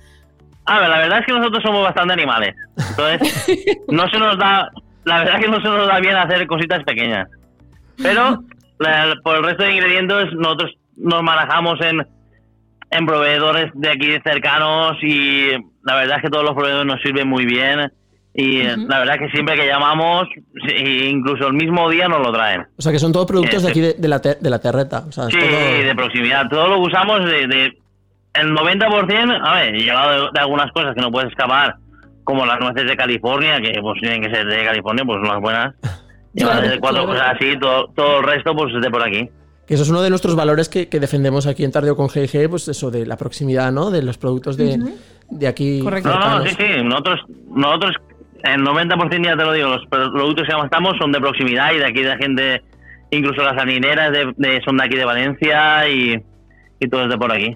A 0.65 0.79
ver, 0.79 0.89
la 0.89 0.97
verdad 0.99 1.19
es 1.19 1.25
que 1.25 1.33
nosotros 1.33 1.61
somos 1.63 1.83
bastante 1.83 2.13
animales. 2.13 2.55
Entonces, 2.77 3.47
no 3.89 4.07
se 4.09 4.17
nos 4.17 4.37
da. 4.37 4.69
La 5.05 5.19
verdad 5.19 5.35
es 5.39 5.45
que 5.45 5.51
no 5.51 5.57
se 5.61 5.67
nos 5.67 5.87
da 5.87 5.99
bien 5.99 6.15
hacer 6.15 6.45
cositas 6.47 6.83
pequeñas. 6.83 7.27
Pero, 8.01 8.43
la- 8.79 9.15
por 9.23 9.37
el 9.37 9.43
resto 9.43 9.63
de 9.63 9.73
ingredientes, 9.73 10.33
nosotros 10.33 10.71
nos 10.97 11.21
manejamos 11.23 11.79
en, 11.81 12.05
en 12.91 13.05
proveedores 13.05 13.71
de 13.73 13.89
aquí 13.89 14.07
cercanos 14.23 14.97
y 15.01 15.49
la 15.83 15.95
verdad 15.95 16.17
es 16.17 16.23
que 16.23 16.29
todos 16.29 16.45
los 16.45 16.53
proveedores 16.55 16.85
nos 16.85 17.01
sirven 17.01 17.27
muy 17.27 17.45
bien. 17.45 17.91
Y 18.35 18.61
eh, 18.61 18.75
la 18.87 18.97
verdad 18.99 19.15
es 19.17 19.21
que 19.27 19.29
siempre 19.35 19.55
que 19.55 19.67
llamamos, 19.67 20.27
sí, 20.67 21.07
incluso 21.07 21.45
el 21.47 21.53
mismo 21.53 21.87
día 21.89 22.07
nos 22.07 22.19
lo 22.25 22.31
traen. 22.33 22.65
O 22.77 22.81
sea 22.81 22.91
que 22.91 22.97
son 22.97 23.11
todos 23.11 23.27
productos 23.27 23.61
de 23.61 23.69
aquí 23.69 23.79
de, 23.79 23.93
de 23.93 24.07
la, 24.07 24.19
ter- 24.21 24.39
de 24.39 24.49
la 24.49 24.57
terreta. 24.59 25.03
O 25.07 25.11
sea, 25.11 25.25
es 25.27 25.33
Sí, 25.33 25.39
todo- 25.39 25.87
de 25.87 25.95
proximidad. 25.95 26.49
Todo 26.49 26.67
lo 26.67 26.75
que 26.77 26.81
usamos 26.81 27.25
de, 27.25 27.45
de- 27.47 27.77
el 28.33 28.55
90%, 28.55 29.39
a 29.47 29.55
ver, 29.61 29.75
llegado 29.75 30.11
de, 30.11 30.29
de 30.33 30.39
algunas 30.39 30.71
cosas 30.71 30.95
que 30.95 31.01
no 31.01 31.11
puedes 31.11 31.29
escapar, 31.29 31.75
como 32.23 32.45
las 32.45 32.59
nueces 32.59 32.85
de 32.87 32.95
California, 32.95 33.59
que 33.61 33.79
pues 33.81 33.99
tienen 34.01 34.21
que 34.21 34.29
ser 34.29 34.45
de 34.47 34.63
California, 34.65 35.03
pues 35.05 35.17
son 35.19 35.27
las 35.29 35.41
buenas. 35.41 35.75
Y 36.33 36.41
Claro, 36.41 36.67
de 36.67 36.79
cuatro 36.79 37.03
claro. 37.05 37.07
cosas 37.19 37.35
así, 37.35 37.57
todo, 37.59 37.87
todo 37.95 38.19
el 38.19 38.23
resto 38.25 38.55
pues 38.55 38.73
es 38.75 38.81
de 38.81 38.89
por 38.89 39.03
aquí. 39.07 39.29
Que 39.67 39.75
eso 39.75 39.83
es 39.83 39.89
uno 39.89 40.01
de 40.01 40.09
nuestros 40.09 40.35
valores 40.35 40.67
que, 40.67 40.89
que 40.89 40.99
defendemos 40.99 41.47
aquí 41.47 41.63
en 41.63 41.71
Tardeo 41.71 41.95
con 41.95 42.07
GG, 42.07 42.49
pues 42.49 42.67
eso 42.67 42.91
de 42.91 43.05
la 43.05 43.15
proximidad, 43.17 43.71
¿no? 43.71 43.91
De 43.91 44.01
los 44.03 44.17
productos 44.17 44.57
de, 44.57 44.77
de 45.29 45.47
aquí. 45.47 45.79
Correcto. 45.81 46.09
No, 46.09 46.39
no, 46.39 46.45
sí, 46.45 46.55
sí, 46.57 46.83
nosotros, 46.83 47.19
nosotros 47.55 47.95
el 48.43 48.61
90% 48.61 49.25
ya 49.25 49.37
te 49.37 49.43
lo 49.43 49.53
digo, 49.53 49.69
los 49.69 49.85
productos 49.87 50.47
que 50.47 50.53
gastamos 50.53 50.95
son 50.99 51.11
de 51.13 51.19
proximidad 51.21 51.71
y 51.73 51.77
de 51.77 51.85
aquí 51.85 52.01
de 52.01 52.17
gente, 52.17 52.61
incluso 53.11 53.41
las 53.41 53.57
harineras 53.57 54.11
de, 54.11 54.33
de- 54.35 54.61
son 54.65 54.75
de 54.77 54.83
aquí 54.83 54.95
de 54.97 55.05
Valencia 55.05 55.87
y, 55.87 56.21
y 56.79 56.87
todo 56.89 57.03
es 57.03 57.09
de 57.09 57.17
por 57.17 57.31
aquí. 57.31 57.55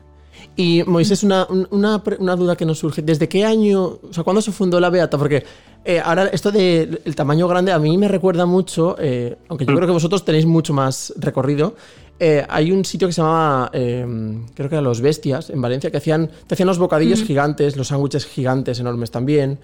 Y 0.60 0.84
Moisés, 0.88 1.22
una, 1.24 1.46
un- 1.50 1.68
una, 1.72 2.02
una 2.20 2.36
duda 2.36 2.56
que 2.56 2.66
nos 2.66 2.80
surge. 2.80 3.02
¿Desde 3.04 3.30
qué 3.30 3.46
año, 3.46 3.84
o 3.84 4.00
sea, 4.12 4.24
cuándo 4.24 4.42
se 4.42 4.52
fundó 4.52 4.80
la 4.80 4.90
Beata? 4.90 5.18
Porque 5.18 5.44
eh, 5.86 6.02
ahora 6.04 6.26
esto 6.34 6.52
del 6.52 7.00
el 7.06 7.16
tamaño 7.16 7.48
grande 7.48 7.72
a 7.72 7.78
mí 7.80 7.96
me 7.98 8.08
recuerda 8.08 8.46
mucho, 8.48 8.96
eh, 9.00 9.38
aunque 9.50 9.66
yo 9.66 9.76
creo 9.76 9.86
que 9.88 9.94
vosotros 9.94 10.26
tenéis 10.26 10.46
mucho 10.48 10.74
más 10.74 11.14
recorrido. 11.18 11.76
eh, 12.20 12.44
hay 12.50 12.72
un 12.72 12.84
sitio 12.84 13.08
que 13.08 13.14
se 13.14 13.22
llamaba, 13.22 13.70
eh, 13.72 14.04
creo 14.56 14.68
que 14.68 14.76
era 14.76 14.82
Los 14.82 15.00
Bestias, 15.02 15.52
en 15.52 15.62
Valencia, 15.62 15.92
que 15.92 15.98
hacían, 15.98 16.28
te 16.48 16.56
hacían 16.56 16.66
los 16.68 16.80
bocadillos 16.80 17.24
gigantes, 17.24 17.78
los 17.78 17.90
sándwiches 17.90 18.26
gigantes 18.26 18.80
enormes 18.80 19.12
también. 19.12 19.60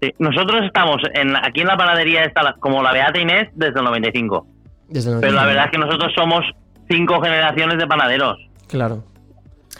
Sí, 0.00 0.10
nosotros 0.20 0.60
estamos 0.64 0.98
en, 1.14 1.34
aquí 1.34 1.62
en 1.62 1.66
la 1.66 1.76
panadería 1.76 2.22
está 2.24 2.54
como 2.60 2.80
la 2.84 2.92
Beata 2.92 3.18
Inés 3.18 3.48
desde 3.56 3.80
el 3.80 3.84
95. 3.86 4.46
Desde 4.88 5.10
el 5.14 5.18
Pero 5.20 5.32
la 5.32 5.42
95. 5.42 5.46
verdad 5.48 5.64
es 5.64 5.70
que 5.72 5.78
nosotros 5.78 6.12
somos 6.14 6.44
cinco 6.88 7.20
generaciones 7.20 7.78
de 7.78 7.86
panaderos. 7.88 8.38
Claro. 8.68 9.02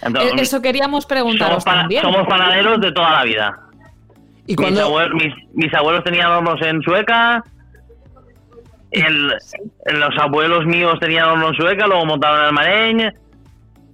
Entonces, 0.02 0.32
Eh, 0.32 0.42
Eso 0.42 0.60
queríamos 0.62 1.04
somos, 1.04 1.06
preguntaros 1.06 1.64
pana- 1.64 1.80
también. 1.82 2.02
somos 2.02 2.26
panaderos 2.26 2.80
de 2.80 2.92
toda 2.92 3.10
la 3.12 3.24
vida. 3.24 3.58
Y 4.46 4.52
Mis, 4.52 4.56
cuando. 4.56 4.88
abue- 4.88 5.12
mis, 5.14 5.34
mis 5.54 5.74
abuelos 5.74 6.04
tenían 6.04 6.30
hornos 6.30 6.60
en 6.62 6.80
Sueca. 6.82 7.42
el- 8.92 9.28
los 9.28 10.18
abuelos 10.18 10.64
míos 10.64 10.94
tenían 11.00 11.28
horno 11.28 11.48
en 11.48 11.54
Sueca, 11.54 11.86
luego 11.86 12.06
montaron 12.06 12.38
en 12.38 12.44
Almareñ. 12.46 13.12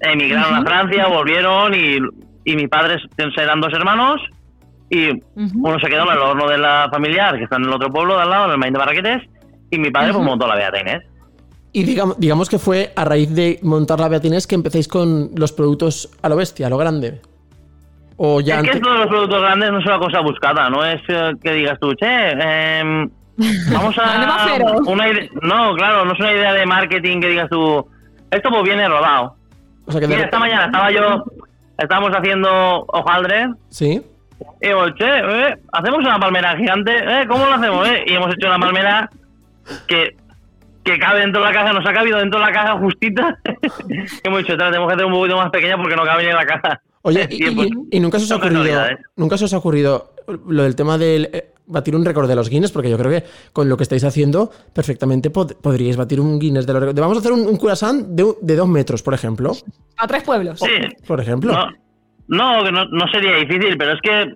Emigraron 0.01 0.55
a 0.57 0.63
Francia, 0.63 1.07
volvieron 1.07 1.75
y, 1.75 1.99
y 2.45 2.57
mis 2.57 2.69
padres 2.69 3.01
eran 3.37 3.61
dos 3.61 3.73
hermanos. 3.73 4.21
Y 4.91 5.09
uno 5.37 5.79
se 5.81 5.89
quedó 5.89 6.05
en 6.05 6.13
el 6.13 6.19
horno 6.19 6.47
de 6.49 6.59
la 6.59 6.89
familiar, 6.93 7.37
que 7.39 7.45
está 7.45 7.57
en 7.57 7.63
el 7.65 7.73
otro 7.73 7.89
pueblo 7.89 8.17
de 8.17 8.23
al 8.23 8.31
lado, 8.31 8.45
en 8.47 8.51
el 8.53 8.59
Maín 8.59 8.73
de 8.75 8.79
Barraquetes. 8.79 9.23
Y 9.71 9.79
mi 9.79 9.91
padre 9.91 10.13
pues 10.13 10.25
montó 10.25 10.47
la 10.47 10.57
Beata 10.57 10.81
Inés. 10.81 11.03
Y 11.73 11.85
digamos, 11.85 12.19
digamos 12.19 12.51
que 12.51 12.59
fue 12.59 12.93
a 12.97 13.05
raíz 13.05 13.35
de 13.35 13.59
montar 13.63 13.99
la 13.99 14.09
Beata 14.09 14.27
Inés 14.27 14.47
que 14.47 14.55
empecéis 14.55 14.89
con 14.89 15.31
los 15.35 15.53
productos 15.53 16.11
a 16.21 16.29
lo 16.29 16.37
bestia, 16.37 16.67
a 16.67 16.71
lo 16.71 16.77
grande. 16.77 17.21
O 18.17 18.41
ya 18.41 18.61
es 18.61 18.63
que 18.71 18.77
esto 18.77 18.93
de 18.93 18.99
los 18.99 19.07
productos 19.07 19.41
grandes 19.41 19.71
no 19.73 19.79
es 19.79 19.87
una 19.87 19.99
cosa 19.99 20.21
buscada, 20.21 20.69
no 20.69 20.85
es 20.85 21.01
eh, 21.09 21.33
que 21.43 21.53
digas 21.55 21.79
tú, 21.81 21.95
che, 21.95 22.07
em, 22.31 23.09
vamos 23.73 23.97
a... 23.99 24.47
Una 24.87 25.09
ide- 25.09 25.31
no, 25.41 25.75
claro, 25.75 26.05
no 26.05 26.13
es 26.13 26.21
una 26.21 26.33
idea 26.33 26.53
de 26.53 26.67
marketing 26.67 27.21
que 27.21 27.29
digas 27.29 27.49
tú, 27.51 27.87
esto 28.31 28.51
pues 28.51 28.63
viene 28.65 28.87
rodado. 28.87 29.35
o 29.87 29.93
sea 29.93 30.01
que 30.01 30.07
Mira, 30.09 30.25
esta 30.25 30.39
mañana 30.39 30.67
estaba 30.67 30.91
yo, 30.93 31.25
estábamos 31.79 32.11
haciendo 32.13 32.85
hojaldre, 32.89 33.49
Sí. 33.71 34.03
y 34.61 34.67
digo, 34.69 34.91
che, 34.91 35.07
eh, 35.09 35.57
hacemos 35.73 36.01
una 36.01 36.21
palmera 36.21 36.55
gigante, 36.57 36.93
eh, 36.99 37.27
¿cómo 37.27 37.47
lo 37.47 37.55
hacemos? 37.55 37.89
eh? 37.89 38.05
Y 38.07 38.13
hemos 38.13 38.35
hecho 38.35 38.47
una 38.47 38.59
palmera 38.59 39.11
que, 39.89 40.17
que 40.85 40.99
cabe 40.99 41.21
dentro 41.21 41.41
de 41.41 41.47
la 41.49 41.53
caja, 41.53 41.73
nos 41.73 41.87
ha 41.87 41.93
cabido 41.93 42.19
dentro 42.19 42.41
de 42.41 42.47
la 42.47 42.53
caja 42.53 42.79
justita. 42.79 43.39
hemos 44.25 44.39
dicho, 44.41 44.53
"Ostras, 44.53 44.71
tenemos 44.71 44.89
que 44.89 44.95
hacer 44.95 45.07
un 45.07 45.13
poquito 45.13 45.37
más 45.37 45.51
pequeña 45.51 45.77
porque 45.77 45.97
no 45.97 46.05
cabe 46.05 46.25
ni 46.25 46.31
en 46.31 46.37
la 46.37 46.47
caja. 46.47 46.81
Oye, 47.03 47.27
y, 47.31 47.45
Y, 47.45 47.63
y- 47.63 47.97
y 47.97 48.01
nunca 48.01 48.19
se 48.19 48.25
os 48.25 48.33
ha 48.33 48.37
ocurrido, 48.37 48.63
casualidades. 48.63 48.99
nunca 49.17 49.37
se 49.39 49.45
os 49.45 49.55
ha 49.55 49.59
ocurrido 49.59 50.13
lo 50.49 50.63
del 50.63 50.77
tema 50.77 50.99
del 50.99 51.29
eh, 51.33 51.49
batir 51.67 51.95
un 51.97 52.05
récord 52.05 52.29
de 52.29 52.37
los 52.37 52.49
Guinness, 52.49 52.71
porque 52.73 52.91
yo 52.91 52.99
creo 52.99 53.11
que 53.11 53.25
con 53.53 53.69
lo 53.69 53.77
que 53.77 53.83
estáis 53.85 54.05
haciendo, 54.05 54.51
perfectamente 54.75 55.33
pod- 55.33 55.57
podríais 55.61 55.97
batir 55.97 56.21
un 56.21 56.39
Guinness 56.39 56.67
de 56.67 56.73
los 56.73 56.83
récords. 56.83 57.01
Vamos 57.01 57.17
a 57.17 57.21
hacer 57.21 57.33
un, 57.33 57.47
un 57.47 57.57
curasán 57.57 58.15
de, 58.15 58.25
de 58.41 58.57
dos 58.57 58.69
metros, 58.69 59.03
por 59.03 59.15
ejemplo. 59.15 59.53
A 59.97 60.07
tres 60.07 60.23
pueblos. 60.23 60.59
Sí. 60.61 60.69
Por 61.07 61.21
ejemplo. 61.21 61.53
No, 61.53 61.69
no, 62.59 62.65
que 62.65 62.73
no, 62.73 62.85
no 62.87 63.07
sería 63.09 63.37
difícil, 63.37 63.77
pero 63.79 63.93
es 63.93 64.01
que 64.03 64.35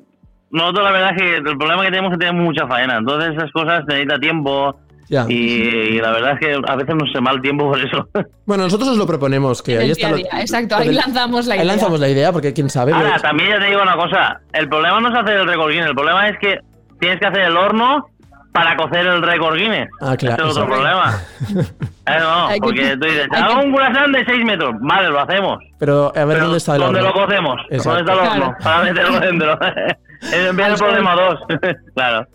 nosotros 0.50 0.84
la 0.84 0.92
verdad 0.92 1.10
es 1.16 1.22
que 1.22 1.36
el 1.36 1.42
problema 1.58 1.82
que 1.84 1.90
tenemos 1.90 2.12
es 2.12 2.18
que 2.18 2.24
tenemos 2.26 2.44
mucha 2.44 2.66
faena. 2.66 2.98
Entonces 2.98 3.34
esas 3.34 3.50
cosas 3.52 3.84
necesita 3.86 4.18
tiempo 4.18 4.76
Ya. 5.08 5.24
y, 5.28 5.34
y 5.34 6.00
la 6.00 6.10
verdad 6.12 6.32
es 6.32 6.40
que 6.40 6.60
a 6.66 6.76
veces 6.76 6.94
nos 6.96 7.12
se 7.12 7.20
mal 7.20 7.40
tiempo 7.40 7.68
por 7.70 7.78
eso. 7.80 8.08
Bueno, 8.46 8.64
nosotros 8.64 8.90
os 8.90 8.96
lo 8.96 9.06
proponemos, 9.06 9.62
que 9.62 9.78
ahí 9.78 9.90
está. 9.90 10.10
lo- 10.10 10.16
exacto, 10.18 10.76
ahí 10.76 10.92
lanzamos 10.92 11.46
la 11.46 11.54
ahí 11.54 11.60
idea. 11.60 11.72
lanzamos 11.72 11.98
la 12.00 12.08
idea, 12.08 12.32
porque 12.32 12.52
quién 12.52 12.70
sabe. 12.70 12.92
Ahora, 12.92 13.10
pues- 13.10 13.22
también 13.22 13.50
ya 13.50 13.58
te 13.58 13.66
digo 13.66 13.82
una 13.82 13.96
cosa, 13.96 14.40
el 14.52 14.68
problema 14.68 15.00
no 15.00 15.08
es 15.08 15.14
hacer 15.16 15.36
el 15.40 15.46
récord 15.48 15.70
Guinness, 15.70 15.88
el 15.88 15.94
problema 15.96 16.28
es 16.28 16.38
que 16.38 16.58
tienes 17.00 17.18
que 17.20 17.26
hacer 17.26 17.40
el 17.42 17.56
horno 17.56 18.06
para 18.52 18.76
cocer 18.76 19.04
el 19.06 19.20
récord 19.22 19.56
Guinness. 19.56 19.88
Ah, 20.00 20.16
claro, 20.16 20.44
Ese 20.44 20.52
es 20.52 20.56
otro 20.58 20.74
eso. 20.74 20.74
problema. 20.74 21.20
Eh, 22.08 22.18
no, 22.20 22.48
porque 22.60 22.96
tú 23.00 23.04
dices, 23.04 23.26
hago 23.32 23.58
que- 23.60 23.66
un 23.66 23.72
curasán 23.72 24.12
de 24.12 24.24
6 24.24 24.44
metros, 24.44 24.74
vale, 24.80 25.08
lo 25.08 25.18
hacemos. 25.18 25.58
Pero 25.76 26.06
a 26.14 26.24
ver 26.24 26.28
Pero, 26.36 26.40
dónde 26.44 26.58
está 26.58 26.76
el 26.76 26.82
¿Dónde 26.82 27.00
horno. 27.00 27.12
lo 27.12 27.26
cocemos? 27.26 27.56
Exacto. 27.68 27.90
¿Dónde 27.90 28.12
está 28.12 28.12
el 28.12 28.18
horno? 28.30 28.54
Claro. 28.54 28.56
Para 28.62 28.82
meterlo 28.84 29.18
dentro. 29.20 29.58
Viene 30.54 30.66
el 30.68 30.74
problema 30.76 31.14
2. 31.16 31.38
claro. 31.96 32.26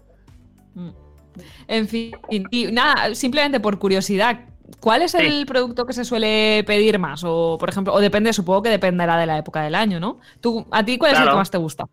En 1.72 1.88
fin, 1.88 2.12
y 2.30 2.66
nada, 2.70 3.16
simplemente 3.16 3.62
por 3.62 3.80
curiosidad, 3.80 4.42
¿cuál 4.82 5.04
es 5.04 5.16
el 5.16 5.46
producto 5.46 5.86
que 5.86 5.94
se 5.94 6.04
suele 6.04 6.66
pedir 6.68 7.00
más? 7.00 7.24
O, 7.24 7.58
por 7.58 7.70
ejemplo, 7.70 7.94
o 7.94 8.02
depende, 8.02 8.34
supongo 8.34 8.62
que 8.64 8.70
dependerá 8.70 9.16
de 9.16 9.26
la 9.26 9.38
época 9.38 9.62
del 9.62 9.76
año, 9.76 9.98
¿no? 9.98 10.20
¿Tú, 10.42 10.68
¿A 10.70 10.84
ti 10.84 10.98
cuál 10.98 11.14
es 11.14 11.20
el 11.22 11.30
que 11.30 11.36
más 11.36 11.50
te 11.50 11.58
gusta? 11.58 11.86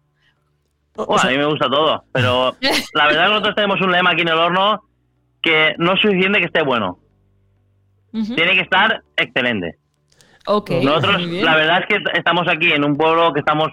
O 0.96 1.06
Bueno, 1.06 1.18
sea, 1.20 1.30
a 1.30 1.32
mí 1.32 1.38
me 1.38 1.44
gusta 1.44 1.70
todo, 1.70 2.02
pero 2.10 2.56
la 2.94 3.06
verdad 3.06 3.24
que 3.26 3.30
nosotros 3.30 3.54
tenemos 3.54 3.80
un 3.80 3.92
lema 3.92 4.10
aquí 4.10 4.22
en 4.22 4.28
el 4.28 4.34
horno 4.38 4.82
que 5.40 5.74
no 5.78 5.92
es 5.92 6.00
suficiente 6.00 6.40
que 6.40 6.46
esté 6.46 6.62
bueno, 6.64 6.98
tiene 8.10 8.54
que 8.54 8.62
estar 8.62 9.00
excelente. 9.16 9.78
Ok, 10.46 10.70
Nosotros, 10.82 11.22
la 11.22 11.54
verdad 11.54 11.82
es 11.82 11.86
que 11.86 12.18
estamos 12.18 12.48
aquí 12.48 12.72
en 12.72 12.84
un 12.84 12.96
pueblo 12.96 13.32
que 13.32 13.38
estamos 13.38 13.68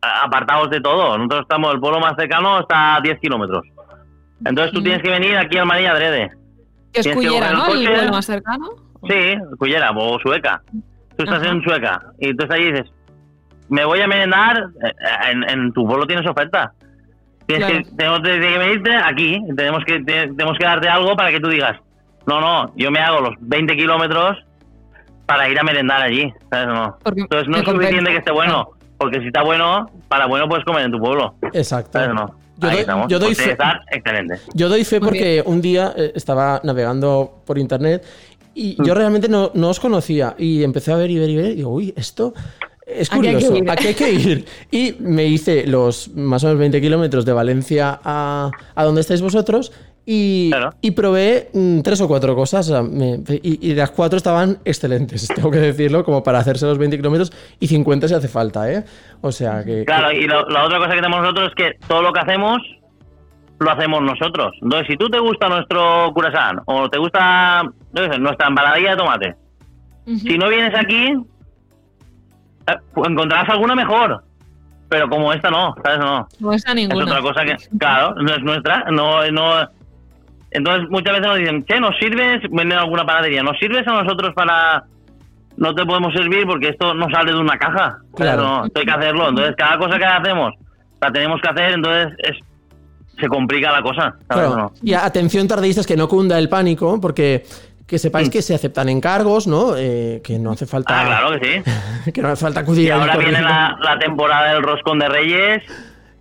apartados 0.00 0.70
de 0.70 0.80
todo. 0.80 1.18
Nosotros 1.18 1.42
estamos, 1.42 1.74
el 1.74 1.80
pueblo 1.80 2.00
más 2.00 2.14
cercano 2.18 2.60
está 2.60 2.94
a 2.96 3.00
10 3.02 3.18
kilómetros. 3.20 3.66
Entonces 4.44 4.72
tú 4.72 4.80
Mm. 4.80 4.84
tienes 4.84 5.02
que 5.02 5.10
venir 5.10 5.36
aquí 5.36 5.58
al 5.58 5.66
María 5.66 5.92
Adrede. 5.92 6.30
Que 6.92 7.00
es 7.00 7.06
que 7.06 7.14
Cullera, 7.14 7.52
¿no? 7.52 7.66
El 7.74 7.86
pueblo 7.86 8.10
más 8.12 8.26
cercano. 8.26 8.68
Sí, 9.08 9.34
Cullera 9.58 9.90
o 9.92 10.18
Sueca. 10.20 10.62
Tú 11.16 11.24
estás 11.24 11.42
Ajá. 11.42 11.50
en 11.52 11.62
Sueca 11.62 12.02
y 12.18 12.34
tú 12.34 12.44
estás 12.44 12.56
allí 12.58 12.68
y 12.68 12.72
dices, 12.72 12.90
me 13.68 13.84
voy 13.84 14.00
a 14.00 14.06
merendar, 14.06 14.56
eh, 14.84 14.92
en, 15.30 15.48
en 15.48 15.72
tu 15.72 15.86
pueblo 15.86 16.06
tienes 16.06 16.26
oferta. 16.28 16.72
Tienes 17.46 17.66
Claro. 17.68 17.84
que, 17.84 17.90
tenemos 17.96 18.20
que 18.22 18.58
venirte 18.58 18.96
aquí, 18.96 19.40
tenemos 19.56 19.84
que, 19.84 20.00
te- 20.00 20.28
tenemos 20.28 20.56
que 20.58 20.64
darte 20.64 20.88
algo 20.88 21.14
para 21.14 21.30
que 21.30 21.40
tú 21.40 21.48
digas, 21.48 21.78
no, 22.26 22.40
no, 22.40 22.72
yo 22.76 22.90
me 22.90 23.00
hago 23.00 23.20
los 23.20 23.34
20 23.40 23.76
kilómetros 23.76 24.38
para 25.26 25.48
ir 25.48 25.58
a 25.58 25.62
merendar 25.62 26.02
allí. 26.02 26.32
¿sabes? 26.50 26.66
No. 26.68 26.96
Porque 27.02 27.20
Entonces 27.22 27.48
no 27.48 27.56
es 27.58 27.64
suficiente 27.64 28.10
que 28.10 28.16
esté 28.18 28.32
bueno, 28.32 28.70
porque 28.98 29.20
si 29.20 29.26
está 29.26 29.42
bueno, 29.42 29.90
para 30.08 30.26
bueno 30.26 30.48
puedes 30.48 30.64
comer 30.64 30.86
en 30.86 30.92
tu 30.92 30.98
pueblo. 30.98 31.34
Exacto. 31.52 31.98
¿sabes? 31.98 32.14
No. 32.14 32.34
Yo 32.58 32.68
Ahí 32.68 32.74
doy- 32.74 32.80
estamos. 32.82 33.06
yo 33.08 33.18
doy 33.18 33.34
fe- 33.34 33.44
que 33.44 33.50
estar 33.52 33.80
excelente. 33.90 34.34
Yo 34.54 34.68
doy 34.68 34.84
fe 34.84 35.00
Muy 35.00 35.08
porque 35.08 35.42
un 35.44 35.60
día 35.60 35.92
eh, 35.96 36.12
estaba 36.14 36.60
navegando 36.64 37.42
por 37.44 37.58
internet 37.58 38.04
y 38.54 38.76
Mm. 38.78 38.84
yo 38.84 38.94
realmente 38.94 39.28
no, 39.28 39.50
no 39.54 39.70
os 39.70 39.80
conocía 39.80 40.34
y 40.38 40.62
empecé 40.62 40.92
a 40.92 40.96
ver 40.96 41.10
y 41.10 41.18
ver 41.18 41.30
y 41.30 41.36
ver 41.36 41.50
y 41.52 41.54
digo, 41.56 41.70
uy, 41.70 41.92
esto 41.96 42.32
es 42.86 43.10
Aquí 43.12 43.26
hay 43.26 43.34
que 43.36 43.46
curioso, 43.46 43.56
ir. 43.64 43.70
aquí 43.70 43.86
hay 43.88 43.94
que 43.94 44.12
ir. 44.12 44.44
Y 44.70 44.94
me 45.00 45.24
hice 45.26 45.66
los 45.66 46.08
más 46.14 46.44
o 46.44 46.46
menos 46.48 46.60
20 46.60 46.80
kilómetros 46.80 47.24
de 47.24 47.32
Valencia 47.32 47.98
a, 48.04 48.50
a 48.74 48.84
donde 48.84 49.00
estáis 49.00 49.20
vosotros 49.22 49.72
y, 50.06 50.50
Claro. 50.50 50.70
y 50.82 50.90
probé 50.90 51.48
mm, 51.54 51.80
tres 51.80 52.00
o 52.02 52.08
cuatro 52.08 52.34
cosas 52.34 52.68
o 52.68 52.72
sea, 52.72 52.82
me- 52.82 53.20
y, 53.42 53.70
y 53.70 53.74
las 53.74 53.90
cuatro 53.90 54.16
estaban 54.18 54.58
excelentes, 54.64 55.26
tengo 55.34 55.50
que 55.50 55.58
decirlo, 55.58 56.04
como 56.04 56.22
para 56.22 56.38
hacerse 56.40 56.66
los 56.66 56.76
20 56.78 56.96
kilómetros 56.98 57.32
y 57.60 57.66
50 57.68 58.08
si 58.08 58.14
hace 58.14 58.28
falta, 58.28 58.70
¿eh? 58.70 58.84
O 59.22 59.32
sea 59.32 59.64
que... 59.64 59.84
Claro, 59.84 60.12
y 60.12 60.26
lo- 60.26 60.46
la 60.48 60.64
otra 60.64 60.78
cosa 60.78 60.90
que 60.90 60.96
tenemos 60.96 61.20
nosotros 61.22 61.48
es 61.48 61.54
que 61.54 61.86
todo 61.88 62.02
lo 62.02 62.12
que 62.12 62.20
hacemos 62.20 62.58
lo 63.60 63.70
hacemos 63.70 64.02
nosotros. 64.02 64.52
Entonces, 64.60 64.88
si 64.90 64.96
tú 64.96 65.08
te 65.08 65.18
gusta 65.20 65.48
nuestro 65.48 66.10
curasán 66.12 66.60
o 66.66 66.90
te 66.90 66.98
gusta 66.98 67.62
sé, 67.94 68.18
nuestra 68.18 68.48
empanadilla 68.48 68.90
de 68.90 68.96
tomate, 68.96 69.34
si 70.06 70.36
no 70.36 70.48
vienes 70.50 70.74
aquí, 70.76 71.14
eh, 72.66 72.72
pues 72.92 73.10
encontrarás 73.10 73.48
alguna 73.48 73.74
mejor. 73.74 74.22
Pero 74.88 75.08
como 75.08 75.32
esta 75.32 75.50
no, 75.50 75.74
¿sabes? 75.82 75.98
No. 75.98 76.28
No 76.40 76.52
está 76.52 76.70
Es 76.72 76.76
ninguna. 76.76 77.04
otra 77.04 77.20
cosa 77.22 77.44
que, 77.44 77.56
claro, 77.78 78.14
no 78.16 78.34
es 78.34 78.42
nuestra. 78.42 78.84
No, 78.90 79.30
no. 79.30 79.68
Entonces, 80.54 80.88
muchas 80.88 81.12
veces 81.14 81.26
nos 81.28 81.38
dicen, 81.38 81.64
che, 81.66 81.80
¿nos 81.80 81.96
sirves? 81.98 82.40
Venden 82.50 82.78
alguna 82.78 83.04
panadería, 83.04 83.42
¿nos 83.42 83.58
sirves 83.58 83.86
a 83.86 84.02
nosotros 84.02 84.32
para.? 84.34 84.84
No 85.56 85.72
te 85.74 85.84
podemos 85.84 86.12
servir 86.14 86.46
porque 86.46 86.68
esto 86.70 86.94
no 86.94 87.06
sale 87.10 87.32
de 87.32 87.38
una 87.38 87.56
caja. 87.58 87.98
Claro. 88.16 88.42
No, 88.42 88.66
esto 88.66 88.80
hay 88.80 88.86
que 88.86 88.90
hacerlo. 88.92 89.28
Entonces, 89.28 89.54
cada 89.56 89.78
cosa 89.78 89.98
que 89.98 90.04
hacemos 90.04 90.52
la 91.00 91.12
tenemos 91.12 91.40
que 91.40 91.48
hacer, 91.48 91.72
entonces 91.74 92.08
es, 92.18 92.36
se 93.20 93.28
complica 93.28 93.70
la 93.70 93.82
cosa. 93.82 94.02
¿sabes? 94.02 94.24
Claro. 94.28 94.56
No. 94.56 94.72
Y 94.82 94.94
atención 94.94 95.46
tardistas 95.46 95.86
que 95.86 95.96
no 95.96 96.08
cunda 96.08 96.38
el 96.38 96.48
pánico, 96.48 97.00
porque 97.00 97.44
que 97.86 97.98
sepáis 97.98 98.28
Mm. 98.28 98.32
que 98.32 98.42
se 98.42 98.54
aceptan 98.54 98.88
encargos, 98.88 99.46
¿no? 99.46 99.76
Eh, 99.76 100.20
que 100.24 100.38
no 100.40 100.52
hace 100.52 100.66
falta. 100.66 100.98
Ah, 101.00 101.04
claro 101.06 101.38
que 101.38 101.62
sí. 102.04 102.12
que 102.12 102.22
no 102.22 102.28
hace 102.28 102.42
falta 102.44 102.60
acudir 102.60 102.86
Y 102.86 102.90
ahora 102.90 103.16
viene 103.16 103.40
la, 103.42 103.76
la 103.80 103.98
temporada 103.98 104.54
del 104.54 104.62
roscón 104.62 104.98
de 104.98 105.08
Reyes. 105.08 105.62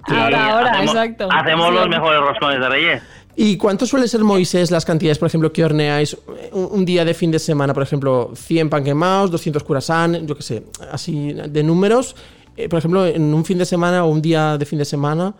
Ahora, 0.03 0.51
ahora, 0.53 0.71
hacemos, 0.73 0.93
exacto. 0.95 1.29
Hacemos 1.31 1.67
Sí. 1.69 1.73
los 1.75 1.89
mejores 1.89 2.19
roscones 2.19 2.59
de 2.59 2.69
Reyes. 2.69 3.03
¿Y 3.35 3.57
cuánto 3.57 3.85
suele 3.87 4.07
ser, 4.07 4.21
Moisés, 4.23 4.69
las 4.69 4.85
cantidades, 4.85 5.17
por 5.17 5.27
ejemplo, 5.27 5.51
que 5.51 5.63
horneáis 5.65 6.15
un, 6.51 6.67
un 6.71 6.85
día 6.85 7.03
de 7.03 7.13
fin 7.13 7.31
de 7.31 7.39
semana? 7.39 7.73
Por 7.73 7.81
ejemplo, 7.83 8.31
100 8.35 8.69
pan 8.69 8.83
quemados, 8.83 9.31
200 9.31 9.63
curasán, 9.63 10.27
yo 10.27 10.35
qué 10.35 10.43
sé, 10.43 10.63
así 10.91 11.33
de 11.33 11.63
números. 11.63 12.15
Eh, 12.55 12.69
por 12.69 12.77
ejemplo, 12.79 13.05
en 13.07 13.33
un 13.33 13.43
fin 13.43 13.57
de 13.57 13.65
semana 13.65 14.03
o 14.05 14.09
un 14.09 14.21
día 14.21 14.57
de 14.59 14.65
fin 14.65 14.77
de 14.77 14.85
semana, 14.85 15.33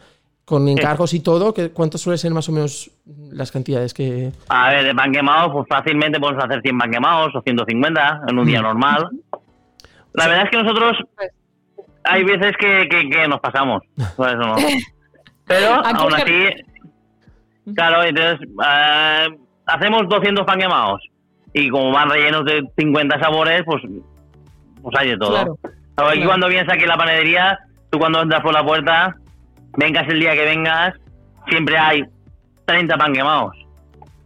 con 0.46 0.68
encargos 0.68 1.14
y 1.14 1.20
todo, 1.20 1.54
¿qué- 1.54 1.70
¿cuánto 1.70 1.98
suele 2.00 2.18
ser 2.18 2.32
más 2.34 2.50
o 2.50 2.52
menos 2.52 2.90
las 3.32 3.52
cantidades 3.52 3.94
que...? 3.94 4.32
A 4.50 4.70
ver, 4.72 4.86
de 4.86 4.96
pan 4.96 5.12
quemados, 5.12 5.52
pues 5.54 5.68
fácilmente 5.70 6.20
podemos 6.20 6.44
hacer 6.44 6.62
100 6.64 6.78
pan 6.80 6.92
quemados 6.92 7.36
o 7.36 7.42
150 7.42 8.22
en 8.28 8.40
un 8.40 8.46
día 8.48 8.62
normal. 8.62 9.08
La 10.14 10.28
verdad 10.28 10.46
es 10.46 10.50
que 10.52 10.58
nosotros 10.64 10.98
hay 12.04 12.24
veces 12.24 12.56
que, 12.60 12.88
que- 12.90 13.10
que 13.10 13.28
nos 13.28 13.40
pasamos, 13.40 13.84
por 14.18 14.28
eso 14.30 14.38
no. 14.40 14.56
Pero 15.46 15.74
aún 15.76 16.14
así, 16.14 16.32
claro, 17.76 18.04
entonces 18.04 18.48
eh, 18.66 19.28
hacemos 19.66 20.08
200 20.10 20.46
pan 20.46 20.60
quemados 20.60 21.02
y 21.54 21.70
como 21.70 21.92
van 21.92 22.10
rellenos 22.10 22.46
de 22.46 22.64
50 22.78 23.20
sabores, 23.20 23.64
pues, 23.66 23.82
pues 24.82 24.96
hay 25.00 25.10
de 25.10 25.18
todo. 25.18 25.32
Claro. 25.32 25.58
Ahora, 25.96 26.10
Aquí 26.10 26.18
Claro. 26.20 26.30
cuando 26.30 26.48
vienes 26.48 26.74
aquí 26.74 26.84
a 26.84 26.88
la 26.88 26.98
panadería, 26.98 27.60
tú 27.92 28.00
cuando 28.00 28.22
entras 28.22 28.42
por 28.42 28.54
la 28.54 28.64
puerta, 28.64 29.16
vengas 29.78 30.08
el 30.10 30.20
día 30.20 30.34
que 30.34 30.46
vengas, 30.46 30.96
siempre 31.48 31.78
hay 31.78 32.04
30 32.66 32.98
pan 32.98 33.14
quemados. 33.14 33.54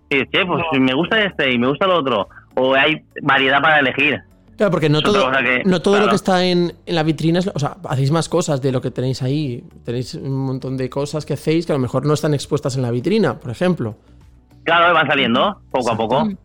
Y 0.10 0.16
dices, 0.20 0.30
che, 0.32 0.46
pues 0.46 0.64
me 0.80 0.94
gusta 0.94 1.22
este 1.22 1.52
y 1.52 1.58
me 1.60 1.68
gusta 1.68 1.86
el 1.86 1.92
otro. 1.92 2.30
O 2.56 2.74
hay 2.74 3.04
variedad 3.22 3.62
para 3.62 3.80
elegir. 3.80 4.22
Claro, 4.58 4.72
porque 4.72 4.90
no 4.90 4.98
Es 4.98 5.04
todo, 5.04 5.32
que- 5.32 5.62
no 5.66 5.82
todo 5.82 6.00
lo 6.00 6.10
que 6.10 6.16
está 6.16 6.44
en, 6.44 6.74
en 6.86 6.96
la 6.96 7.04
vitrina 7.04 7.40
es... 7.40 7.48
O 7.54 7.60
sea, 7.60 7.78
hacéis 7.88 8.10
más 8.12 8.28
cosas 8.28 8.60
de 8.62 8.72
lo 8.72 8.82
que 8.82 8.90
tenéis 8.92 9.22
ahí. 9.22 9.64
Tenéis 9.86 10.16
un 10.16 10.36
montón 10.46 10.76
de 10.78 10.90
cosas 10.90 11.26
que 11.26 11.34
hacéis 11.34 11.66
que 11.68 11.74
a 11.74 11.76
lo 11.76 11.80
mejor 11.80 12.06
no 12.08 12.14
están 12.16 12.34
expuestas 12.34 12.76
en 12.76 12.82
la 12.82 12.90
vitrina, 12.92 13.38
por 13.40 13.52
ejemplo. 13.52 13.96
Claro, 14.64 14.94
van 14.96 15.08
saliendo 15.08 15.62
poco 15.72 15.92
a 15.92 15.96
poco. 15.96 16.26
Mm, 16.26 16.38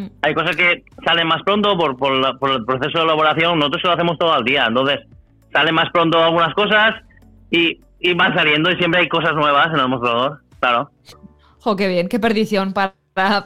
mm. 0.00 0.10
Hay 0.22 0.34
cosas 0.34 0.56
que 0.56 0.82
salen 1.04 1.26
más 1.28 1.42
pronto 1.42 1.76
por, 1.76 1.96
por, 1.98 2.12
la- 2.12 2.34
por 2.38 2.50
el 2.52 2.64
proceso 2.64 2.98
de 2.98 3.04
elaboración. 3.04 3.58
Nosotros 3.58 3.82
lo 3.84 3.92
hacemos 3.92 4.18
todo 4.18 4.32
al 4.32 4.44
día. 4.44 4.64
Entonces, 4.66 5.00
salen 5.52 5.74
más 5.74 5.90
pronto 5.92 6.22
algunas 6.22 6.54
cosas 6.54 6.94
y, 7.50 7.80
y 8.00 8.14
van 8.14 8.34
saliendo 8.34 8.70
y 8.70 8.76
siempre 8.78 9.02
hay 9.02 9.08
cosas 9.08 9.34
nuevas 9.34 9.66
en 9.74 9.80
el 9.80 9.88
mostrador. 9.88 10.40
Claro. 10.58 10.90
Jo, 11.60 11.76
qué 11.76 11.86
bien, 11.88 12.08
qué 12.08 12.18
perdición. 12.18 12.72
Para, 12.72 12.94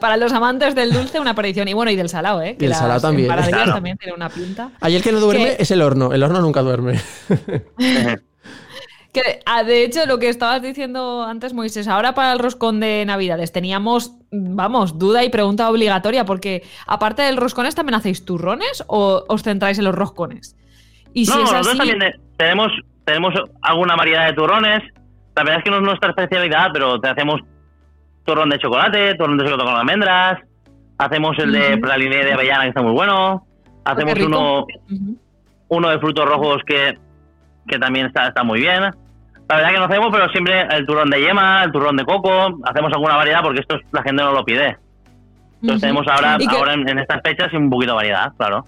para 0.00 0.16
los 0.16 0.32
amantes 0.32 0.74
del 0.74 0.92
dulce, 0.92 1.18
una 1.20 1.34
perdición. 1.34 1.68
Y 1.68 1.74
bueno, 1.74 1.90
y 1.90 1.96
del 1.96 2.08
salado, 2.08 2.42
¿eh? 2.42 2.56
Y 2.58 2.62
del 2.62 2.74
salado 2.74 3.00
también, 3.00 3.28
Claro. 3.28 3.72
también 3.74 3.96
tiene 3.98 4.14
una 4.14 4.28
pinta. 4.28 4.70
Ahí 4.80 4.96
el 4.96 5.02
que 5.02 5.12
no 5.12 5.20
duerme 5.20 5.56
es 5.58 5.70
el 5.70 5.82
horno. 5.82 6.12
El 6.12 6.22
horno 6.22 6.40
nunca 6.40 6.62
duerme. 6.62 7.00
Que, 9.12 9.40
ah, 9.44 9.62
de 9.62 9.84
hecho, 9.84 10.06
lo 10.06 10.18
que 10.18 10.30
estabas 10.30 10.62
diciendo 10.62 11.22
antes, 11.22 11.52
Moisés, 11.52 11.86
ahora 11.86 12.14
para 12.14 12.32
el 12.32 12.38
roscón 12.38 12.80
de 12.80 13.04
Navidades 13.04 13.52
teníamos, 13.52 14.12
vamos, 14.30 14.98
duda 14.98 15.22
y 15.22 15.28
pregunta 15.28 15.68
obligatoria, 15.68 16.24
porque 16.24 16.62
aparte 16.86 17.20
del 17.20 17.36
roscones, 17.36 17.74
¿también 17.74 17.94
hacéis 17.96 18.24
turrones 18.24 18.82
o 18.86 19.22
os 19.28 19.42
centráis 19.42 19.78
en 19.78 19.84
los 19.84 19.94
roscones? 19.94 20.56
Y 21.12 21.26
si 21.26 21.30
no, 21.32 21.44
es 21.44 21.52
nosotros 21.52 21.68
así, 21.68 21.76
también 21.76 21.98
te- 21.98 22.18
tenemos, 22.38 22.72
tenemos 23.04 23.34
alguna 23.60 23.96
variedad 23.96 24.26
de 24.28 24.32
turrones. 24.32 24.82
La 25.36 25.42
verdad 25.44 25.58
es 25.58 25.64
que 25.64 25.70
no 25.70 25.76
es 25.76 25.82
nuestra 25.82 26.08
especialidad, 26.08 26.68
pero 26.72 26.98
te 26.98 27.08
hacemos 27.08 27.42
turrón 28.24 28.50
de 28.50 28.58
chocolate, 28.58 29.14
turrón 29.16 29.38
de 29.38 29.44
chocolate 29.44 29.70
con 29.70 29.78
almendras, 29.78 30.40
hacemos 30.98 31.36
el 31.38 31.52
de 31.52 31.78
praliné 31.78 32.24
de 32.24 32.32
avellana 32.32 32.62
que 32.62 32.68
está 32.68 32.82
muy 32.82 32.92
bueno, 32.92 33.44
hacemos 33.84 34.14
rico. 34.14 34.26
uno, 34.28 34.66
uno 35.68 35.88
de 35.90 35.98
frutos 35.98 36.24
rojos 36.28 36.62
que, 36.66 36.98
que 37.66 37.78
también 37.78 38.06
está, 38.06 38.28
está 38.28 38.42
muy 38.44 38.60
bien. 38.60 38.82
La 39.48 39.56
verdad 39.56 39.70
que 39.70 39.78
no 39.78 39.84
hacemos, 39.84 40.08
pero 40.12 40.28
siempre 40.30 40.62
el 40.70 40.86
turrón 40.86 41.10
de 41.10 41.20
yema, 41.20 41.64
el 41.64 41.72
turrón 41.72 41.96
de 41.96 42.04
coco, 42.04 42.58
hacemos 42.64 42.92
alguna 42.92 43.16
variedad 43.16 43.42
porque 43.42 43.60
esto 43.60 43.76
es- 43.76 43.82
la 43.92 44.02
gente 44.02 44.22
no 44.22 44.32
lo 44.32 44.44
pide. 44.44 44.76
Entonces 45.60 45.80
tenemos 45.82 46.06
ahora, 46.08 46.38
ahora 46.56 46.74
en, 46.74 46.88
en 46.88 46.98
estas 46.98 47.20
fechas 47.22 47.52
un 47.52 47.68
poquito 47.70 47.92
de 47.92 47.96
variedad, 47.96 48.32
claro. 48.36 48.64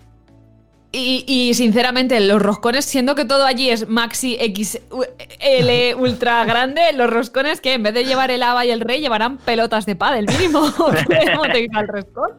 Y, 0.97 1.25
y, 1.27 1.55
sinceramente, 1.55 2.21
los 2.21 2.41
roscones, 2.41 2.85
siendo 2.85 3.17
que 3.17 3.25
todo 3.25 3.45
allí 3.45 3.69
es 3.69 3.89
maxi 3.89 4.39
XL 4.39 5.97
ultra 5.99 6.45
grande, 6.45 6.81
los 6.95 7.11
roscones 7.11 7.61
que 7.61 7.75
en 7.75 7.83
vez 7.83 7.95
de 7.95 8.05
llevar 8.05 8.31
el 8.31 8.43
haba 8.43 8.65
y 8.65 8.71
el 8.71 8.81
rey 8.81 9.01
llevarán 9.01 9.39
pelotas 9.39 9.87
de 9.87 9.97
pádel 9.97 10.27
mínimo. 10.27 10.61
¿Cómo 10.77 11.43
te 11.51 11.59
diga 11.59 11.81
el 11.81 11.89
roscón? 11.89 12.31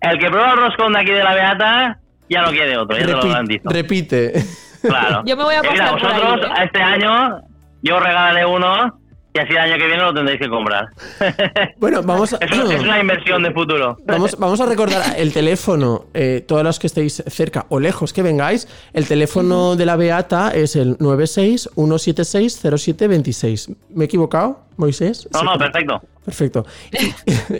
El 0.00 0.18
que 0.18 0.26
prueba 0.28 0.52
el 0.52 0.58
roscón 0.58 0.92
de 0.92 1.00
aquí 1.00 1.10
de 1.12 1.24
la 1.24 1.34
Beata 1.34 1.98
ya 2.28 2.42
no 2.42 2.50
quiere 2.50 2.76
otro, 2.76 2.96
ya 2.98 3.06
te 3.06 3.12
lo 3.12 3.22
Repi- 3.22 3.28
garantizo. 3.28 3.68
repite. 3.70 4.44
Claro. 4.82 5.22
Yo 5.26 5.36
me 5.36 5.44
voy 5.44 5.54
a 5.56 5.62
mira, 5.62 5.72
pasar 5.72 5.98
por 6.00 6.10
ahí, 6.12 6.20
vosotros 6.20 6.50
¿eh? 6.58 6.62
este 6.64 6.82
año 6.82 7.40
yo 7.82 7.98
regalaré 8.00 8.46
uno 8.46 9.00
y 9.38 9.42
así 9.44 9.52
el 9.52 9.58
año 9.58 9.76
que 9.78 9.86
viene 9.86 10.02
lo 10.02 10.14
tendréis 10.14 10.40
que 10.40 10.48
comprar. 10.48 10.86
Bueno, 11.78 12.02
vamos 12.02 12.32
a... 12.32 12.38
es, 12.40 12.50
una- 12.52 12.74
es 12.74 12.82
una 12.82 13.00
inversión 13.00 13.42
de 13.42 13.52
futuro. 13.52 13.96
Vamos, 14.04 14.36
vamos 14.38 14.60
a 14.60 14.66
recordar 14.66 15.02
el 15.16 15.32
teléfono, 15.32 16.06
eh, 16.14 16.44
todos 16.46 16.62
los 16.64 16.78
que 16.78 16.86
estéis 16.88 17.22
cerca 17.28 17.66
o 17.68 17.78
lejos 17.80 18.12
que 18.12 18.22
vengáis, 18.22 18.66
el 18.92 19.06
teléfono 19.06 19.76
de 19.76 19.86
la 19.86 19.96
Beata 19.96 20.50
es 20.50 20.76
el 20.76 20.98
96-176-0726. 20.98 23.74
¿Me 23.90 24.04
he 24.04 24.06
equivocado, 24.06 24.60
Moisés? 24.76 25.28
No, 25.32 25.38
Sí, 25.40 25.44
no, 25.44 25.58
perfecto. 25.58 26.00
Perfecto. 26.24 26.66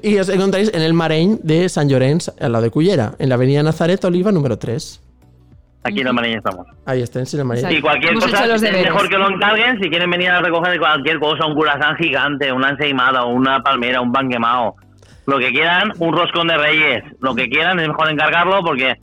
Y, 0.03 0.05
y 0.15 0.19
os 0.19 0.29
encontráis 0.29 0.71
en 0.75 0.83
el 0.83 0.93
Marein 0.95 1.39
de 1.43 1.69
San 1.69 1.89
Llorenç, 1.89 2.31
al 2.41 2.53
lado 2.53 2.65
de 2.65 2.71
Cullera, 2.71 3.15
en 3.19 3.29
la 3.29 3.35
avenida 3.37 3.63
Nazaret 3.63 4.05
Oliva 4.05 4.33
número 4.33 4.59
3. 4.59 5.01
Aquí 5.85 6.01
en 6.01 6.07
el 6.09 6.13
Marín 6.13 6.37
estamos. 6.39 6.67
Ahí 6.87 7.03
está, 7.03 7.21
en 7.21 7.27
el 7.33 7.45
Marein. 7.45 7.65
Exacto. 7.67 7.79
Y 7.79 7.83
cualquier 7.83 8.13
Hemos 8.13 8.25
cosa 8.27 8.55
es 8.55 8.63
mejor 8.63 9.09
que 9.09 9.17
lo 9.17 9.31
encarguen 9.31 9.81
si 9.81 9.89
quieren 9.89 10.11
venir 10.11 10.31
a 10.31 10.41
recoger 10.41 10.79
cualquier 10.79 11.19
cosa, 11.21 11.47
un 11.47 11.55
curasán 11.55 11.97
gigante, 11.97 12.53
una 12.53 12.71
ensaimada, 12.71 13.25
una 13.25 13.63
palmera, 13.63 14.01
un 14.01 14.13
pan 14.13 14.29
quemado. 14.29 14.75
Lo 15.27 15.39
que 15.39 15.51
quieran, 15.51 15.93
un 15.99 16.13
roscón 16.17 16.49
de 16.49 16.57
reyes. 16.59 17.05
Lo 17.21 17.35
que 17.35 17.49
quieran 17.49 17.79
es 17.81 17.89
mejor 17.89 18.11
encargarlo 18.11 18.61
porque 18.63 18.95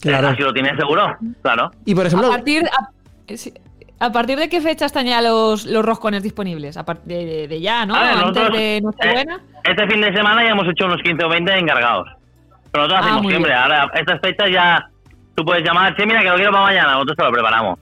Claro. 0.00 0.28
así 0.28 0.42
lo 0.42 0.52
tienes 0.52 0.76
seguro. 0.78 1.16
Claro. 1.42 1.70
Y 1.84 1.94
por 1.94 2.04
A 2.04 2.08
ejemplo, 2.08 2.28
partir, 2.30 2.64
a, 2.66 3.36
sí, 3.36 3.52
¿a 4.00 4.10
partir 4.10 4.38
de 4.38 4.48
qué 4.48 4.60
fecha 4.60 4.86
están 4.86 5.06
ya 5.06 5.20
los, 5.20 5.66
los 5.66 5.84
roscones 5.84 6.22
disponibles? 6.22 6.76
A 6.76 6.84
partir 6.84 7.06
de, 7.18 7.24
de- 7.26 7.48
de 7.48 7.60
ya, 7.60 7.84
¿no? 7.86 7.94
Ver, 7.94 8.02
Antes 8.04 8.20
nosotros, 8.22 8.52
de 8.56 8.80
Nochebuena. 8.82 9.36
eh, 9.36 9.60
este 9.70 9.86
fin 9.88 10.00
de 10.00 10.12
semana 10.14 10.42
ya 10.42 10.50
hemos 10.50 10.66
hecho 10.68 10.86
unos 10.86 11.02
15 11.02 11.24
o 11.24 11.28
20 11.28 11.58
encargados. 11.58 12.08
Pero 12.72 12.84
nosotros 12.84 13.00
Ah, 13.00 13.10
hacemos 13.14 13.30
siempre. 13.30 13.50
bien. 13.52 13.62
Ahora, 13.62 13.90
estas 13.94 14.20
fechas 14.20 14.50
ya 14.50 14.88
tú 15.34 15.44
puedes 15.44 15.64
llamar, 15.64 15.94
che, 15.96 16.06
mira 16.06 16.20
que 16.22 16.28
lo 16.28 16.36
quiero 16.36 16.50
para 16.52 16.64
mañana, 16.64 16.92
nosotros 16.92 17.16
te 17.16 17.24
lo 17.24 17.32
preparamos. 17.32 17.78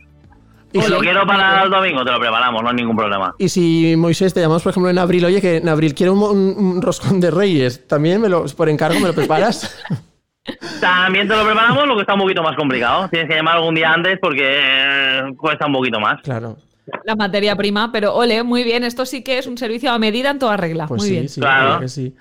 y 0.73 0.79
O 0.79 0.83
si, 0.83 0.91
lo 0.91 0.99
quiero 1.01 1.27
para 1.27 1.63
el 1.65 1.71
domingo, 1.71 2.05
te 2.05 2.13
lo 2.13 2.21
preparamos, 2.21 2.63
no 2.63 2.69
hay 2.69 2.75
ningún 2.77 2.97
problema. 2.97 3.35
y 3.39 3.49
si, 3.49 3.95
Moisés 3.97 4.33
te 4.35 4.41
llamamos, 4.41 4.63
por 4.63 4.71
ejemplo, 4.71 4.91
en 4.91 4.99
abril, 4.99 5.25
oye, 5.25 5.41
que 5.41 5.57
en 5.57 5.69
abril 5.69 5.95
quiero 5.95 6.13
un, 6.15 6.23
un- 6.23 6.65
un 6.77 6.83
roscón 6.83 7.21
de 7.21 7.31
Reyes, 7.31 7.87
¿también 7.89 8.21
me 8.21 8.29
lo, 8.29 8.45
por 8.47 8.69
encargo 8.69 8.99
me 9.01 9.09
lo 9.09 9.15
preparas? 9.15 9.83
También 10.81 11.29
te 11.29 11.37
lo 11.37 11.45
preparamos, 11.45 11.87
lo 11.87 11.95
que 11.95 12.01
está 12.01 12.15
un 12.15 12.21
poquito 12.21 12.43
más 12.43 12.57
complicado. 12.57 13.09
Tienes 13.09 13.29
que 13.29 13.37
llamar 13.37 13.57
algún 13.57 13.75
día 13.75 13.93
antes 13.93 14.19
porque 14.21 14.43
eh, 14.43 15.21
cuesta 15.37 15.67
un 15.67 15.73
poquito 15.75 16.01
más. 16.01 16.21
claro. 16.23 16.57
La 17.05 17.15
materia 17.15 17.55
prima, 17.55 17.93
pero 17.93 18.15
ole, 18.17 18.43
muy 18.43 18.65
bien. 18.65 18.83
Esto 18.83 19.07
sí 19.07 19.23
que 19.23 19.39
es 19.39 19.47
un 19.47 19.57
servicio 19.57 19.93
a 19.93 19.99
medida 20.01 20.31
en 20.31 20.41
toda 20.41 20.57
regla. 20.57 20.89
Pues 20.89 21.03
muy 21.03 21.09
sí, 21.09 21.13
bien. 21.15 21.29
sí, 21.29 21.41
Claro. 21.41 21.67
claro 21.67 21.81
que 21.83 21.89
sí. 21.89 22.17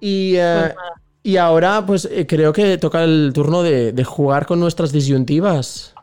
Y, 0.00 0.34
eh, 0.36 0.74
Pues. 0.74 0.76
Y 1.24 1.38
ahora, 1.38 1.84
pues 1.84 2.04
eh, 2.04 2.26
creo 2.26 2.52
que 2.52 2.78
toca 2.78 3.02
el 3.02 3.32
turno 3.34 3.64
de, 3.64 3.92
de 3.92 4.04
jugar 4.04 4.46
con 4.46 4.60
nuestras 4.60 4.92
disyuntivas. 4.92 5.94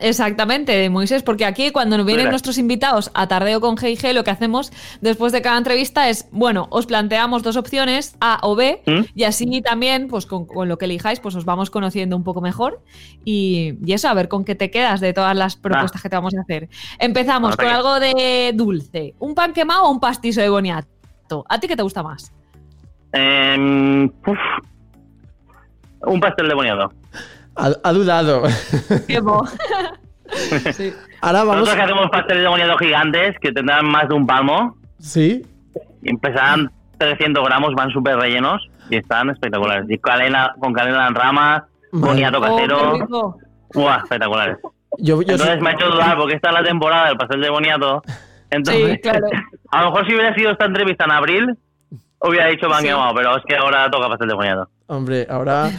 Exactamente, 0.00 0.88
Moisés, 0.88 1.22
porque 1.22 1.44
aquí 1.44 1.72
cuando 1.72 1.98
nos 1.98 2.06
vienen 2.06 2.24
Mira. 2.24 2.30
nuestros 2.30 2.56
invitados 2.56 3.10
a 3.12 3.28
Tardeo 3.28 3.60
con 3.60 3.76
G&G, 3.76 4.14
lo 4.14 4.24
que 4.24 4.30
hacemos 4.30 4.72
después 5.02 5.30
de 5.30 5.42
cada 5.42 5.58
entrevista 5.58 6.08
es, 6.08 6.26
bueno, 6.32 6.68
os 6.70 6.86
planteamos 6.86 7.42
dos 7.42 7.56
opciones, 7.56 8.16
A 8.20 8.38
o 8.42 8.56
B, 8.56 8.80
¿Mm? 8.86 9.00
y 9.14 9.24
así 9.24 9.60
también, 9.60 10.08
pues 10.08 10.24
con, 10.24 10.46
con 10.46 10.70
lo 10.70 10.78
que 10.78 10.86
elijáis, 10.86 11.20
pues 11.20 11.34
os 11.34 11.44
vamos 11.44 11.68
conociendo 11.68 12.16
un 12.16 12.24
poco 12.24 12.40
mejor. 12.40 12.82
Y, 13.26 13.74
y 13.84 13.92
eso, 13.92 14.08
a 14.08 14.14
ver 14.14 14.28
con 14.28 14.44
qué 14.44 14.54
te 14.54 14.70
quedas 14.70 15.00
de 15.00 15.12
todas 15.12 15.36
las 15.36 15.56
propuestas 15.56 16.00
que 16.00 16.08
te 16.08 16.16
vamos 16.16 16.34
a 16.34 16.40
hacer. 16.40 16.70
Empezamos 16.98 17.54
con 17.54 17.66
algo 17.66 18.00
de 18.00 18.52
dulce. 18.54 19.14
¿Un 19.18 19.34
pan 19.34 19.52
quemado 19.52 19.84
o 19.84 19.90
un 19.90 20.00
pastizo 20.00 20.40
de 20.40 20.48
boniato? 20.48 21.44
¿A 21.46 21.60
ti 21.60 21.68
qué 21.68 21.76
te 21.76 21.82
gusta 21.82 22.02
más? 22.02 22.32
Em, 23.12 24.04
uf. 24.26 24.38
un 26.06 26.20
pastel 26.20 26.48
de 26.48 26.54
boniato. 26.54 26.92
Ha, 27.56 27.70
ha 27.82 27.92
dudado. 27.92 28.42
Sí. 30.72 30.94
Ahora 31.20 31.40
vamos. 31.44 31.56
Nosotros 31.56 31.76
que 31.76 31.82
hacemos 31.82 32.10
pasteles 32.10 32.42
de 32.44 32.48
boniato 32.48 32.78
gigantes 32.78 33.36
que 33.38 33.52
tendrán 33.52 33.84
más 33.86 34.08
de 34.08 34.14
un 34.14 34.26
palmo 34.26 34.76
Sí. 34.98 35.44
y 36.02 36.16
pesarán 36.16 36.70
300 36.96 37.44
gramos, 37.44 37.74
van 37.74 37.90
súper 37.90 38.16
rellenos 38.16 38.66
y 38.88 38.96
están 38.96 39.28
espectaculares. 39.28 39.84
Y 39.90 39.98
canela, 39.98 40.54
con 40.58 40.72
canela 40.72 41.06
en 41.08 41.14
rama, 41.14 41.66
Vale. 41.92 42.06
boniato 42.06 42.38
Oh, 42.38 42.40
casero. 42.40 43.36
Espectaculares. 44.04 44.56
Yo, 44.98 45.20
yo 45.20 45.32
Entonces 45.32 45.60
me 45.60 45.70
ha 45.70 45.72
hecho 45.74 45.90
dudar 45.90 46.16
porque 46.16 46.34
esta 46.36 46.48
es 46.48 46.54
la 46.54 46.62
temporada 46.64 47.08
del 47.08 47.16
pastel 47.18 47.40
de 47.42 47.50
boniato. 47.50 48.02
Entonces, 48.50 48.92
Sí, 48.92 48.98
claro. 49.00 49.26
a 49.70 49.80
lo 49.82 49.90
mejor 49.90 50.06
si 50.06 50.14
hubiera 50.14 50.34
sido 50.34 50.50
esta 50.52 50.64
entrevista 50.64 51.04
en 51.04 51.10
abril, 51.10 51.58
hubiera 52.22 52.46
dicho 52.48 52.68
pan 52.68 52.80
Sí. 52.80 52.88
quemado, 52.88 53.14
pero 53.14 53.36
es 53.36 53.42
que 53.46 53.56
ahora 53.56 53.90
toca 53.90 54.08
pastel 54.08 54.28
de 54.28 54.34
boniato. 54.34 54.68
Hombre, 54.86 55.26
ahora, 55.30 55.70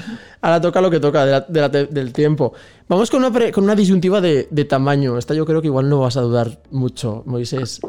ahora 0.41 0.61
toca 0.61 0.81
lo 0.81 0.89
que 0.89 0.99
toca 0.99 1.25
de 1.25 1.31
la- 1.31 1.41
de 1.41 1.61
la 1.61 1.69
te- 1.71 1.85
del 1.87 2.11
tiempo. 2.13 2.53
Vamos 2.87 3.09
con 3.11 3.19
una, 3.23 3.31
pre- 3.31 3.51
con 3.51 3.63
una 3.63 3.75
disyuntiva 3.75 4.19
de, 4.21 4.47
de 4.49 4.65
tamaño. 4.65 5.17
Esta 5.17 5.33
yo 5.33 5.45
creo 5.45 5.61
que 5.61 5.67
igual 5.67 5.87
no 5.89 5.99
vas 6.01 6.17
a 6.17 6.21
dudar 6.21 6.47
mucho, 6.71 7.23
Moisés. 7.25 7.79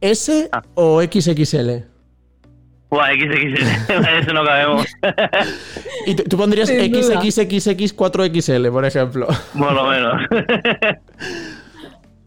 ¿S 0.00 0.48
Ah. 0.52 0.62
o 0.74 1.00
XXL? 1.02 1.84
Buah, 2.90 3.08
XXL, 3.14 3.62
eso 4.22 4.32
no 4.34 4.44
cabemos. 4.44 4.86
Y 6.06 6.14
tú, 6.16 6.36
pondrías 6.36 6.68
Sin 6.68 6.90
duda. 6.90 7.20
XXX4XL, 7.22 8.70
por 8.72 8.84
ejemplo. 8.84 9.28
Por 9.56 9.72
lo 9.72 9.84
menos. 9.86 10.20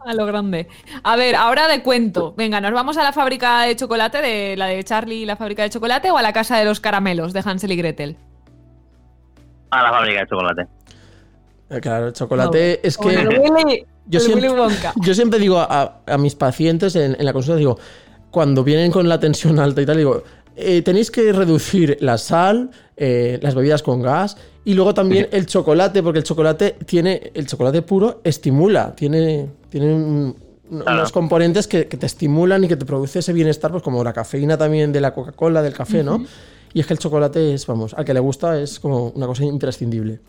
A 0.06 0.14
lo 0.14 0.26
grande. 0.26 0.68
A 1.04 1.16
ver, 1.16 1.36
ahora 1.36 1.68
de 1.68 1.82
cuento. 1.82 2.34
Venga, 2.38 2.62
¿nos 2.62 2.72
vamos 2.74 2.98
a 2.98 3.04
la 3.04 3.12
fábrica 3.12 3.64
de 3.64 3.76
chocolate, 3.76 4.22
de 4.22 4.56
la 4.56 4.68
de 4.68 4.84
Charlie 4.84 5.24
y 5.24 5.26
la 5.26 5.36
fábrica 5.36 5.64
de 5.64 5.70
chocolate, 5.72 6.12
o 6.12 6.18
a 6.18 6.22
la 6.22 6.32
casa 6.32 6.58
de 6.58 6.66
los 6.66 6.80
caramelos 6.80 7.34
de 7.34 7.42
Hansel 7.44 7.72
y 7.72 7.76
Gretel? 7.76 8.18
A 9.72 9.82
la 9.84 9.90
fábrica 9.90 10.20
de 10.22 10.28
chocolate. 10.28 10.68
Eh, 11.72 11.82
Claro, 11.82 12.08
el 12.08 12.14
chocolate 12.14 12.88
es 12.88 12.98
Como 12.98 13.10
el 13.10 13.28
que... 13.28 13.40
Willy, 13.40 13.86
Yo 14.08 14.20
el 14.20 14.26
siempre, 14.26 14.50
Willy 14.50 14.62
Wonka. 14.62 14.94
yo 15.02 15.16
siempre 15.16 15.40
digo 15.40 15.58
a, 15.58 16.02
a 16.06 16.18
mis 16.20 16.36
pacientes 16.36 16.96
en, 16.96 17.16
en 17.20 17.26
la 17.26 17.34
consulta, 17.34 17.58
digo, 17.58 17.80
cuando 18.30 18.64
vienen 18.64 18.92
con 18.92 19.10
la 19.10 19.20
tensión 19.20 19.58
alta 19.58 19.82
y 19.82 19.86
tal, 19.88 19.98
digo, 19.98 20.22
eh, 20.56 20.82
tenéis 20.82 21.12
que 21.12 21.32
reducir 21.34 21.98
la 22.02 22.18
sal, 22.18 22.72
eh, 22.98 23.40
las 23.42 23.56
bebidas 23.56 23.84
con 23.84 24.02
gas 24.02 24.38
y 24.64 24.74
luego 24.74 24.94
también 24.94 25.28
el 25.32 25.46
chocolate, 25.46 26.02
porque 26.02 26.20
el 26.20 26.24
chocolate 26.26 26.76
tiene, 26.86 27.32
el 27.34 27.46
chocolate 27.48 27.82
puro 27.82 28.22
estimula, 28.24 28.96
tiene, 28.96 29.48
tiene 29.70 29.94
un- 29.94 30.36
Claro. 30.68 30.98
unos 30.98 31.12
componentes 31.12 31.68
que, 31.68 31.88
que 31.88 31.96
te 31.96 32.08
estimulan 32.08 32.64
y 32.64 32.68
que 32.68 32.76
te 32.76 32.86
produce 32.86 33.20
ese 33.20 33.32
bienestar, 33.34 33.70
pues 33.70 33.84
como 33.84 34.04
la 34.04 34.14
cafeína 34.14 34.58
también 34.58 34.92
de 34.92 35.00
la 35.00 35.14
Coca-Cola, 35.14 35.62
del 35.62 35.74
café, 35.74 36.04
¿no? 36.04 36.26
Y 36.74 36.80
es 36.80 36.88
que 36.88 36.94
el 36.94 37.00
chocolate 37.00 37.54
es, 37.54 37.68
vamos, 37.68 37.94
al 37.94 38.04
que 38.04 38.16
le 38.16 38.20
gusta 38.20 38.60
es 38.60 38.80
como 38.80 39.10
una 39.10 39.28
cosa 39.28 39.46
imprescindible. 39.46 40.20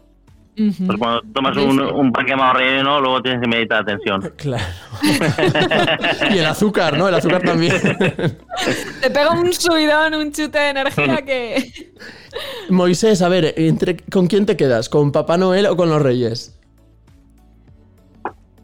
Pues 0.57 0.99
cuando 0.99 1.21
tomas 1.35 1.55
un, 1.59 1.79
sí. 1.79 1.85
un 1.95 2.13
pan 2.13 2.25
quemado 2.25 2.55
relleno, 2.55 2.99
luego 2.99 3.21
tienes 3.21 3.43
que 3.43 3.49
meditar 3.49 3.83
atención. 3.83 4.33
Claro. 4.37 4.65
y 6.31 6.39
el 6.39 6.47
azúcar, 6.47 6.97
¿no? 6.97 7.09
El 7.09 7.15
azúcar 7.15 7.43
también. 7.43 7.75
Te 9.03 9.11
pega 9.11 9.33
un 9.33 9.53
subidón, 9.53 10.15
un 10.15 10.33
chute 10.33 10.59
de 10.59 10.69
energía 10.71 11.23
que. 11.23 11.93
Moisés, 12.71 13.21
a 13.23 13.29
ver, 13.29 13.55
entre, 13.57 13.97
¿con 13.97 14.27
quién 14.27 14.47
te 14.47 14.57
quedas? 14.57 14.89
¿Con 14.89 15.13
Papá 15.13 15.37
Noel 15.37 15.67
o 15.67 15.77
con 15.77 15.91
los 15.91 16.01
Reyes? 16.01 16.59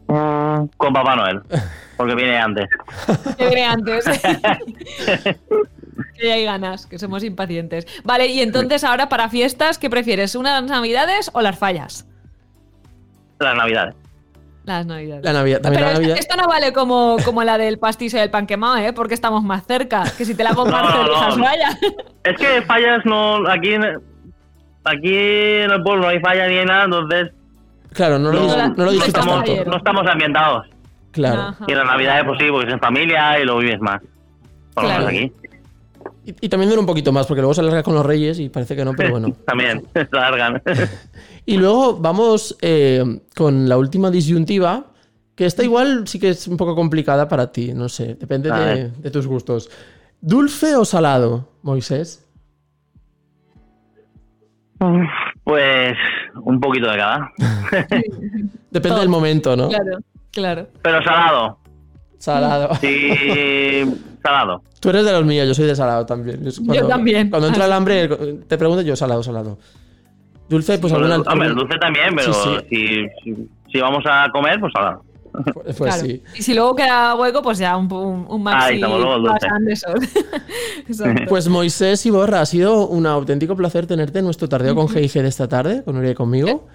Con 0.07 0.93
Papá 0.93 1.15
Noel, 1.15 1.41
porque 1.97 2.15
viene 2.15 2.37
antes. 2.37 2.69
que 3.37 3.47
viene 3.47 3.65
antes. 3.65 4.05
Que 6.17 6.27
ya 6.27 6.33
hay 6.35 6.45
ganas, 6.45 6.85
que 6.85 6.97
somos 6.99 7.23
impacientes. 7.23 7.85
Vale, 8.03 8.27
y 8.27 8.41
entonces 8.41 8.83
ahora 8.83 9.09
para 9.09 9.29
fiestas, 9.29 9.77
¿qué 9.77 9.89
prefieres? 9.89 10.35
¿Unas 10.35 10.63
navidades 10.63 11.29
o 11.33 11.41
las 11.41 11.57
fallas? 11.57 12.07
Las 13.39 13.55
navidades. 13.55 13.95
Las 14.65 14.85
navidades. 14.85 15.25
La 15.25 15.33
Navidad, 15.33 15.59
también 15.59 15.83
Pero 15.83 15.85
la 15.87 15.91
esto, 15.91 16.01
Navidad. 16.01 16.17
esto 16.19 16.35
no 16.41 16.47
vale 16.47 16.71
como, 16.71 17.17
como 17.25 17.43
la 17.43 17.57
del 17.57 17.79
pastizo 17.79 18.15
y 18.15 18.21
el 18.21 18.29
pan 18.29 18.47
quemado, 18.47 18.77
¿eh? 18.77 18.93
Porque 18.93 19.13
estamos 19.13 19.43
más 19.43 19.65
cerca. 19.67 20.05
Que 20.17 20.23
si 20.23 20.35
te 20.35 20.43
la 20.45 20.51
hago 20.51 20.65
más 20.65 20.83
no, 20.83 21.03
cerca, 21.03 21.29
no. 21.35 21.43
vaya. 21.43 21.77
Es 22.23 22.37
que 22.37 22.61
fallas 22.61 23.01
no. 23.03 23.45
Aquí 23.49 23.73
en, 23.73 23.83
aquí 24.85 25.13
en 25.17 25.69
el 25.71 25.83
pueblo 25.83 26.03
no 26.03 26.07
hay 26.07 26.19
falla 26.21 26.47
ni 26.47 26.63
nada, 26.63 26.85
entonces 26.85 27.31
Claro, 27.91 28.17
no 28.17 28.31
lo, 28.31 28.39
no 28.69 28.85
lo 28.85 28.91
disfrutas 28.91 29.21
estamos, 29.25 29.43
tanto. 29.45 29.69
no 29.69 29.77
estamos 29.77 30.07
ambientados. 30.07 30.67
Claro. 31.11 31.41
Ajá. 31.41 31.65
Y 31.67 31.71
en 31.73 31.77
las 31.79 31.87
navidades, 31.87 32.23
pues 32.25 32.39
sí, 32.39 32.47
porque 32.49 32.67
es 32.67 32.73
en 32.73 32.79
familia 32.79 33.39
y 33.39 33.43
lo 33.45 33.57
vives 33.57 33.81
más. 33.81 34.01
Por 34.73 34.83
lo 34.85 34.89
Claro. 34.89 35.05
menos 35.07 35.09
aquí. 35.23 35.42
Y, 36.25 36.35
y 36.45 36.49
también 36.49 36.69
dura 36.69 36.79
un 36.79 36.85
poquito 36.85 37.11
más, 37.11 37.27
porque 37.27 37.41
luego 37.41 37.53
se 37.53 37.61
alarga 37.61 37.83
con 37.83 37.93
los 37.93 38.05
Reyes 38.05 38.39
y 38.39 38.49
parece 38.49 38.75
que 38.75 38.85
no, 38.85 38.93
pero 38.93 39.11
bueno. 39.11 39.35
También, 39.45 39.85
se 39.93 40.07
largan. 40.11 40.61
Y 41.45 41.57
luego 41.57 41.97
vamos 41.97 42.57
eh, 42.61 43.03
con 43.35 43.67
la 43.67 43.77
última 43.77 44.09
disyuntiva, 44.09 44.85
Que 45.35 45.45
esta 45.45 45.61
igual 45.61 46.07
sí 46.07 46.17
que 46.17 46.29
es 46.29 46.47
un 46.47 46.55
poco 46.55 46.73
complicada 46.73 47.27
para 47.27 47.51
ti, 47.51 47.73
no 47.73 47.89
sé, 47.89 48.15
depende 48.15 48.49
A 48.49 48.59
de, 48.59 49.11
tus 49.11 49.27
gustos. 49.27 49.69
¿Dulce 50.21 50.77
o 50.77 50.85
salado, 50.85 51.49
Moisés? 51.61 52.25
Pues 55.43 55.97
un 56.45 56.61
poquito 56.61 56.89
de 56.89 56.97
cada. 56.97 57.31
Depende 58.71 58.89
Todo. 58.89 58.99
del 58.99 59.09
momento, 59.09 59.55
¿no? 59.57 59.67
Claro, 59.67 59.97
claro. 60.31 60.67
Pero 60.81 61.03
salado. 61.03 61.57
Salado. 62.23 62.73
Sí, 62.79 63.83
salado. 64.23 64.63
Tú 64.79 64.89
eres 64.91 65.03
de 65.03 65.11
los 65.11 65.25
míos, 65.25 65.45
yo 65.45 65.53
soy 65.53 65.65
de 65.65 65.75
salado 65.75 66.05
también. 66.05 66.41
Yo, 66.41 66.87
también. 66.87 67.29
Cuando 67.29 67.49
entra 67.49 67.65
el 67.65 67.73
hambre, 67.73 68.07
te 68.47 68.57
pregunto 68.57 68.81
yo 68.81 68.95
salado, 68.95 69.21
salado. 69.23 69.57
Dulce, 70.47 70.77
pues 70.77 70.93
alguna. 70.93 71.17
Hombre, 71.17 71.49
dulce 71.49 71.77
también, 71.79 72.15
pero 72.15 72.33
Sí, 72.33 72.49
Si, 72.69 73.07
si, 73.25 73.49
si 73.69 73.79
vamos 73.81 74.05
a 74.07 74.29
comer, 74.31 74.57
pues 74.57 74.71
salado. 74.71 75.03
Pues 75.65 75.75
claro. 75.75 76.01
sí. 76.01 76.23
Y 76.37 76.43
si 76.43 76.53
luego 76.53 76.77
queda 76.77 77.13
hueco, 77.15 77.41
pues 77.41 77.57
ya 77.57 77.75
un, 77.75 77.91
un, 77.91 78.25
un 78.29 78.41
maxi 78.41 78.75
Ahí. 78.75 78.81
Pues 81.27 81.49
Moisés 81.49 82.05
y 82.05 82.09
Borra, 82.09 82.39
ha 82.39 82.45
sido 82.45 82.87
un 82.87 83.05
auténtico 83.05 83.57
placer 83.57 83.85
tenerte 83.85 84.19
en 84.19 84.25
nuestro 84.25 84.47
tardeo 84.47 84.75
con 84.75 84.87
GIG 84.87 85.11
de 85.11 85.27
esta 85.27 85.49
tarde, 85.49 85.83
con 85.83 85.95
Nuria 85.95 86.11
y 86.11 86.15
conmigo. 86.15 86.67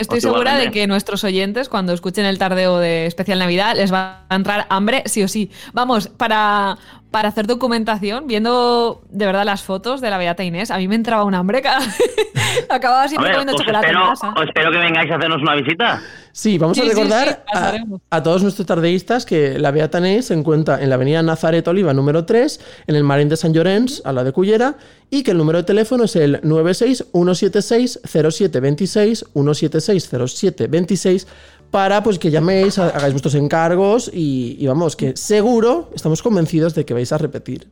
Estoy 0.00 0.20
segura 0.20 0.56
de 0.56 0.70
que 0.70 0.86
nuestros 0.86 1.24
oyentes, 1.24 1.68
cuando 1.68 1.92
escuchen 1.92 2.24
el 2.24 2.38
tardeo 2.38 2.78
de 2.78 3.06
especial 3.06 3.38
Navidad, 3.38 3.76
les 3.76 3.92
va 3.92 4.24
a 4.28 4.34
entrar 4.34 4.66
hambre 4.70 5.02
sí 5.06 5.22
o 5.22 5.28
sí. 5.28 5.50
Vamos, 5.72 6.08
para, 6.08 6.78
para 7.10 7.28
hacer 7.28 7.46
documentación, 7.46 8.26
viendo 8.26 9.02
de 9.10 9.26
verdad 9.26 9.44
las 9.44 9.62
fotos 9.62 10.00
de 10.00 10.08
la 10.10 10.16
Beata 10.18 10.42
Inés, 10.44 10.70
a 10.70 10.78
mí 10.78 10.88
me 10.88 10.94
entraba 10.94 11.24
un 11.24 11.34
hambre 11.34 11.60
cada... 11.62 11.80
Acababa 12.68 13.06
siempre 13.08 13.30
comiendo 13.30 13.54
os 13.54 13.60
chocolate 13.60 13.86
espero, 13.86 14.02
en 14.04 14.08
casa. 14.10 14.32
os 14.36 14.42
espero 14.46 14.70
que 14.72 14.78
vengáis 14.78 15.10
a 15.10 15.16
hacernos 15.16 15.40
una 15.42 15.54
visita. 15.56 16.00
Sí, 16.32 16.58
vamos 16.58 16.76
Sí, 16.76 16.82
a 16.82 16.86
recordar 16.88 17.44
sí, 17.52 17.58
a, 18.10 18.22
todos 18.22 18.42
nuestros 18.42 18.66
tardeístas 18.66 19.24
que 19.26 19.58
la 19.58 19.70
Beata 19.72 19.98
Inés 19.98 20.26
se 20.26 20.34
encuentra 20.34 20.80
en 20.80 20.88
la 20.88 20.94
avenida 20.96 21.22
Nazaret 21.22 21.66
Oliva 21.66 21.92
número 21.94 22.24
3, 22.24 22.60
en 22.86 22.94
el 22.96 23.02
Marín 23.04 23.28
de 23.28 23.36
Sant 23.36 23.54
Llorenç, 23.54 24.02
a 24.04 24.12
la 24.12 24.22
de 24.24 24.32
Cullera, 24.32 24.76
y 25.10 25.22
que 25.24 25.30
el 25.32 25.38
número 25.38 25.58
de 25.58 25.64
teléfono 25.64 26.04
es 26.04 26.14
el 26.16 26.40
961760726, 26.42 29.24
1760726, 29.34 31.26
para 31.70 32.02
pues 32.02 32.18
que 32.18 32.30
llaméis, 32.30 32.78
ha- 32.78 32.88
hagáis 32.88 33.12
vuestros 33.12 33.34
encargos 33.34 34.10
y, 34.12 34.56
y 34.58 34.66
vamos, 34.66 34.96
que 34.96 35.16
seguro, 35.16 35.90
estamos 35.94 36.22
convencidos 36.22 36.74
de 36.74 36.84
que 36.84 36.94
vais 36.94 37.12
a 37.12 37.18
repetir. 37.18 37.68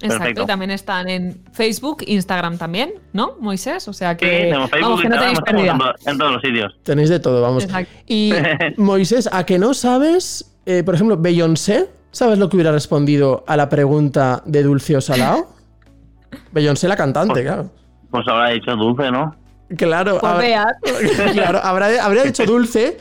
Exacto, 0.00 0.18
Perfecto. 0.18 0.42
y 0.42 0.46
también 0.46 0.70
están 0.70 1.08
en 1.08 1.40
Facebook, 1.52 1.98
Instagram 2.06 2.58
también, 2.58 2.94
¿no, 3.12 3.36
Moisés? 3.40 3.86
O 3.88 3.92
sea 3.92 4.12
Sí, 4.12 4.16
que, 4.18 4.26
tenemos 4.26 4.68
Facebook, 4.70 4.88
vamos, 4.90 5.02
que 5.02 5.08
no 5.08 5.14
Instagram, 5.14 5.34
tenéis 5.34 5.38
estamos 5.38 5.62
pérdida. 5.62 5.72
en, 5.72 5.78
to- 6.04 6.10
en 6.10 6.18
todos 6.18 6.32
los 6.32 6.42
sitios. 6.42 6.74
Tenéis 6.82 7.08
de 7.08 7.20
todo, 7.20 7.40
vamos. 7.42 7.64
Exacto. 7.64 7.92
Y 8.06 8.32
Moisés, 8.76 9.28
¿a 9.32 9.44
que 9.46 9.58
no 9.58 9.72
sabes, 9.72 10.50
eh, 10.66 10.82
por 10.84 10.94
ejemplo, 10.94 11.16
Beyoncé? 11.16 11.88
¿Sabes 12.10 12.38
lo 12.38 12.48
que 12.48 12.56
hubiera 12.56 12.70
respondido 12.72 13.44
a 13.46 13.56
la 13.56 13.68
pregunta 13.68 14.42
de 14.44 14.62
dulce 14.62 14.96
o 14.96 15.00
salado? 15.00 15.46
Beyoncé, 16.52 16.86
la 16.88 16.96
cantante, 16.96 17.42
claro. 17.42 17.70
Pues 18.10 18.26
habrá 18.28 18.50
dicho 18.50 18.74
dulce, 18.76 19.10
¿no? 19.10 19.34
Claro, 19.76 20.18
Pues 20.20 20.32
habrá- 20.32 20.38
veas. 20.46 20.66
claro, 21.32 21.60
habrá- 21.62 22.04
habría 22.04 22.24
dicho 22.24 22.44
dulce, 22.44 22.98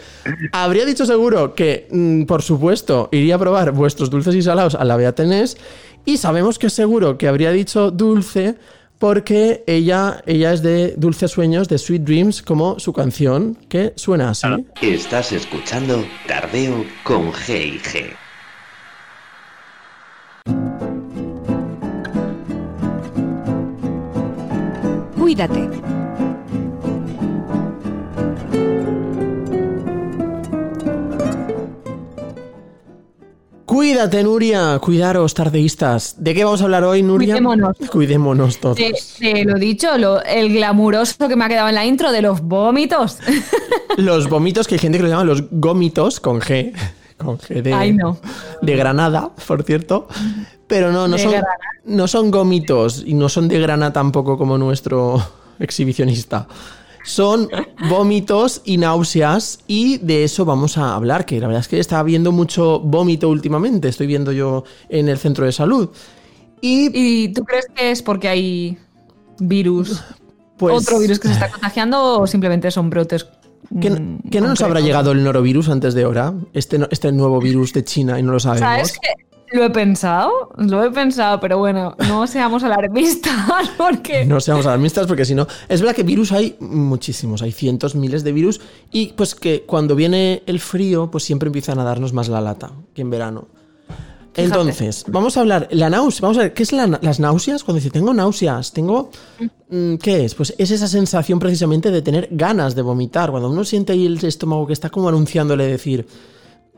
habría 0.51 0.85
dicho 0.85 1.05
seguro 1.05 1.55
que, 1.55 1.87
mm, 1.91 2.23
por 2.23 2.41
supuesto, 2.41 3.09
iría 3.11 3.35
a 3.35 3.39
probar 3.39 3.71
vuestros 3.71 4.09
dulces 4.09 4.35
y 4.35 4.41
salados 4.41 4.75
a 4.75 4.83
la 4.85 4.95
Beatenés 4.97 5.57
y 6.05 6.17
sabemos 6.17 6.59
que 6.59 6.69
seguro 6.69 7.17
que 7.17 7.27
habría 7.27 7.51
dicho 7.51 7.91
dulce 7.91 8.55
porque 8.99 9.63
ella, 9.67 10.21
ella 10.25 10.53
es 10.53 10.61
de 10.63 10.93
Dulces 10.95 11.31
Sueños, 11.31 11.67
de 11.67 11.77
Sweet 11.77 12.03
Dreams, 12.03 12.41
como 12.41 12.79
su 12.79 12.93
canción, 12.93 13.57
que 13.67 13.91
suena 13.97 14.29
así. 14.29 14.41
Claro. 14.47 14.63
Estás 14.81 15.33
escuchando 15.33 16.05
Tardeo 16.25 16.85
con 17.03 17.33
G&G. 17.33 18.13
Cuídate. 25.17 25.92
Cuídate, 33.77 34.21
Nuria. 34.23 34.77
Cuidaros, 34.77 35.33
tardeístas. 35.33 36.13
¿De 36.19 36.35
qué 36.35 36.43
vamos 36.43 36.61
a 36.61 36.65
hablar 36.65 36.83
hoy, 36.83 37.01
Nuria? 37.01 37.33
Cuidémonos. 37.33 37.75
Cuidémonos 37.91 38.59
todos. 38.59 38.75
Te, 38.77 38.93
te 39.19 39.45
lo 39.45 39.55
dicho, 39.57 39.97
lo- 39.97 40.21
el 40.23 40.53
glamuroso 40.53 41.27
que 41.27 41.35
me 41.35 41.45
ha 41.45 41.47
quedado 41.49 41.69
en 41.69 41.73
la 41.75 41.83
intro 41.83 42.11
de 42.11 42.21
los 42.21 42.41
vómitos. 42.41 43.17
Los 43.97 44.29
vómitos, 44.29 44.67
que 44.67 44.75
hay 44.75 44.79
gente 44.79 44.97
que 44.99 45.03
los 45.03 45.11
llama 45.11 45.23
los 45.23 45.43
gómitos, 45.51 46.19
con 46.19 46.39
G. 46.39 46.71
Con 47.17 47.37
G 47.39 47.61
de, 47.63 47.73
Ay, 47.73 47.93
no. 47.93 48.17
de 48.61 48.75
Granada, 48.75 49.29
por 49.47 49.61
cierto. 49.63 50.07
Pero 50.67 50.91
no, 50.91 51.07
no 51.07 51.15
De 51.15 51.21
son, 51.23 51.31
Granada. 51.31 51.53
no 51.85 52.07
son 52.07 52.29
gómitos 52.31 53.03
y 53.05 53.13
no 53.15 53.27
son 53.29 53.47
de 53.47 53.59
grana 53.59 53.91
tampoco 53.93 54.35
como 54.37 54.57
nuestro 54.59 55.21
exhibicionista. 55.59 56.47
Son 57.03 57.49
vómitos 57.89 58.61
y 58.63 58.77
náuseas 58.77 59.59
y 59.67 59.97
de 59.97 60.23
eso 60.23 60.45
vamos 60.45 60.77
a 60.77 60.95
hablar, 60.95 61.25
que 61.25 61.39
la 61.39 61.47
verdad 61.47 61.61
es 61.61 61.67
que 61.67 61.79
está 61.79 61.99
habiendo 61.99 62.31
mucho 62.31 62.79
vómito 62.79 63.29
últimamente, 63.29 63.89
estoy 63.89 64.07
viendo 64.07 64.31
yo 64.31 64.63
en 64.89 65.09
el 65.09 65.17
centro 65.17 65.45
de 65.45 65.51
salud. 65.51 65.89
Y 66.61 66.89
¿Y 66.93 67.33
tú 67.33 67.43
crees 67.43 67.67
que 67.75 67.91
es 67.91 68.01
porque 68.01 68.29
hay 68.29 68.77
virus? 69.39 70.01
pues... 70.57 70.75
¿Otro 70.75 70.99
virus 70.99 71.19
que 71.19 71.27
se 71.27 71.33
está 71.33 71.49
contagiando 71.49 72.21
o 72.21 72.27
simplemente 72.27 72.71
son 72.71 72.89
brotes? 72.89 73.27
¿Que, 73.81 73.89
mm, 73.89 74.29
que 74.29 74.41
no 74.41 74.49
nos 74.49 74.61
habrá 74.61 74.79
llegado 74.79 75.11
el 75.11 75.23
norovirus 75.23 75.69
antes 75.69 75.93
de 75.93 76.03
ahora? 76.03 76.33
Este, 76.53 76.79
este 76.91 77.11
nuevo 77.11 77.39
virus 77.39 77.73
de 77.73 77.83
China 77.83 78.19
y 78.19 78.23
no 78.23 78.31
lo 78.31 78.39
sabemos. 78.39 78.59
¿Sabes 78.59 78.93
qué? 78.93 79.32
Lo 79.53 79.63
he 79.63 79.69
pensado, 79.69 80.31
lo 80.57 80.83
he 80.83 80.89
pensado, 80.91 81.39
pero 81.39 81.59
bueno, 81.59 81.95
no 82.09 82.25
seamos 82.27 82.63
alarmistas 82.63 83.69
porque... 83.77 84.25
No 84.25 84.39
seamos 84.39 84.65
alarmistas 84.65 85.05
porque 85.07 85.25
si 85.25 85.35
no... 85.35 85.47
Es 85.69 85.79
verdad 85.81 85.95
que 85.95 86.03
virus 86.03 86.31
hay 86.31 86.55
muchísimos, 86.59 87.41
hay 87.43 87.51
cientos, 87.51 87.93
miles 87.95 88.23
de 88.23 88.31
virus 88.31 88.59
y 88.91 89.07
pues 89.13 89.35
que 89.35 89.63
cuando 89.63 89.95
viene 89.95 90.41
el 90.47 90.59
frío 90.59 91.11
pues 91.11 91.23
siempre 91.23 91.47
empiezan 91.47 91.77
a 91.79 91.83
darnos 91.83 92.13
más 92.13 92.29
la 92.29 92.41
lata 92.41 92.71
que 92.95 93.01
en 93.03 93.09
verano. 93.11 93.47
Entonces, 94.35 95.05
vamos 95.07 95.37
a 95.37 95.41
hablar, 95.41 95.67
la 95.69 95.91
náusea, 95.91 96.21
vamos 96.23 96.37
a 96.39 96.41
ver, 96.41 96.53
¿qué 96.55 96.63
es 96.63 96.71
la- 96.73 96.99
las 97.03 97.19
náuseas? 97.19 97.63
Cuando 97.63 97.77
dice, 97.77 97.91
tengo 97.91 98.11
náuseas, 98.15 98.73
tengo... 98.73 99.11
mm, 99.69 99.95
¿Qué 99.97 100.25
es? 100.25 100.33
Pues 100.33 100.55
es 100.57 100.71
esa 100.71 100.87
sensación 100.87 101.37
precisamente 101.37 101.91
de 101.91 102.01
tener 102.01 102.29
ganas 102.31 102.73
de 102.73 102.81
vomitar, 102.81 103.29
cuando 103.29 103.51
uno 103.51 103.63
siente 103.63 103.93
ahí 103.93 104.07
el 104.07 104.17
estómago 104.25 104.65
que 104.65 104.73
está 104.73 104.89
como 104.89 105.07
anunciándole 105.09 105.67
decir, 105.67 106.07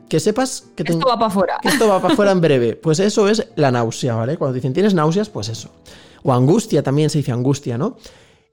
que 0.08 0.20
sepas 0.20 0.64
que 0.74 0.84
tengo... 0.84 1.00
Esto 1.00 1.08
va 1.08 1.18
para 1.18 1.26
afuera. 1.26 1.58
esto 1.62 1.88
va 1.88 2.00
para 2.00 2.14
afuera 2.14 2.32
en 2.32 2.40
breve. 2.40 2.76
Pues 2.76 3.00
eso 3.00 3.28
es 3.28 3.48
la 3.56 3.70
náusea, 3.70 4.14
¿vale? 4.14 4.36
Cuando 4.36 4.54
dicen 4.54 4.72
tienes 4.72 4.94
náuseas, 4.94 5.28
pues 5.28 5.48
eso. 5.48 5.70
O 6.22 6.32
angustia, 6.32 6.82
también 6.82 7.10
se 7.10 7.18
dice 7.18 7.32
angustia, 7.32 7.76
¿no? 7.78 7.96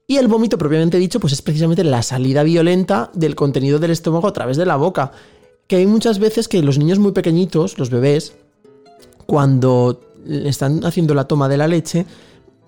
Y 0.06 0.18
el 0.18 0.28
vómito, 0.28 0.58
propiamente 0.58 0.98
dicho, 0.98 1.18
pues 1.18 1.32
es 1.32 1.40
precisamente 1.40 1.82
la 1.82 2.02
salida 2.02 2.42
violenta 2.42 3.10
del 3.14 3.34
contenido 3.34 3.78
del 3.78 3.90
estómago 3.90 4.28
a 4.28 4.32
través 4.32 4.56
de 4.56 4.66
la 4.66 4.76
boca. 4.76 5.12
Que 5.66 5.76
hay 5.76 5.86
muchas 5.86 6.18
veces 6.18 6.46
que 6.46 6.62
los 6.62 6.78
niños 6.78 6.98
muy 6.98 7.12
pequeñitos, 7.12 7.78
los 7.78 7.88
bebés, 7.88 8.34
cuando 9.24 10.00
están 10.26 10.84
haciendo 10.84 11.14
la 11.14 11.24
toma 11.24 11.48
de 11.48 11.56
la 11.56 11.68
leche, 11.68 12.04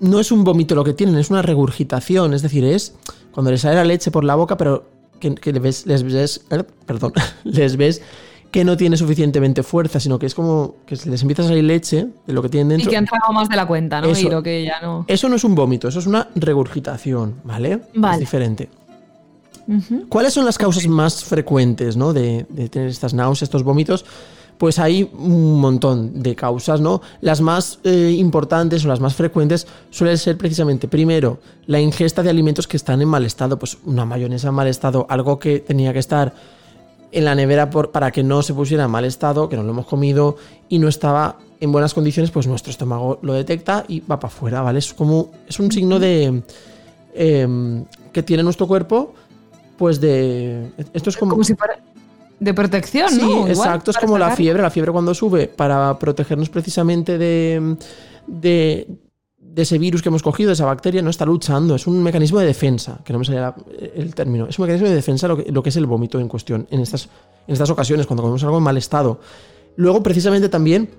no 0.01 0.19
es 0.19 0.33
un 0.33 0.45
vómito 0.45 0.75
lo 0.75 0.85
que 0.85 0.95
tienen, 0.95 1.17
es 1.17 1.29
una 1.31 1.43
regurgitación. 1.43 2.33
Es 2.33 2.41
decir, 2.41 2.65
es 2.65 2.95
cuando 3.33 3.51
les 3.51 3.61
sale 3.61 3.77
la 3.77 3.85
leche 3.85 4.11
por 4.11 4.25
la 4.25 4.35
boca, 4.35 4.57
pero 4.57 4.85
que, 5.21 5.35
que 5.35 5.53
les 5.53 5.63
ves, 5.63 5.87
les 5.87 6.03
ves, 6.05 6.47
eh, 6.51 6.65
perdón, 6.87 7.13
les 7.45 7.77
ves 7.77 8.01
que 8.57 8.65
no 8.65 8.75
tiene 8.75 8.97
suficientemente 8.97 9.63
fuerza, 9.63 10.01
sino 10.01 10.19
que 10.19 10.25
es 10.25 10.35
como 10.35 10.77
que 10.87 10.97
les 11.05 11.21
empieza 11.21 11.43
a 11.43 11.49
salir 11.49 11.65
leche 11.65 12.07
de 12.27 12.33
lo 12.33 12.41
que 12.41 12.49
tienen 12.49 12.69
Y 12.69 12.85
dentro. 12.85 12.91
que 12.91 12.97
han 12.97 13.05
tragado 13.05 13.35
más 13.35 13.51
de 13.51 13.57
la 13.57 13.67
cuenta, 13.67 14.01
¿no? 14.01 14.09
Eso. 14.09 14.29
Y 14.29 14.31
lo 14.31 14.43
que 14.43 14.65
ya 14.65 14.81
no... 14.81 15.05
Eso 15.09 15.29
no 15.29 15.37
es 15.37 15.45
un 15.45 15.55
vómito, 15.55 15.89
eso 15.89 15.99
es 15.99 16.07
una 16.07 16.29
regurgitación, 16.35 17.35
¿vale? 17.45 17.81
Vale. 17.95 18.15
Es 18.15 18.21
diferente. 18.21 18.71
¿Cuáles 20.09 20.33
son 20.33 20.47
las 20.47 20.57
causas 20.57 20.87
más 20.87 21.23
frecuentes 21.23 21.99
¿no? 21.99 22.15
de, 22.15 22.47
de 22.49 22.71
tener 22.71 22.89
estas 22.89 23.13
náuseas, 23.13 23.43
estos 23.43 23.63
vómitos? 23.63 24.07
Pues 24.57 24.79
hay 24.79 25.03
un 25.13 25.61
montón 25.61 26.23
de 26.23 26.35
causas, 26.35 26.81
¿no? 26.81 27.03
Las 27.21 27.43
más 27.43 27.79
eh, 27.85 28.15
importantes 28.17 28.87
o 28.87 28.89
las 28.89 29.01
más 29.01 29.15
frecuentes 29.15 29.67
suelen 29.91 30.17
ser 30.17 30.39
precisamente, 30.39 30.89
primero, 30.89 31.41
la 31.67 31.79
ingesta 31.79 32.23
de 32.23 32.31
alimentos 32.31 32.67
que 32.67 32.79
están 32.79 33.03
en 33.03 33.09
mal 33.09 33.27
estado, 33.27 33.59
pues 33.59 33.77
una 33.85 34.07
mayonesa 34.07 34.49
en 34.49 34.55
mal 34.55 34.67
estado, 34.67 35.05
algo 35.11 35.39
que 35.39 35.61
tenía 35.61 35.93
que 35.93 35.99
estar 35.99 36.33
en 37.13 37.25
la 37.25 37.35
nevera 37.35 37.71
por- 37.71 37.91
para 37.93 38.11
que 38.11 38.23
no 38.23 38.43
se 38.43 38.53
pusiera 38.55 38.85
en 38.85 38.91
mal 38.91 39.05
estado, 39.05 39.49
que 39.49 39.57
no 39.57 39.63
lo 39.63 39.71
hemos 39.71 39.87
comido 39.87 40.37
y 40.69 40.79
no 40.79 40.89
estaba 40.89 41.39
en 41.61 41.73
buenas 41.73 41.95
condiciones, 41.95 42.31
pues 42.31 42.47
nuestro 42.47 42.71
estómago 42.71 43.19
lo 43.23 43.33
detecta 43.33 43.85
y 43.89 44.01
va 44.01 44.19
para 44.21 44.33
afuera, 44.33 44.61
¿vale? 44.63 44.79
Es 44.79 44.93
como, 44.93 45.31
es 45.49 45.59
un 45.59 45.73
signo 45.73 45.99
de 45.99 46.43
em, 47.15 47.85
que 48.13 48.23
tiene 48.23 48.43
nuestro 48.43 48.67
cuerpo, 48.67 49.15
pues 49.79 50.01
de... 50.01 50.71
Esto 50.93 51.11
es 51.11 51.17
como... 51.17 51.33
Como 51.33 51.45
si 51.45 51.55
fuera 51.55 51.79
de 52.39 52.53
protección, 52.53 53.09
Sí, 53.09 53.21
¿no? 53.21 53.31
Igual, 53.31 53.49
exacto, 53.51 53.91
es 53.93 53.97
como 53.97 54.19
la 54.19 54.31
fiebre, 54.37 54.63
la 54.63 54.71
fiebre 54.71 54.93
cuando 54.93 55.15
sube 55.15 55.47
para 55.49 55.99
protegernos 55.99 56.51
precisamente 56.51 57.17
de, 57.17 57.77
de, 58.27 58.87
de 59.57 59.63
ese 59.63 59.79
virus 59.79 60.03
que 60.03 60.11
hemos 60.11 60.23
cogido, 60.23 60.53
esa 60.53 60.67
bacteria, 60.67 61.01
no 61.01 61.09
está 61.09 61.25
luchando, 61.25 61.77
es 61.77 61.87
un 61.87 62.03
mecanismo 62.03 62.39
de 62.39 62.45
defensa, 62.45 63.01
que 63.03 63.15
no 63.15 63.21
me 63.21 63.25
salía 63.25 63.55
el 63.95 64.15
término, 64.15 64.47
es 64.47 64.59
un 64.59 64.65
mecanismo 64.65 64.87
de 64.87 64.95
defensa 64.95 65.27
lo 65.29 65.39
que, 65.39 65.51
lo 65.51 65.63
que 65.63 65.71
es 65.71 65.77
el 65.77 65.87
vómito 65.87 66.21
en 66.21 66.29
cuestión 66.29 66.67
en 66.71 66.81
estas, 66.81 67.09
en 67.47 67.55
estas 67.55 67.71
ocasiones, 67.71 68.07
cuando 68.07 68.23
comemos 68.23 68.45
algo 68.45 68.59
en 68.59 68.63
mal 68.63 68.77
estado. 68.77 69.19
Luego, 69.77 70.03
precisamente 70.03 70.51
también, 70.51 70.91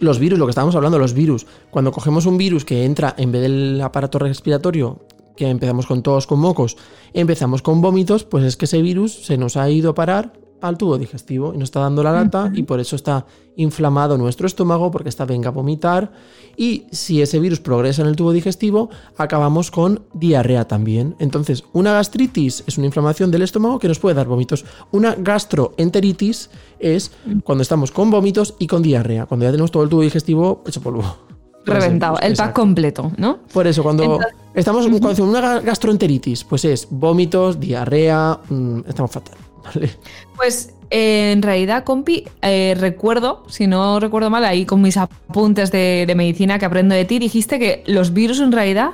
los 0.00 0.18
virus, 0.18 0.38
lo 0.38 0.46
que 0.46 0.50
estábamos 0.52 0.76
hablando, 0.76 0.98
los 0.98 1.12
virus. 1.12 1.46
Cuando 1.70 1.92
cogemos 1.92 2.24
un 2.24 2.38
virus 2.38 2.64
que 2.64 2.86
entra 2.86 3.14
en 3.18 3.32
vez 3.32 3.42
del 3.42 3.78
aparato 3.82 4.18
respiratorio, 4.18 5.00
que 5.36 5.50
empezamos 5.50 5.86
con 5.86 6.02
tos, 6.02 6.26
con 6.26 6.40
mocos, 6.40 6.78
empezamos 7.12 7.60
con 7.60 7.82
vómitos, 7.82 8.24
pues 8.24 8.44
es 8.44 8.56
que 8.56 8.64
ese 8.64 8.80
virus 8.80 9.26
se 9.26 9.36
nos 9.36 9.58
ha 9.58 9.68
ido 9.68 9.90
a 9.90 9.94
parar 9.94 10.32
al 10.60 10.76
tubo 10.78 10.98
digestivo 10.98 11.52
y 11.54 11.58
nos 11.58 11.68
está 11.68 11.80
dando 11.80 12.02
la 12.02 12.12
lata 12.12 12.50
y 12.54 12.62
por 12.64 12.80
eso 12.80 12.96
está 12.96 13.24
inflamado 13.56 14.16
nuestro 14.16 14.46
estómago 14.46 14.90
porque 14.90 15.08
está 15.08 15.24
venga 15.24 15.48
a 15.48 15.52
vomitar 15.52 16.12
y 16.56 16.84
si 16.92 17.20
ese 17.22 17.38
virus 17.40 17.60
progresa 17.60 18.02
en 18.02 18.08
el 18.08 18.16
tubo 18.16 18.32
digestivo 18.32 18.88
acabamos 19.16 19.70
con 19.70 20.02
diarrea 20.14 20.66
también. 20.68 21.16
Entonces 21.18 21.64
una 21.72 21.92
gastritis 21.92 22.64
es 22.66 22.78
una 22.78 22.86
inflamación 22.86 23.30
del 23.30 23.42
estómago 23.42 23.78
que 23.78 23.88
nos 23.88 23.98
puede 23.98 24.14
dar 24.14 24.26
vómitos. 24.28 24.64
Una 24.92 25.14
gastroenteritis 25.16 26.50
es 26.78 27.10
cuando 27.44 27.62
estamos 27.62 27.90
con 27.92 28.10
vómitos 28.10 28.54
y 28.58 28.66
con 28.66 28.82
diarrea, 28.82 29.26
cuando 29.26 29.44
ya 29.44 29.50
tenemos 29.50 29.70
todo 29.70 29.82
el 29.82 29.88
tubo 29.88 30.02
digestivo 30.02 30.62
hecho 30.66 30.80
polvo. 30.80 31.02
Reventado, 31.66 32.14
el 32.16 32.20
pack 32.20 32.30
Exacto. 32.30 32.60
completo, 32.62 33.12
¿no? 33.18 33.40
Por 33.52 33.66
eso, 33.66 33.82
cuando 33.82 34.02
Entonces- 34.04 34.32
estamos 34.54 34.86
hacemos 34.86 35.18
una 35.20 35.40
ga- 35.40 35.62
gastroenteritis, 35.62 36.44
pues 36.44 36.64
es 36.64 36.86
vómitos, 36.90 37.60
diarrea, 37.60 38.38
mm, 38.48 38.80
estamos 38.88 39.10
fatal. 39.10 39.36
¿Vale? 39.64 39.90
Pues 40.36 40.74
eh, 40.90 41.32
en 41.32 41.42
realidad, 41.42 41.84
compi, 41.84 42.24
eh, 42.42 42.74
recuerdo, 42.78 43.44
si 43.48 43.66
no 43.66 44.00
recuerdo 44.00 44.30
mal, 44.30 44.44
ahí 44.44 44.64
con 44.64 44.80
mis 44.82 44.96
apuntes 44.96 45.70
de, 45.70 46.04
de 46.06 46.14
medicina 46.14 46.58
que 46.58 46.64
aprendo 46.66 46.94
de 46.94 47.04
ti, 47.04 47.18
dijiste 47.18 47.58
que 47.58 47.82
los 47.86 48.12
virus 48.12 48.40
en 48.40 48.52
realidad 48.52 48.90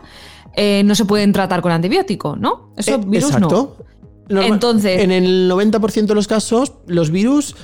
eh, 0.57 0.83
no 0.85 0.95
se 0.95 1.05
pueden 1.05 1.33
tratar 1.33 1.61
con 1.63 1.73
antibiótico, 1.73 2.37
¿no? 2.37 2.71
Eso 2.77 2.99
virus 2.99 3.31
exacto. 3.31 3.77
Norma- 4.29 4.47
Entonces- 4.55 5.01
En 5.03 5.11
el 5.13 5.51
90% 5.51 6.07
de 6.07 6.15
los 6.15 6.27
casos, 6.29 6.73
los 6.87 7.11
virus 7.11 7.55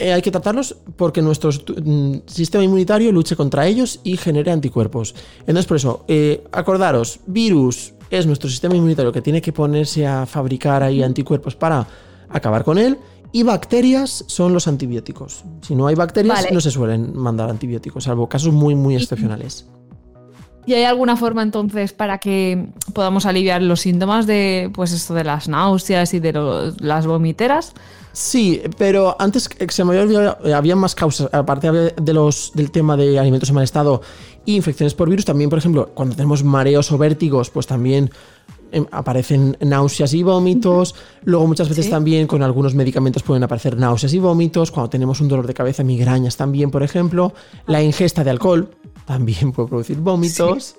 hay 0.00 0.22
que 0.22 0.30
tratarlos 0.30 0.76
porque 0.96 1.20
nuestro 1.22 1.50
mm, 1.50 2.18
sistema 2.26 2.62
inmunitario 2.62 3.10
luche 3.10 3.34
contra 3.34 3.66
ellos 3.66 3.98
y 4.04 4.16
genere 4.16 4.52
anticuerpos. 4.52 5.14
Entonces, 5.40 5.66
por 5.66 5.76
eso, 5.76 6.04
eh, 6.06 6.44
acordaros, 6.52 7.18
virus 7.26 7.94
es 8.08 8.24
nuestro 8.24 8.48
sistema 8.48 8.76
inmunitario 8.76 9.10
que 9.12 9.20
tiene 9.20 9.42
que 9.42 9.52
ponerse 9.52 10.06
a 10.06 10.24
fabricar 10.24 10.84
ahí 10.84 11.02
anticuerpos 11.02 11.56
para 11.56 11.84
acabar 12.30 12.64
con 12.64 12.78
él. 12.78 12.98
Y 13.30 13.42
bacterias 13.42 14.24
son 14.26 14.54
los 14.54 14.66
antibióticos. 14.68 15.44
Si 15.60 15.74
no 15.74 15.86
hay 15.86 15.94
bacterias, 15.94 16.36
Vale. 16.44 16.50
no 16.50 16.60
se 16.62 16.70
suelen 16.70 17.14
mandar 17.14 17.50
antibióticos, 17.50 18.04
salvo 18.04 18.26
casos 18.28 18.54
muy, 18.54 18.74
muy 18.74 18.96
excepcionales. 18.96 19.66
¿Y 20.64 20.74
hay 20.74 20.84
alguna 20.84 21.16
forma 21.16 21.42
entonces 21.42 21.92
para 21.94 22.18
que 22.18 22.68
podamos 22.92 23.24
aliviar 23.26 23.62
los 23.62 23.80
síntomas 23.80 24.26
de, 24.26 24.70
pues 24.74 24.92
esto 24.92 25.14
de 25.14 25.24
las 25.24 25.48
náuseas 25.48 26.12
y 26.14 26.20
de 26.20 26.32
los- 26.34 26.80
las 26.80 27.06
vomiteras? 27.06 27.72
Sí, 28.12 28.60
pero 28.76 29.16
antes 29.18 29.48
se 29.68 29.84
me 29.84 29.90
había 29.92 30.02
olvidado, 30.02 30.38
eh, 30.44 30.52
había 30.52 30.76
más 30.76 30.94
causas, 30.94 31.28
aparte 31.32 31.70
de 31.70 32.12
los, 32.12 32.52
del 32.54 32.70
tema 32.70 32.96
de 32.96 33.18
alimentos 33.18 33.48
en 33.50 33.54
mal 33.54 33.64
estado 33.64 34.02
y 34.44 34.56
infecciones 34.56 34.94
por 34.94 35.08
virus, 35.08 35.24
también, 35.24 35.48
por 35.50 35.58
ejemplo, 35.58 35.90
cuando 35.94 36.14
tenemos 36.16 36.42
mareos 36.44 36.90
o 36.92 36.98
vértigos, 36.98 37.48
pues 37.50 37.66
también 37.66 38.10
aparecen 38.90 39.56
náuseas 39.60 40.14
y 40.14 40.22
vómitos. 40.22 40.94
Luego 41.24 41.46
muchas 41.46 41.68
veces 41.68 41.86
Sí. 41.86 41.90
también 41.90 42.26
con 42.26 42.42
algunos 42.42 42.74
medicamentos 42.74 43.22
pueden 43.22 43.42
aparecer 43.44 43.76
náuseas 43.76 44.12
y 44.14 44.18
vómitos. 44.18 44.70
Cuando 44.70 44.90
tenemos 44.90 45.20
un 45.20 45.28
dolor 45.28 45.46
de 45.46 45.54
cabeza, 45.54 45.82
migrañas 45.84 46.36
también, 46.36 46.70
por 46.70 46.82
ejemplo. 46.82 47.32
La 47.66 47.82
ingesta 47.82 48.24
de 48.24 48.30
alcohol 48.30 48.70
también 49.04 49.52
puede 49.52 49.68
producir 49.68 49.98
vómitos. 49.98 50.76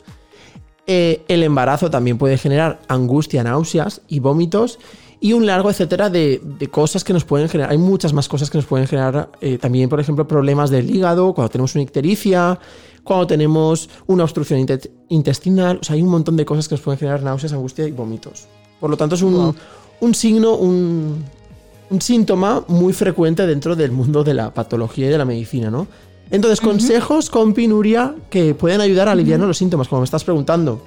Eh, 0.87 1.23
el 1.27 1.43
embarazo 1.43 1.89
también 1.91 2.17
puede 2.17 2.37
generar 2.37 2.79
angustia, 2.87 3.43
náuseas 3.43 4.01
y 4.07 4.19
vómitos. 4.19 4.79
Y 5.21 5.33
un 5.33 5.45
largo 5.45 5.69
etcétera 5.69 6.09
de, 6.09 6.41
de 6.41 6.67
cosas 6.67 7.03
que 7.03 7.11
nos 7.11 7.25
pueden 7.25 7.49
generar. 7.49 7.71
Hay 7.71 7.77
muchas 7.77 8.13
más 8.13 8.29
cosas 8.29 8.49
que 8.49 8.57
nos 8.57 8.65
pueden 8.65 8.87
generar 8.87 9.29
eh, 9.41 9.57
también, 9.57 9.89
por 9.89 9.99
ejemplo, 9.99 10.25
problemas 10.27 10.69
del 10.69 10.89
hígado, 10.89 11.33
cuando 11.33 11.49
tenemos 11.49 11.75
una 11.75 11.83
ictericia, 11.83 12.57
cuando 13.03 13.27
tenemos 13.27 13.89
una 14.07 14.23
obstrucción 14.23 14.59
inte- 14.59 14.91
intestinal. 15.09 15.79
O 15.81 15.83
sea, 15.83 15.95
hay 15.95 16.01
un 16.01 16.09
montón 16.09 16.37
de 16.37 16.45
cosas 16.45 16.67
que 16.67 16.75
nos 16.75 16.81
pueden 16.81 16.99
generar 16.99 17.23
náuseas, 17.23 17.53
angustia 17.53 17.87
y 17.87 17.91
vómitos. 17.91 18.47
Por 18.79 18.89
lo 18.89 18.97
tanto, 18.97 19.15
es 19.15 19.21
un, 19.21 19.55
un 19.99 20.15
signo, 20.15 20.55
un, 20.55 21.23
un 21.89 22.01
síntoma 22.01 22.63
muy 22.67 22.93
frecuente 22.93 23.45
dentro 23.45 23.75
del 23.75 23.91
mundo 23.91 24.23
de 24.23 24.33
la 24.33 24.53
patología 24.53 25.07
y 25.07 25.09
de 25.09 25.17
la 25.17 25.25
medicina, 25.25 25.69
¿no? 25.69 25.87
Entonces, 26.31 26.61
consejos 26.61 27.29
con 27.29 27.53
Pinuria 27.53 28.15
que 28.29 28.53
pueden 28.53 28.81
ayudar 28.81 29.07
a 29.07 29.13
aliviar 29.13 29.39
los 29.39 29.57
síntomas, 29.57 29.87
como 29.87 30.01
me 30.01 30.05
estás 30.05 30.23
preguntando. 30.23 30.81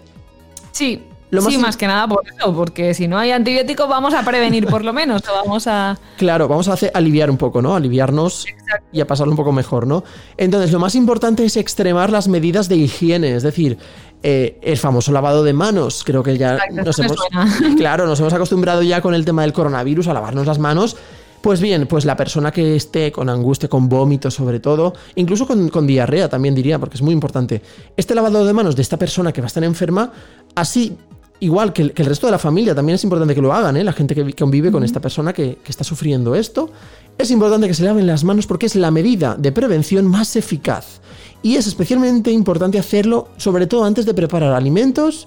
Sí, 0.70 1.02
Lo 1.32 1.40
sí, 1.40 1.56
más- 1.56 1.62
más 1.62 1.76
que 1.78 1.86
nada 1.86 2.06
por 2.06 2.22
eso, 2.28 2.54
porque 2.54 2.92
si 2.92 3.08
no 3.08 3.18
hay 3.18 3.30
antibiótico 3.30 3.88
vamos 3.88 4.12
a 4.12 4.22
prevenir 4.22 4.66
por 4.66 4.84
lo 4.84 4.92
menos, 4.92 5.22
o 5.26 5.32
vamos 5.32 5.66
a... 5.66 5.98
Claro, 6.18 6.46
vamos 6.46 6.68
a 6.68 6.74
hacer 6.74 6.90
aliviar 6.92 7.30
un 7.30 7.38
poco, 7.38 7.62
¿no? 7.62 7.74
Aliviarnos 7.74 8.44
y 8.92 9.00
a 9.00 9.06
pasarlo 9.06 9.32
un 9.32 9.36
poco 9.38 9.50
mejor, 9.50 9.86
¿no? 9.86 10.04
Entonces, 10.36 10.70
lo 10.72 10.78
más 10.78 10.94
importante 10.94 11.42
es 11.42 11.56
extremar 11.56 12.10
las 12.10 12.28
medidas 12.28 12.68
de 12.68 12.76
higiene, 12.76 13.34
es 13.34 13.42
decir, 13.42 13.78
eh, 14.22 14.58
el 14.62 14.76
famoso 14.76 15.10
lavado 15.10 15.42
de 15.42 15.54
manos. 15.54 16.04
Creo 16.04 16.22
que 16.22 16.36
ya 16.36 16.56
Exacto, 16.56 16.82
nos 16.84 16.98
hemos, 16.98 17.16
suena. 17.16 17.74
claro, 17.78 18.06
nos 18.06 18.20
hemos 18.20 18.34
acostumbrado 18.34 18.82
ya 18.82 19.00
con 19.00 19.14
el 19.14 19.24
tema 19.24 19.40
del 19.40 19.54
coronavirus 19.54 20.08
a 20.08 20.12
lavarnos 20.12 20.46
las 20.46 20.58
manos. 20.58 20.98
Pues 21.40 21.62
bien, 21.62 21.86
pues 21.88 22.04
la 22.04 22.14
persona 22.14 22.52
que 22.52 22.76
esté 22.76 23.10
con 23.10 23.30
angustia, 23.30 23.70
con 23.70 23.88
vómitos 23.88 24.34
sobre 24.34 24.60
todo, 24.60 24.92
incluso 25.14 25.46
con, 25.46 25.70
con 25.70 25.86
diarrea 25.86 26.28
también 26.28 26.54
diría, 26.54 26.78
porque 26.78 26.96
es 26.96 27.02
muy 27.02 27.12
importante, 27.14 27.62
este 27.96 28.14
lavado 28.14 28.44
de 28.44 28.52
manos 28.52 28.76
de 28.76 28.82
esta 28.82 28.96
persona 28.98 29.32
que 29.32 29.40
va 29.40 29.46
a 29.46 29.48
estar 29.48 29.64
enferma, 29.64 30.12
así 30.54 30.96
igual 31.44 31.72
que 31.72 31.82
el, 31.82 31.92
que 31.92 32.02
el 32.02 32.08
resto 32.08 32.26
de 32.26 32.30
la 32.30 32.38
familia, 32.38 32.74
también 32.74 32.94
es 32.94 33.04
importante 33.04 33.34
que 33.34 33.42
lo 33.42 33.52
hagan, 33.52 33.76
¿eh? 33.76 33.84
la 33.84 33.92
gente 33.92 34.14
que 34.14 34.22
vi- 34.22 34.32
convive 34.32 34.70
con 34.70 34.82
esta 34.84 35.00
persona 35.00 35.32
que, 35.32 35.58
que 35.64 35.70
está 35.70 35.84
sufriendo 35.84 36.34
esto, 36.34 36.70
es 37.18 37.30
importante 37.30 37.66
que 37.68 37.74
se 37.74 37.84
laven 37.84 38.06
las 38.06 38.24
manos 38.24 38.46
porque 38.46 38.66
es 38.66 38.74
la 38.76 38.90
medida 38.90 39.36
de 39.36 39.52
prevención 39.52 40.06
más 40.06 40.36
eficaz. 40.36 41.00
Y 41.42 41.56
es 41.56 41.66
especialmente 41.66 42.30
importante 42.30 42.78
hacerlo, 42.78 43.28
sobre 43.36 43.66
todo 43.66 43.84
antes 43.84 44.06
de 44.06 44.14
preparar 44.14 44.52
alimentos, 44.54 45.26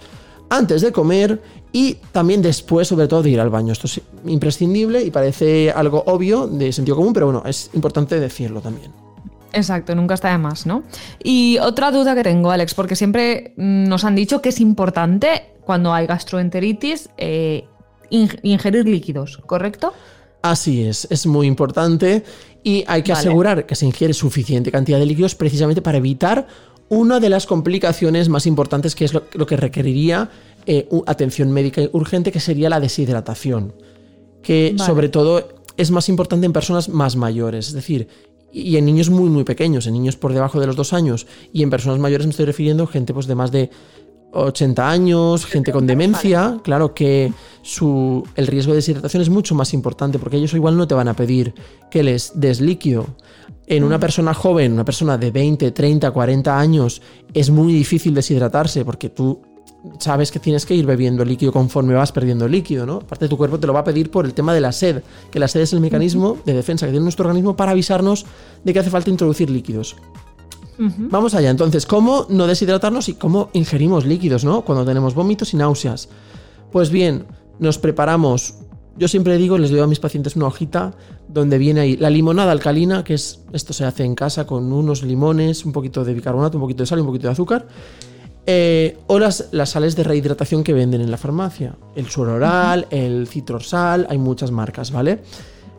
antes 0.50 0.82
de 0.82 0.92
comer 0.92 1.42
y 1.74 1.96
también 2.14 2.42
después, 2.42 2.88
sobre 2.88 3.08
todo, 3.08 3.22
de 3.22 3.32
ir 3.32 3.40
al 3.42 3.50
baño. 3.50 3.74
Esto 3.74 3.88
es 3.88 4.00
imprescindible 4.26 5.04
y 5.04 5.12
parece 5.12 5.72
algo 5.72 6.04
obvio 6.06 6.48
de 6.48 6.72
sentido 6.72 6.96
común, 6.96 7.12
pero 7.14 7.26
bueno, 7.26 7.44
es 7.46 7.70
importante 7.74 8.20
decirlo 8.20 8.62
también. 8.62 8.92
Exacto, 9.52 9.96
nunca 9.96 10.14
está 10.14 10.32
de 10.32 10.38
más, 10.38 10.66
¿no? 10.66 10.84
Y 11.24 11.58
otra 11.60 11.92
duda 11.92 12.14
que 12.16 12.24
tengo, 12.24 12.52
Alex, 12.52 12.74
porque 12.74 12.96
siempre 12.96 13.54
nos 13.58 14.04
han 14.06 14.16
dicho 14.16 14.42
que 14.42 14.50
es 14.50 14.60
importante 14.62 15.55
cuando 15.66 15.94
hay 15.94 16.06
gastroenteritis 16.08 17.10
eh, 17.18 17.66
ing- 18.12 18.40
ingerir 18.44 18.86
líquidos, 18.88 19.38
¿correcto? 19.46 19.94
Así 20.42 20.84
es, 20.84 21.08
es 21.10 21.26
muy 21.26 21.48
importante 21.48 22.24
y 22.64 22.84
hay 22.88 23.02
que 23.02 23.12
Vale. 23.14 23.28
asegurar 23.28 23.66
que 23.66 23.76
se 23.76 23.86
ingiere 23.86 24.14
suficiente 24.14 24.72
cantidad 24.72 25.00
de 25.00 25.06
líquidos 25.08 25.34
precisamente 25.36 25.82
para 25.82 25.98
evitar 25.98 26.48
una 26.88 27.20
de 27.20 27.30
las 27.30 27.48
complicaciones 27.48 28.30
más 28.30 28.46
importantes 28.46 28.94
que 28.94 29.06
es 29.06 29.14
lo, 29.14 29.24
lo 29.34 29.48
que 29.48 29.58
requeriría 29.58 30.30
eh, 30.68 30.88
atención 31.08 31.52
médica 31.52 31.82
urgente, 31.94 32.32
que 32.32 32.40
sería 32.40 32.70
la 32.70 32.80
deshidratación, 32.80 33.74
que 34.44 34.76
Vale. 34.78 34.86
sobre 34.86 35.10
todo 35.10 35.50
es 35.78 35.90
más 35.90 36.10
importante 36.10 36.46
en 36.46 36.54
personas 36.54 36.90
más 36.90 37.16
mayores, 37.16 37.68
es 37.70 37.74
decir, 37.74 38.08
y 38.52 38.78
en 38.78 38.86
niños 38.86 39.10
muy 39.10 39.30
muy 39.30 39.44
pequeños, 39.44 39.86
en 39.88 39.94
niños 39.94 40.16
por 40.16 40.32
debajo 40.32 40.60
de 40.60 40.68
los 40.68 40.76
dos 40.76 40.94
años 40.94 41.26
y 41.52 41.64
en 41.64 41.70
personas 41.70 42.00
mayores 42.00 42.26
me 42.28 42.32
estoy 42.32 42.46
refiriendo 42.46 42.88
gente 42.88 43.14
pues 43.14 43.26
de 43.28 43.36
más 43.36 43.52
de 43.52 43.70
80 44.36 44.90
años, 44.90 45.46
gente 45.46 45.72
con 45.72 45.88
demencia, 45.88 46.60
claro 46.64 46.94
que 46.94 47.32
su, 47.62 48.24
el 48.36 48.48
riesgo 48.48 48.74
de 48.74 48.78
deshidratación 48.78 49.22
es 49.22 49.30
mucho 49.30 49.56
más 49.56 49.74
importante 49.74 50.20
porque 50.20 50.38
ellos 50.38 50.54
igual 50.54 50.78
no 50.78 50.88
te 50.88 50.94
van 50.94 51.08
a 51.08 51.16
pedir 51.16 51.54
que 51.90 52.04
les 52.04 52.40
des 52.40 52.62
líquido. 52.62 53.08
En 53.68 53.84
una 53.84 54.00
persona 54.00 54.34
joven, 54.34 54.74
una 54.74 54.86
persona 54.86 55.18
de 55.18 55.32
20, 55.32 55.72
30, 55.72 56.12
40 56.12 56.60
años, 56.60 57.02
es 57.34 57.50
muy 57.50 57.74
difícil 57.74 58.14
deshidratarse 58.14 58.86
porque 58.86 59.10
tú 59.10 59.42
sabes 60.00 60.32
que 60.32 60.40
tienes 60.40 60.66
que 60.66 60.76
ir 60.76 60.86
bebiendo 60.86 61.24
líquido 61.26 61.52
conforme 61.52 61.94
vas 61.94 62.12
perdiendo 62.12 62.48
líquido, 62.48 62.86
¿no? 62.86 62.98
Aparte 62.98 63.28
tu 63.28 63.38
cuerpo 63.38 63.60
te 63.60 63.68
lo 63.68 63.74
va 63.74 63.80
a 63.82 63.84
pedir 63.84 64.12
por 64.12 64.26
el 64.26 64.34
tema 64.34 64.54
de 64.54 64.62
la 64.62 64.72
sed, 64.72 65.04
que 65.32 65.40
la 65.40 65.48
sed 65.48 65.62
es 65.62 65.74
el 65.74 65.80
mecanismo 65.80 66.38
de 66.46 66.54
defensa 66.54 66.86
que 66.86 66.92
tiene 66.92 67.04
nuestro 67.04 67.26
organismo 67.26 67.56
para 67.56 67.72
avisarnos 67.72 68.26
de 68.64 68.74
que 68.74 68.80
hace 68.80 68.90
falta 68.90 69.10
introducir 69.10 69.50
líquidos. 69.50 69.96
Vamos 70.78 71.34
allá, 71.36 71.50
entonces, 71.50 71.86
¿cómo 71.86 72.26
no 72.30 72.48
deshidratarnos 72.48 73.10
y 73.10 73.14
cómo 73.14 73.50
ingerimos 73.54 74.06
líquidos, 74.06 74.44
¿no? 74.44 74.64
Cuando 74.64 74.86
tenemos 74.86 75.14
vómitos 75.16 75.54
y 75.54 75.58
náuseas. 75.58 76.10
Pues 76.72 76.90
bien, 76.90 77.26
nos 77.60 77.78
preparamos. 77.78 78.56
Yo 78.98 79.08
siempre 79.08 79.38
digo, 79.38 79.58
les 79.58 79.72
doy 79.72 79.80
a 79.80 79.88
mis 79.88 80.00
pacientes 80.00 80.36
una 80.36 80.48
hojita 80.48 80.94
donde 81.28 81.58
viene 81.58 81.82
ahí 81.82 81.98
la 81.98 82.10
limonada 82.10 82.52
alcalina, 82.52 83.04
que 83.04 83.14
es 83.14 83.42
esto 83.52 83.74
se 83.74 83.86
hace 83.86 84.04
en 84.04 84.16
casa 84.16 84.46
con 84.46 84.72
unos 84.72 85.04
limones, 85.04 85.66
un 85.66 85.72
poquito 85.72 86.04
de 86.06 86.14
bicarbonato, 86.14 86.58
un 86.58 86.64
poquito 86.64 86.84
de 86.84 86.88
sal 86.88 87.00
y 87.00 87.02
un 87.02 87.08
poquito 87.08 87.28
de 87.28 87.34
azúcar. 87.34 87.68
Eh, 88.48 88.98
o 89.08 89.18
las, 89.18 89.50
las 89.52 89.72
sales 89.72 89.96
de 89.96 90.04
rehidratación 90.04 90.64
que 90.64 90.72
venden 90.72 91.02
en 91.02 91.10
la 91.10 91.18
farmacia. 91.18 91.76
El 91.96 92.08
suero 92.08 92.36
oral, 92.36 92.88
el 92.92 93.28
citrosal, 93.28 94.06
hay 94.10 94.18
muchas 94.18 94.52
marcas, 94.52 94.92
¿vale? 94.92 95.22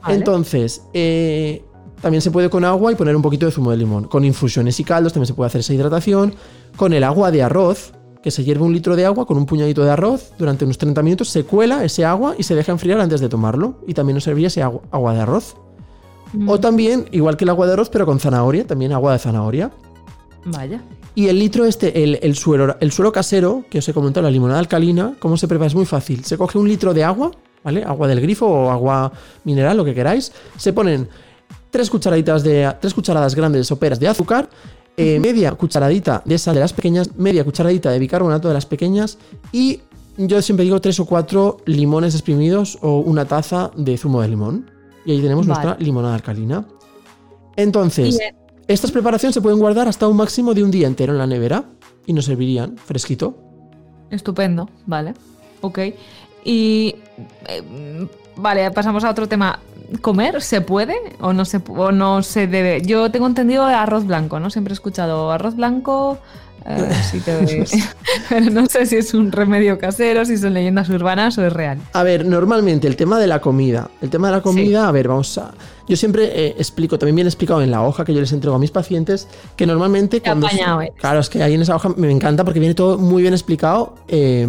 Vale. 0.03 0.15
Entonces, 0.15 0.83
eh, 0.93 1.65
también 2.01 2.21
se 2.23 2.31
puede 2.31 2.51
con 2.51 2.65
agua 2.65 2.93
y 2.93 2.95
poner 2.95 3.17
un 3.17 3.23
poquito 3.23 3.47
de 3.47 3.53
zumo 3.53 3.71
de 3.71 3.77
limón. 3.77 4.05
Con 4.05 4.25
infusiones 4.25 4.79
y 4.81 4.85
caldos 4.85 5.13
también 5.13 5.27
se 5.27 5.35
puede 5.35 5.49
hacer 5.49 5.61
esa 5.61 5.75
hidratación. 5.75 6.35
Con 6.77 6.93
el 6.93 7.05
agua 7.05 7.31
de 7.31 7.43
arroz, 7.43 7.93
que 8.23 8.31
se 8.31 8.45
hierve 8.45 8.65
un 8.65 8.73
litro 8.73 8.97
de 8.97 9.07
agua 9.07 9.27
con 9.27 9.37
un 9.37 9.47
puñadito 9.47 9.85
de 9.85 9.91
arroz 9.91 10.33
durante 10.39 10.65
unos 10.65 10.79
30 10.79 11.03
minutos, 11.03 11.29
se 11.29 11.45
cuela 11.45 11.85
ese 11.85 12.05
agua 12.05 12.35
y 12.37 12.43
se 12.43 12.55
deja 12.55 12.73
enfriar 12.73 13.01
antes 13.01 13.21
de 13.21 13.29
tomarlo. 13.29 13.81
Y 13.87 13.95
también 13.95 14.15
nos 14.15 14.25
serviría 14.25 14.49
ese 14.49 14.63
agua, 14.63 14.83
agua 14.91 15.15
de 15.15 15.21
arroz. 15.21 15.57
O 16.47 16.61
también, 16.61 17.07
igual 17.13 17.37
que 17.37 17.45
el 17.45 17.51
agua 17.51 17.67
de 17.67 17.75
arroz, 17.75 17.89
pero 17.89 18.05
con 18.05 18.21
zanahoria, 18.21 18.67
también 18.67 18.93
agua 18.93 19.13
de 19.13 19.19
zanahoria. 19.19 19.71
Vaya. 20.45 20.83
Y 21.15 21.29
el 21.29 21.39
litro 21.39 21.65
este, 21.65 22.03
el, 22.05 22.19
el 22.21 22.37
suelo, 22.37 22.77
el 22.79 22.93
suelo 22.93 23.11
casero, 23.11 23.65
que 23.71 23.79
os 23.79 23.89
he 23.89 23.95
comentado, 23.95 24.25
la 24.25 24.31
limonada 24.31 24.59
alcalina, 24.59 25.15
¿cómo 25.19 25.37
se 25.37 25.49
prepara? 25.49 25.69
Es 25.69 25.75
muy 25.75 25.87
fácil. 25.87 26.25
Se 26.25 26.37
coge 26.37 26.59
un 26.59 26.69
litro 26.69 26.93
de 26.93 27.05
agua, 27.05 27.31
¿vale? 27.65 27.83
Agua 27.85 28.07
del 28.07 28.21
grifo 28.21 28.47
o 28.47 28.71
agua 28.71 29.13
mineral, 29.45 29.77
lo 29.77 29.85
que 29.85 29.95
queráis. 29.95 30.33
Se 30.57 30.73
ponen 30.73 31.09
tres 31.71 31.91
cucharaditas 31.91 32.43
de 32.43 32.73
tres 32.81 32.95
cucharadas 32.95 33.35
grandes 33.35 33.67
soperas 33.67 34.01
de 34.01 34.09
azúcar, 34.09 34.49
eh, 34.97 35.19
media 35.21 35.53
cucharadita 35.53 36.23
de 36.25 36.39
sal 36.39 36.55
de 36.55 36.61
las 36.61 36.73
pequeñas, 36.73 37.17
media 37.17 37.45
cucharadita 37.45 37.91
de 37.91 37.99
bicarbonato 37.99 38.49
de 38.49 38.55
las 38.55 38.67
pequeñas 38.67 39.19
y 39.53 39.81
yo 40.17 40.41
siempre 40.41 40.65
digo 40.65 40.81
tres 40.81 40.99
o 41.01 41.05
cuatro 41.05 41.59
limones 41.67 42.15
exprimidos 42.15 42.79
o 42.81 43.01
una 43.01 43.27
taza 43.27 43.71
de 43.77 43.99
zumo 43.99 44.23
de 44.23 44.29
limón. 44.29 44.71
Y 45.05 45.13
ahí 45.13 45.21
tenemos 45.21 45.47
Vale. 45.47 45.63
nuestra 45.65 45.85
limonada 45.85 46.15
alcalina. 46.15 46.67
Entonces, 47.55 48.19
eh, 48.19 48.35
estas 48.67 48.91
preparaciones 48.91 49.35
se 49.35 49.41
pueden 49.41 49.59
guardar 49.59 49.87
hasta 49.89 50.09
un 50.09 50.17
máximo 50.17 50.55
de 50.55 50.65
un 50.65 50.71
día 50.71 50.87
entero 50.87 51.13
en 51.13 51.19
la 51.19 51.27
nevera 51.27 51.65
y 52.07 52.13
nos 52.13 52.25
servirían 52.25 52.77
fresquito. 52.77 53.37
Estupendo, 54.11 54.69
vale. 54.87 55.15
Ok. 55.61 55.79
Y. 56.45 56.97
eh, 57.49 58.09
vale, 58.37 58.71
pasamos 58.71 59.05
a 59.05 59.11
otro 59.11 59.29
tema. 59.29 59.61
¿Comer 60.01 60.43
se 60.43 60.61
puede 60.61 60.97
o 61.21 61.33
no 61.33 61.45
se, 61.45 61.61
o 61.69 61.93
no 61.93 62.23
se 62.23 62.47
debe? 62.47 62.83
Yo 62.83 63.11
tengo 63.11 63.27
entendido 63.27 63.65
arroz 63.65 64.07
blanco, 64.07 64.41
¿no? 64.41 64.51
Siempre 64.51 64.73
he 64.73 64.75
escuchado 64.75 65.31
arroz 65.31 65.55
blanco. 65.57 66.19
eh, 66.67 66.91
sí 67.11 67.21
te- 67.21 67.65
Pero 68.29 68.51
no 68.51 68.67
sé 68.67 68.87
si 68.87 68.97
es 68.97 69.15
un 69.15 69.31
remedio 69.31 69.79
casero, 69.79 70.25
si 70.25 70.37
son 70.39 70.55
leyendas 70.55 70.89
urbanas 70.89 71.39
o 71.39 71.47
es 71.47 71.53
real. 71.53 71.79
A 71.93 72.03
ver, 72.03 72.27
normalmente 72.27 72.89
el 72.89 72.97
tema 72.97 73.19
de 73.21 73.29
la 73.29 73.41
comida. 73.41 73.89
El 74.01 74.11
tema 74.11 74.29
de 74.29 74.37
la 74.37 74.43
comida, 74.43 74.89
a 74.89 74.93
ver, 74.93 75.07
vamos 75.09 75.39
a. 75.39 75.53
Yo 75.89 75.97
siempre 75.97 76.25
eh, 76.35 76.55
explico, 76.59 76.99
también 76.99 77.15
bien 77.15 77.27
explicado 77.29 77.63
en 77.63 77.71
la 77.71 77.83
hoja 77.83 78.05
que 78.05 78.13
yo 78.13 78.21
les 78.21 78.33
entrego 78.33 78.57
a 78.57 78.59
mis 78.59 78.73
pacientes, 78.73 79.29
que 79.55 79.67
normalmente 79.67 80.21
cuando. 80.21 80.49
apañado 80.49 80.81
eres. 80.81 80.95
Claro, 80.99 81.21
es 81.21 81.29
que 81.29 81.41
ahí 81.45 81.55
en 81.55 81.63
esa 81.63 81.77
hoja 81.77 81.91
me 81.97 82.11
encanta 82.11 82.43
porque 82.45 82.59
viene 82.59 82.75
todo 82.75 82.99
muy 82.99 83.23
bien 83.23 83.35
explicado. 83.35 83.95
eh, 84.09 84.49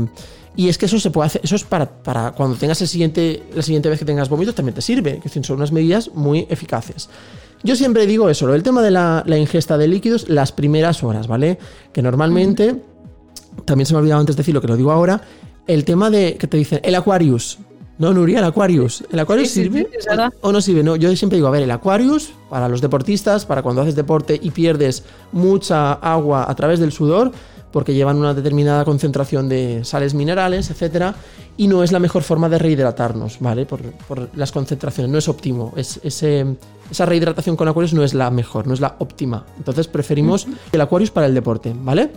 y 0.57 0.67
es 0.67 0.77
que 0.77 0.87
eso 0.87 0.99
se 0.99 1.11
puede 1.11 1.27
hacer, 1.27 1.41
eso 1.43 1.55
es 1.55 1.63
para, 1.63 1.85
para 1.89 2.31
cuando 2.31 2.57
tengas 2.57 2.81
el 2.81 2.87
siguiente, 2.87 3.43
la 3.55 3.61
siguiente 3.61 3.87
vez 3.89 3.99
que 3.99 4.05
tengas 4.05 4.27
vómitos 4.27 4.55
también 4.55 4.73
te 4.75 4.81
sirve, 4.81 5.19
que 5.19 5.29
son 5.29 5.55
unas 5.55 5.71
medidas 5.71 6.11
muy 6.13 6.47
eficaces. 6.49 7.09
Yo 7.63 7.75
siempre 7.75 8.05
digo 8.07 8.29
eso, 8.29 8.47
lo 8.47 8.53
del 8.53 8.63
tema 8.63 8.81
de 8.81 8.91
la, 8.91 9.23
la 9.25 9.37
ingesta 9.37 9.77
de 9.77 9.87
líquidos, 9.87 10.27
las 10.29 10.51
primeras 10.51 11.03
horas, 11.03 11.27
¿vale? 11.27 11.57
Que 11.93 12.01
normalmente, 12.01 12.75
también 13.65 13.85
se 13.85 13.93
me 13.93 13.97
ha 13.97 14.01
olvidado 14.01 14.19
antes 14.19 14.35
decirlo, 14.35 14.59
que 14.59 14.67
lo 14.67 14.75
digo 14.75 14.91
ahora, 14.91 15.21
el 15.67 15.85
tema 15.85 16.09
de 16.09 16.37
que 16.37 16.47
te 16.47 16.57
dicen, 16.57 16.79
el 16.83 16.95
Aquarius. 16.95 17.59
No, 17.99 18.13
Nuria, 18.13 18.39
el 18.39 18.45
Aquarius. 18.45 19.03
¿El 19.11 19.19
Aquarius 19.19 19.49
Sí, 19.49 19.55
sí, 19.55 19.63
sirve 19.63 19.89
sí, 19.99 20.07
verdad. 20.07 20.31
o 20.41 20.51
no 20.51 20.61
sirve? 20.61 20.83
No, 20.83 20.95
yo 20.95 21.15
siempre 21.15 21.37
digo, 21.37 21.47
a 21.47 21.51
ver, 21.51 21.63
el 21.63 21.71
Aquarius, 21.71 22.29
para 22.49 22.69
los 22.69 22.79
deportistas, 22.79 23.45
para 23.45 23.63
cuando 23.63 23.81
haces 23.81 23.95
deporte 23.95 24.39
y 24.41 24.51
pierdes 24.51 25.03
mucha 25.31 25.93
agua 25.93 26.45
a 26.49 26.55
través 26.55 26.79
del 26.79 26.91
sudor, 26.91 27.31
porque 27.77 27.93
llevan 27.93 28.17
una 28.17 28.33
determinada 28.33 28.83
concentración 28.83 29.47
de 29.47 29.85
sales 29.85 30.15
minerales, 30.15 30.71
etcétera, 30.71 31.13
y 31.57 31.67
no 31.67 31.83
es 31.83 31.91
la 31.91 31.99
mejor 31.99 32.23
forma 32.23 32.49
de 32.49 32.57
rehidratarnos, 32.57 33.37
¿vale? 33.39 33.67
Por, 33.67 33.81
por 34.07 34.29
las 34.35 34.51
concentraciones, 34.51 35.11
no 35.11 35.19
es 35.19 35.27
óptimo. 35.29 35.73
Es, 35.77 35.99
ese- 36.01 36.57
esa 36.89 37.05
rehidratación 37.05 37.55
con 37.55 37.67
Aquarius 37.67 37.93
no 37.93 38.03
es 38.03 38.15
la 38.15 38.31
mejor, 38.31 38.65
no 38.65 38.73
es 38.73 38.79
la 38.79 38.95
óptima. 38.97 39.45
Entonces 39.59 39.87
preferimos 39.87 40.47
el 40.71 40.81
Aquarius 40.81 41.11
para 41.11 41.27
el 41.27 41.35
deporte, 41.35 41.71
¿vale? 41.79 42.09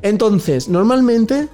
Entonces, 0.00 0.70
normalmente, 0.70 1.48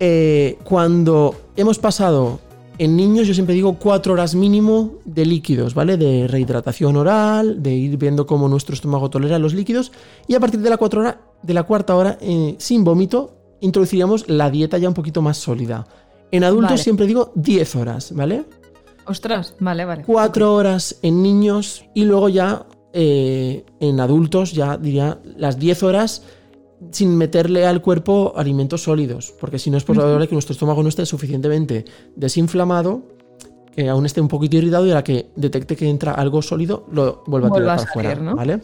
eh, 0.00 0.58
cuando 0.64 1.36
hemos 1.54 1.78
pasado 1.78 2.40
en 2.78 2.96
niños, 2.96 3.26
yo 3.26 3.34
siempre 3.34 3.54
digo 3.54 3.74
cuatro 3.78 4.14
horas 4.14 4.34
mínimo 4.34 4.94
de 5.04 5.26
líquidos, 5.26 5.74
¿vale? 5.74 5.96
De 5.96 6.26
rehidratación 6.26 6.96
oral, 6.96 7.62
de 7.62 7.72
ir 7.74 7.96
viendo 7.96 8.26
cómo 8.26 8.48
nuestro 8.48 8.74
estómago 8.74 9.10
tolera 9.10 9.38
los 9.38 9.54
líquidos. 9.54 9.92
Y 10.26 10.34
a 10.34 10.40
partir 10.40 10.60
de 10.60 10.70
la, 10.70 10.76
cuatro 10.76 11.00
hora, 11.00 11.20
de 11.42 11.54
la 11.54 11.64
cuarta 11.64 11.94
hora, 11.94 12.18
eh, 12.20 12.56
sin 12.58 12.82
vómito, 12.82 13.34
introduciríamos 13.60 14.28
la 14.28 14.50
dieta 14.50 14.78
ya 14.78 14.88
un 14.88 14.94
poquito 14.94 15.22
más 15.22 15.38
sólida. 15.38 15.86
En 16.30 16.44
adultos 16.44 16.70
Vale. 16.70 16.82
siempre 16.82 17.06
digo 17.06 17.32
10 17.34 17.76
horas, 17.76 18.14
¿vale? 18.14 18.44
Ostras, 19.06 19.54
vale, 19.60 19.84
vale. 19.84 20.04
Cuatro 20.04 20.54
horas 20.54 20.96
en 21.02 21.22
niños 21.22 21.84
y 21.94 22.04
luego 22.04 22.28
ya 22.28 22.66
eh, 22.92 23.64
en 23.80 24.00
adultos 24.00 24.52
ya 24.52 24.76
diría 24.76 25.18
las 25.36 25.58
10 25.58 25.82
horas 25.82 26.22
sin 26.90 27.16
meterle 27.16 27.66
al 27.66 27.80
cuerpo 27.80 28.32
alimentos 28.36 28.82
sólidos, 28.82 29.34
porque 29.40 29.58
si 29.58 29.70
no 29.70 29.76
es 29.76 29.84
probable 29.84 30.28
que 30.28 30.34
nuestro 30.34 30.52
estómago 30.52 30.82
no 30.82 30.88
esté 30.88 31.06
suficientemente 31.06 31.84
desinflamado, 32.16 33.02
que 33.74 33.88
aún 33.88 34.04
esté 34.06 34.20
un 34.20 34.28
poquito 34.28 34.56
irritado 34.56 34.86
y 34.86 34.90
a 34.90 34.94
la 34.94 35.04
que 35.04 35.30
detecte 35.36 35.76
que 35.76 35.88
entra 35.88 36.12
algo 36.12 36.42
sólido 36.42 36.86
lo 36.92 37.22
vuelva 37.26 37.48
a 37.48 37.52
tirar 37.52 37.66
para 37.66 37.82
afuera, 37.82 38.10
salir, 38.10 38.24
¿no? 38.24 38.36
¿vale? 38.36 38.60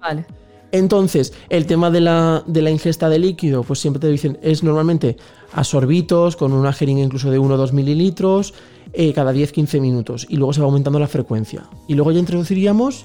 Vale. 0.00 0.26
Entonces, 0.72 1.34
el 1.50 1.66
tema 1.66 1.90
de 1.90 2.00
la, 2.00 2.42
de 2.46 2.62
la 2.62 2.70
ingesta 2.70 3.10
de 3.10 3.18
líquido, 3.18 3.62
pues 3.62 3.78
siempre 3.78 4.00
te 4.00 4.08
dicen, 4.08 4.38
es 4.40 4.62
normalmente 4.62 5.18
a 5.52 5.64
sorbitos, 5.64 6.34
con 6.34 6.52
una 6.52 6.72
jeringa 6.72 7.02
incluso 7.02 7.30
de 7.30 7.38
1 7.38 7.54
o 7.54 7.56
2 7.58 7.74
mililitros, 7.74 8.54
eh, 8.94 9.12
cada 9.12 9.34
10-15 9.34 9.80
minutos. 9.80 10.26
Y 10.30 10.38
luego 10.38 10.54
se 10.54 10.60
va 10.60 10.66
aumentando 10.66 10.98
la 10.98 11.08
frecuencia. 11.08 11.64
Y 11.88 11.94
luego 11.94 12.10
ya 12.12 12.20
introduciríamos 12.20 13.04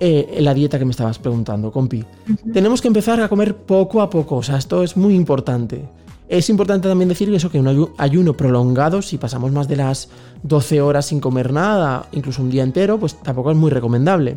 eh, 0.00 0.38
la 0.40 0.54
dieta 0.54 0.78
que 0.78 0.84
me 0.84 0.90
estabas 0.92 1.18
preguntando, 1.18 1.70
compi. 1.72 2.04
Tenemos 2.52 2.80
que 2.80 2.88
empezar 2.88 3.20
a 3.20 3.28
comer 3.28 3.56
poco 3.56 4.00
a 4.00 4.08
poco, 4.10 4.36
o 4.36 4.42
sea, 4.42 4.56
esto 4.56 4.82
es 4.82 4.96
muy 4.96 5.14
importante. 5.14 5.88
Es 6.28 6.50
importante 6.50 6.88
también 6.88 7.08
decir 7.08 7.30
que 7.30 7.36
eso, 7.36 7.50
que 7.50 7.58
un 7.58 7.66
ayu- 7.66 7.90
ayuno 7.96 8.34
prolongado, 8.34 9.00
si 9.00 9.16
pasamos 9.16 9.50
más 9.50 9.66
de 9.66 9.76
las 9.76 10.10
12 10.42 10.80
horas 10.82 11.06
sin 11.06 11.20
comer 11.20 11.52
nada, 11.52 12.06
incluso 12.12 12.42
un 12.42 12.50
día 12.50 12.62
entero, 12.62 12.98
pues 13.00 13.14
tampoco 13.22 13.50
es 13.50 13.56
muy 13.56 13.70
recomendable. 13.70 14.36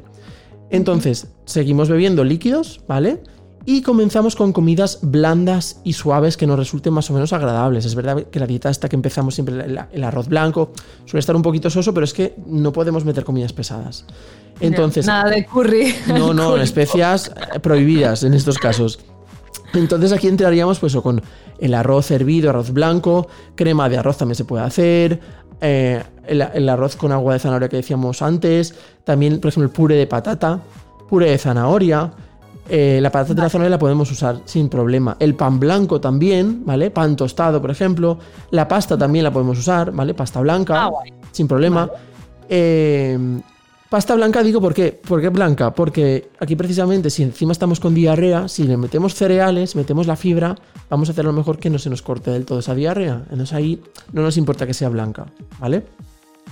Entonces, 0.69 1.27
seguimos 1.45 1.89
bebiendo 1.89 2.23
líquidos, 2.23 2.81
¿vale? 2.87 3.21
Y 3.65 3.83
comenzamos 3.83 4.35
con 4.35 4.53
comidas 4.53 4.99
blandas 5.01 5.81
y 5.83 5.93
suaves 5.93 6.35
que 6.35 6.47
nos 6.47 6.57
resulten 6.57 6.93
más 6.93 7.09
o 7.11 7.13
menos 7.13 7.31
agradables. 7.31 7.85
Es 7.85 7.93
verdad 7.93 8.23
que 8.23 8.39
la 8.39 8.47
dieta 8.47 8.69
esta 8.69 8.89
que 8.89 8.95
empezamos 8.95 9.35
siempre, 9.35 9.63
el, 9.91 10.03
arroz 10.03 10.27
blanco, 10.27 10.71
suele 11.05 11.19
estar 11.19 11.35
un 11.35 11.43
poquito 11.43 11.69
soso, 11.69 11.93
pero 11.93 12.03
es 12.03 12.13
que 12.13 12.35
no 12.47 12.73
podemos 12.73 13.05
meter 13.05 13.23
comidas 13.23 13.53
pesadas. 13.53 14.05
Entonces, 14.59 15.05
Nada 15.05 15.29
de 15.29 15.45
curry. 15.45 15.93
no, 16.07 16.33
no, 16.33 16.51
Curry. 16.51 16.63
especias 16.63 17.31
eh, 17.55 17.59
prohibidas 17.59 18.23
en 18.23 18.33
estos 18.33 18.57
casos. 18.57 18.99
Entonces 19.73 20.11
aquí 20.11 20.27
entraríamos 20.27 20.79
pues 20.79 20.95
o 20.95 21.03
con 21.03 21.21
el 21.59 21.73
arroz 21.73 22.11
hervido, 22.11 22.49
arroz 22.49 22.71
blanco, 22.71 23.27
crema 23.55 23.87
de 23.89 23.97
arroz 23.97 24.17
también 24.17 24.35
se 24.35 24.43
puede 24.43 24.63
hacer, 24.63 25.21
eh, 25.61 26.03
el, 26.25 26.41
el 26.41 26.67
arroz 26.67 26.95
con 26.95 27.11
agua 27.11 27.33
de 27.33 27.39
zanahoria 27.39 27.69
que 27.69 27.77
decíamos 27.77 28.21
antes, 28.21 28.75
también 29.05 29.39
por 29.39 29.49
ejemplo 29.49 29.69
el 29.69 29.73
puré 29.73 29.95
de 29.95 30.07
patata, 30.07 30.59
puré 31.07 31.29
de 31.29 31.37
zanahoria, 31.37 32.11
eh, 32.73 33.01
la 33.01 33.11
patata 33.11 33.49
de 33.49 33.69
la 33.69 33.77
podemos 33.77 34.09
usar 34.09 34.43
sin 34.45 34.69
problema, 34.69 35.17
el 35.19 35.35
pan 35.35 35.59
blanco 35.59 35.99
también, 35.99 36.65
¿vale? 36.65 36.89
Pan 36.89 37.17
tostado 37.17 37.61
por 37.61 37.69
ejemplo, 37.69 38.17
la 38.51 38.65
pasta 38.65 38.97
también 38.97 39.25
la 39.25 39.33
podemos 39.33 39.59
usar, 39.59 39.91
¿vale? 39.91 40.13
Pasta 40.13 40.39
blanca, 40.39 40.85
Ah, 40.85 40.89
sin 41.33 41.49
problema. 41.49 41.89
Eh, 42.47 43.41
pasta 43.89 44.15
blanca 44.15 44.41
digo 44.41 44.61
¿por 44.61 44.73
qué? 44.73 44.93
¿Por 44.93 45.19
qué 45.19 45.27
blanca? 45.27 45.75
Porque 45.75 46.29
aquí 46.39 46.55
precisamente 46.55 47.09
si 47.09 47.23
encima 47.23 47.51
estamos 47.51 47.81
con 47.81 47.93
diarrea, 47.93 48.47
si 48.47 48.63
le 48.63 48.77
metemos 48.77 49.15
cereales, 49.15 49.75
metemos 49.75 50.07
la 50.07 50.15
fibra, 50.15 50.55
vamos 50.89 51.09
a 51.09 51.11
hacer 51.11 51.25
lo 51.25 51.33
mejor 51.33 51.59
que 51.59 51.69
no 51.69 51.77
se 51.77 51.89
nos 51.89 52.01
corte 52.01 52.31
del 52.31 52.45
todo 52.45 52.59
esa 52.59 52.73
diarrea. 52.73 53.23
Entonces 53.31 53.51
ahí 53.51 53.81
no 54.13 54.21
nos 54.21 54.37
importa 54.37 54.65
que 54.65 54.73
sea 54.73 54.87
blanca, 54.87 55.25
¿vale? 55.59 55.83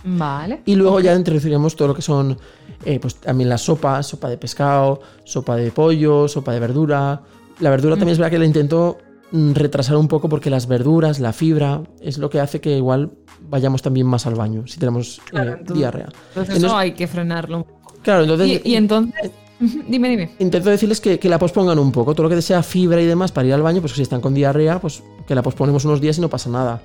Vale. 0.03 0.61
Y 0.65 0.75
luego 0.75 0.99
ya 0.99 1.13
introduciríamos 1.15 1.75
todo 1.75 1.89
lo 1.89 1.95
que 1.95 2.01
son 2.01 2.37
eh, 2.85 2.99
pues 2.99 3.15
también 3.15 3.49
las 3.49 3.61
sopas, 3.61 4.07
sopa 4.07 4.29
de 4.29 4.37
pescado, 4.37 5.01
sopa 5.23 5.55
de 5.55 5.71
pollo, 5.71 6.27
sopa 6.27 6.53
de 6.53 6.59
verdura. 6.59 7.21
La 7.59 7.69
verdura 7.69 7.95
también 7.95 8.13
es 8.13 8.17
verdad 8.17 8.31
que 8.31 8.39
la 8.39 8.45
intento 8.45 8.97
mm, 9.31 9.51
retrasar 9.53 9.97
un 9.97 10.07
poco 10.07 10.29
porque 10.29 10.49
las 10.49 10.67
verduras, 10.67 11.19
la 11.19 11.33
fibra, 11.33 11.81
es 11.99 12.17
lo 12.17 12.29
que 12.29 12.39
hace 12.39 12.61
que 12.61 12.77
igual 12.77 13.11
vayamos 13.49 13.81
también 13.81 14.07
más 14.07 14.25
al 14.27 14.35
baño 14.35 14.65
si 14.67 14.79
tenemos 14.79 15.21
Claro, 15.29 15.51
eh, 15.51 15.55
entonces- 15.59 15.77
diarrea. 15.77 16.05
Entonces 16.05 16.35
Entonces- 16.55 16.63
eso 16.63 16.77
hay 16.77 16.91
que 16.93 17.07
frenarlo. 17.07 17.67
Claro, 18.01 18.21
entonces 18.23 18.61
Y, 18.63 18.69
y 18.71 18.75
entonces. 18.75 19.31
Ujú, 19.61 19.83
Dime, 19.89 20.07
dime. 20.09 20.31
intento 20.39 20.69
decirles 20.69 21.01
que, 21.01 21.19
que 21.19 21.27
la 21.27 21.37
pospongan 21.37 21.77
un 21.79 21.91
poco. 21.91 22.15
Todo 22.15 22.29
lo 22.29 22.33
que 22.35 22.41
sea 22.41 22.63
fibra 22.63 23.01
y 23.01 23.05
demás 23.05 23.33
para 23.33 23.45
ir 23.49 23.53
al 23.53 23.61
baño, 23.61 23.81
pues 23.81 23.91
si 23.91 24.01
están 24.01 24.21
con 24.21 24.33
diarrea, 24.33 24.79
pues 24.79 25.03
que 25.27 25.35
la 25.35 25.41
posponemos 25.43 25.83
unos 25.83 25.99
días 25.99 26.17
y 26.17 26.21
no 26.21 26.29
pasa 26.29 26.49
nada. 26.49 26.81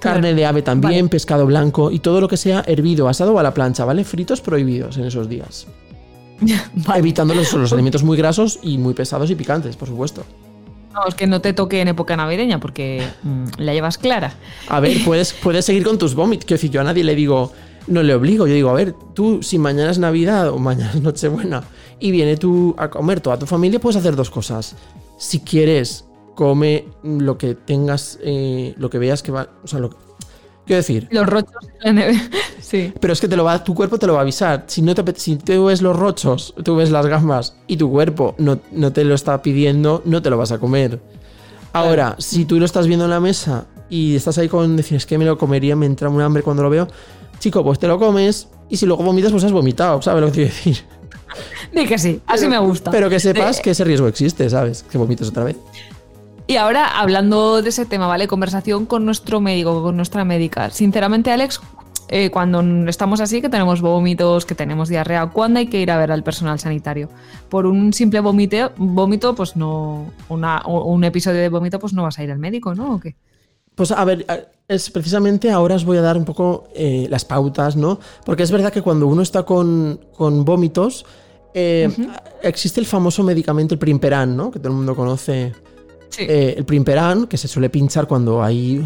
Carne 0.00 0.34
de 0.34 0.44
ave 0.44 0.62
también, 0.62 1.06
Vale. 1.06 1.08
pescado 1.08 1.46
blanco 1.46 1.90
y 1.90 1.98
todo 1.98 2.20
lo 2.20 2.28
que 2.28 2.36
sea 2.36 2.62
hervido, 2.66 3.08
asado 3.08 3.32
o 3.34 3.38
a 3.38 3.42
la 3.42 3.54
plancha, 3.54 3.84
¿vale? 3.84 4.04
Fritos 4.04 4.40
prohibidos 4.40 4.96
en 4.98 5.04
esos 5.04 5.28
días. 5.28 5.66
Vale. 6.74 7.00
Evitando 7.00 7.34
los, 7.34 7.52
los 7.54 7.72
alimentos 7.74 8.02
muy 8.02 8.16
grasos 8.16 8.58
y 8.62 8.78
muy 8.78 8.94
pesados 8.94 9.30
y 9.30 9.34
picantes, 9.34 9.76
por 9.76 9.88
supuesto. 9.88 10.24
No, 10.94 11.06
es 11.08 11.14
que 11.16 11.26
no 11.26 11.40
te 11.40 11.52
toque 11.52 11.80
en 11.80 11.88
época 11.88 12.16
navideña 12.16 12.60
porque 12.60 13.04
mm, 13.24 13.44
la 13.58 13.74
llevas 13.74 13.98
clara. 13.98 14.34
A 14.68 14.78
ver, 14.78 14.98
puedes, 15.04 15.32
puedes 15.32 15.64
seguir 15.64 15.84
con 15.84 15.98
tus 15.98 16.14
vómitos. 16.14 16.44
Quiero 16.44 16.58
decir, 16.58 16.70
yo 16.70 16.80
a 16.80 16.84
nadie 16.84 17.02
le 17.02 17.16
digo, 17.16 17.52
no 17.88 18.02
le 18.02 18.14
obligo. 18.14 18.46
Yo 18.46 18.54
digo, 18.54 18.70
a 18.70 18.74
ver, 18.74 18.94
tú, 19.14 19.42
si 19.42 19.58
mañana 19.58 19.90
es 19.90 19.98
Navidad 19.98 20.50
o 20.50 20.58
mañana 20.58 20.92
es 20.94 21.02
Nochebuena 21.02 21.64
y 21.98 22.10
viene 22.12 22.36
tú 22.36 22.74
a 22.78 22.90
comer 22.90 23.20
toda 23.20 23.38
tu 23.38 23.46
familia, 23.46 23.80
puedes 23.80 23.96
hacer 23.96 24.14
dos 24.14 24.30
cosas. 24.30 24.76
Si 25.18 25.40
quieres, 25.40 26.04
come 26.34 26.84
lo 27.02 27.38
que 27.38 27.54
tengas, 27.54 28.18
eh, 28.22 28.74
lo 28.78 28.90
que 28.90 28.98
veas 28.98 29.22
que 29.22 29.32
va. 29.32 29.48
O 29.62 29.66
sea, 29.66 29.78
lo, 29.80 29.90
Quiero 30.66 30.78
decir, 30.78 31.08
Los 31.10 31.26
rochos 31.26 31.52
la. 31.82 32.06
Sí. 32.60 32.90
pero 32.98 33.12
es 33.12 33.20
que 33.20 33.28
te 33.28 33.36
lo 33.36 33.44
va, 33.44 33.62
tu 33.62 33.74
cuerpo 33.74 33.98
te 33.98 34.06
lo 34.06 34.14
va 34.14 34.20
a 34.20 34.22
avisar. 34.22 34.64
Si 34.66 34.80
no 34.80 34.94
te, 34.94 35.04
si 35.20 35.36
tú 35.36 35.66
ves 35.66 35.82
los 35.82 35.94
rochos, 35.94 36.54
tú 36.64 36.76
ves 36.76 36.90
las 36.90 37.04
gambas 37.06 37.54
y 37.66 37.76
tu 37.76 37.90
cuerpo 37.90 38.34
no, 38.38 38.58
no 38.72 38.90
te 38.90 39.04
lo 39.04 39.14
está 39.14 39.42
pidiendo, 39.42 40.00
no 40.06 40.22
te 40.22 40.30
lo 40.30 40.38
vas 40.38 40.52
a 40.52 40.58
comer. 40.58 41.00
Ahora, 41.74 42.16
si 42.18 42.46
tú 42.46 42.58
lo 42.58 42.64
estás 42.64 42.86
viendo 42.86 43.04
en 43.04 43.10
la 43.10 43.20
mesa 43.20 43.66
y 43.90 44.16
estás 44.16 44.38
ahí 44.38 44.48
con 44.48 44.76
decir, 44.76 44.96
es 44.96 45.04
que 45.04 45.18
me 45.18 45.26
lo 45.26 45.36
comería, 45.36 45.76
me 45.76 45.84
entra 45.86 46.08
un 46.08 46.22
hambre 46.22 46.42
cuando 46.42 46.62
lo 46.62 46.70
veo, 46.70 46.88
chico, 47.38 47.62
pues 47.62 47.78
te 47.78 47.86
lo 47.86 47.98
comes 47.98 48.48
y 48.70 48.78
si 48.78 48.86
luego 48.86 49.02
vomitas, 49.04 49.32
pues 49.32 49.44
has 49.44 49.52
vomitado, 49.52 50.00
¿sabes 50.00 50.22
lo 50.22 50.28
que 50.28 50.32
te 50.32 50.36
quiero 50.44 50.54
decir? 50.54 50.78
Di 51.74 51.86
que 51.86 51.98
sí, 51.98 52.20
así 52.26 52.48
me 52.48 52.58
gusta. 52.58 52.90
Pero 52.90 53.10
que 53.10 53.20
sepas 53.20 53.56
De- 53.58 53.62
que 53.62 53.70
ese 53.72 53.84
riesgo 53.84 54.08
existe, 54.08 54.48
¿sabes? 54.48 54.82
Que 54.84 54.96
vomites 54.96 55.28
otra 55.28 55.44
vez. 55.44 55.56
Y 56.46 56.56
ahora, 56.56 56.98
hablando 57.00 57.62
de 57.62 57.70
ese 57.70 57.86
tema, 57.86 58.06
¿vale? 58.06 58.28
Conversación 58.28 58.84
con 58.86 59.04
nuestro 59.06 59.40
médico, 59.40 59.82
con 59.82 59.96
nuestra 59.96 60.24
médica. 60.24 60.68
Sinceramente, 60.70 61.30
Alex, 61.32 61.60
eh, 62.08 62.30
cuando 62.30 62.60
estamos 62.88 63.20
así, 63.22 63.40
que 63.40 63.48
tenemos 63.48 63.80
vómitos, 63.80 64.44
que 64.44 64.54
tenemos 64.54 64.90
diarrea, 64.90 65.26
¿cuándo 65.28 65.58
hay 65.60 65.68
que 65.68 65.80
ir 65.80 65.90
a 65.90 65.96
ver 65.96 66.12
al 66.12 66.22
personal 66.22 66.58
sanitario? 66.60 67.08
Por 67.48 67.64
un 67.64 67.94
simple 67.94 68.20
vómito, 68.20 68.72
vómito 68.76 69.34
pues 69.34 69.56
no. 69.56 70.12
Una, 70.28 70.58
o- 70.66 70.84
un 70.84 71.02
episodio 71.04 71.40
de 71.40 71.48
vómito, 71.48 71.78
pues 71.78 71.94
no 71.94 72.02
vas 72.02 72.18
a 72.18 72.24
ir 72.24 72.30
al 72.30 72.38
médico, 72.38 72.74
¿no? 72.74 72.96
¿O 72.96 73.00
qué? 73.00 73.16
Pues 73.74 73.90
a 73.90 74.04
ver, 74.04 74.26
es 74.68 74.90
precisamente 74.90 75.50
ahora 75.50 75.74
os 75.76 75.84
voy 75.86 75.96
a 75.96 76.02
dar 76.02 76.16
un 76.18 76.26
poco 76.26 76.68
eh, 76.76 77.06
las 77.10 77.24
pautas, 77.24 77.74
¿no? 77.74 77.98
Porque 78.26 78.42
es 78.42 78.50
verdad 78.52 78.70
que 78.70 78.82
cuando 78.82 79.06
uno 79.06 79.22
está 79.22 79.44
con, 79.44 79.98
con 80.14 80.44
vómitos, 80.44 81.06
eh, 81.54 81.88
existe 82.42 82.80
el 82.80 82.86
famoso 82.86 83.22
medicamento, 83.24 83.74
el 83.74 83.78
Primperan, 83.80 84.36
¿no? 84.36 84.50
Que 84.50 84.58
todo 84.58 84.68
el 84.68 84.76
mundo 84.76 84.94
conoce. 84.94 85.54
Eh, 86.18 86.54
el 86.56 86.64
Primperan, 86.64 87.26
que 87.26 87.36
se 87.36 87.48
suele 87.48 87.70
pinchar 87.70 88.06
cuando 88.06 88.42
hay 88.42 88.84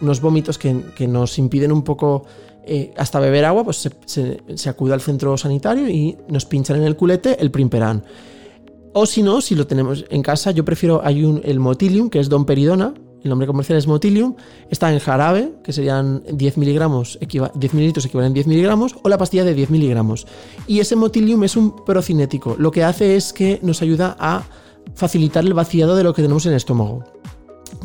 unos 0.00 0.20
vómitos 0.20 0.58
que, 0.58 1.08
nos 1.08 1.38
impiden 1.38 1.72
un 1.72 1.82
poco 1.82 2.24
eh, 2.64 2.92
hasta 2.96 3.18
beber 3.18 3.44
agua, 3.44 3.64
pues 3.64 3.88
se, 4.06 4.68
acude 4.68 4.92
al 4.92 5.00
centro 5.00 5.36
sanitario 5.36 5.88
y 5.88 6.16
nos 6.28 6.44
pinchan 6.44 6.76
en 6.76 6.84
el 6.84 6.96
culete 6.96 7.36
el 7.40 7.50
Primperan. 7.50 8.04
O 8.92 9.06
si 9.06 9.22
no, 9.22 9.40
si 9.40 9.54
lo 9.54 9.66
tenemos 9.66 10.04
en 10.08 10.22
casa, 10.22 10.50
yo 10.50 10.64
prefiero, 10.64 11.00
hay 11.04 11.24
un, 11.24 11.40
el 11.44 11.60
Motilium, 11.60 12.10
que 12.10 12.20
es 12.20 12.28
Domperidona, 12.28 12.94
el 13.22 13.30
nombre 13.30 13.46
comercial 13.46 13.76
es 13.78 13.86
Motilium, 13.86 14.34
está 14.70 14.92
en 14.92 15.00
jarabe, 15.00 15.52
que 15.64 15.72
serían 15.72 16.22
10 16.32 16.56
miligramos, 16.56 17.18
equiva- 17.20 17.50
10 17.54 17.74
mililitros 17.74 18.06
equivalen 18.06 18.30
a 18.30 18.34
10 18.34 18.46
miligramos, 18.46 18.96
o 19.02 19.08
la 19.08 19.18
pastilla 19.18 19.44
de 19.44 19.54
10 19.54 19.70
miligramos. 19.70 20.26
Y 20.66 20.80
ese 20.80 20.96
Motilium 20.96 21.42
es 21.44 21.56
un 21.56 21.84
procinético, 21.84 22.54
lo 22.58 22.70
que 22.70 22.84
hace 22.84 23.16
es 23.16 23.32
que 23.32 23.58
nos 23.62 23.82
ayuda 23.82 24.16
a 24.18 24.44
facilitar 24.98 25.44
el 25.44 25.54
vaciado 25.54 25.94
de 25.94 26.02
lo 26.02 26.12
que 26.12 26.22
tenemos 26.22 26.44
en 26.46 26.52
el 26.52 26.56
estómago. 26.56 27.04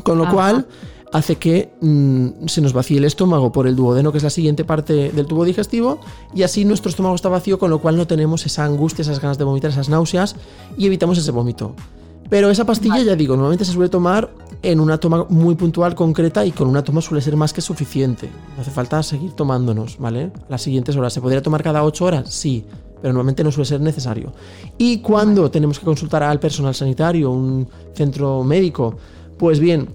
Con 0.04 0.18
lo 0.18 0.24
Ajá. 0.24 0.34
cual 0.34 0.68
hace 1.12 1.36
que 1.36 1.72
mm, 1.80 2.48
se 2.48 2.60
nos 2.60 2.74
vacíe 2.74 2.98
el 2.98 3.06
estómago 3.06 3.52
por 3.52 3.68
el 3.68 3.76
duodeno, 3.76 4.12
que 4.12 4.18
es 4.18 4.24
la 4.24 4.32
siguiente 4.32 4.66
parte 4.66 5.12
del 5.12 5.28
tubo 5.28 5.46
digestivo, 5.46 6.00
y 6.34 6.42
así 6.42 6.66
nuestro 6.66 6.90
estómago 6.90 7.14
está 7.14 7.30
vacío, 7.30 7.60
con 7.60 7.70
lo 7.70 7.78
cual 7.80 7.98
no 7.98 8.08
tenemos 8.08 8.48
esa 8.48 8.66
angustia, 8.66 9.04
esas 9.04 9.22
ganas 9.22 9.38
de 9.38 9.44
vomitar, 9.44 9.70
esas 9.70 9.90
náuseas, 9.90 10.36
y 10.76 10.88
evitamos 10.88 11.20
ese 11.20 11.30
vómito. 11.30 11.76
Pero 12.32 12.50
esa 12.50 12.66
pastilla, 12.66 13.00
ya 13.04 13.16
digo, 13.16 13.36
normalmente 13.36 13.64
se 13.64 13.74
suele 13.74 13.90
tomar 13.90 14.32
en 14.64 14.80
una 14.80 14.98
toma 14.98 15.28
muy 15.30 15.54
puntual, 15.54 15.94
concreta, 15.94 16.44
y 16.44 16.52
con 16.52 16.68
una 16.68 16.84
toma 16.84 17.00
suele 17.00 17.22
ser 17.22 17.36
más 17.36 17.54
que 17.54 17.62
suficiente. 17.62 18.28
No 18.56 18.64
hace 18.64 18.72
falta 18.72 19.04
seguir 19.04 19.34
tomándonos, 19.34 20.00
¿vale? 20.00 20.32
Las 20.50 20.64
siguientes 20.64 20.96
horas. 20.96 21.14
¿Se 21.14 21.22
podría 21.22 21.44
tomar 21.44 21.62
cada 21.62 21.84
8 21.84 22.06
horas? 22.06 22.34
Sí, 22.34 22.66
pero 23.04 23.12
normalmente 23.12 23.44
no 23.44 23.52
suele 23.52 23.66
ser 23.66 23.82
necesario. 23.82 24.32
Y 24.78 25.00
cuando 25.00 25.52
tenemos 25.52 25.78
que 25.78 25.84
consultar 25.84 26.24
al 26.24 26.40
personal 26.40 26.74
sanitario, 26.74 27.32
un 27.32 27.68
centro 27.94 28.46
médico, 28.46 28.96
pues 29.38 29.60
bien, 29.60 29.90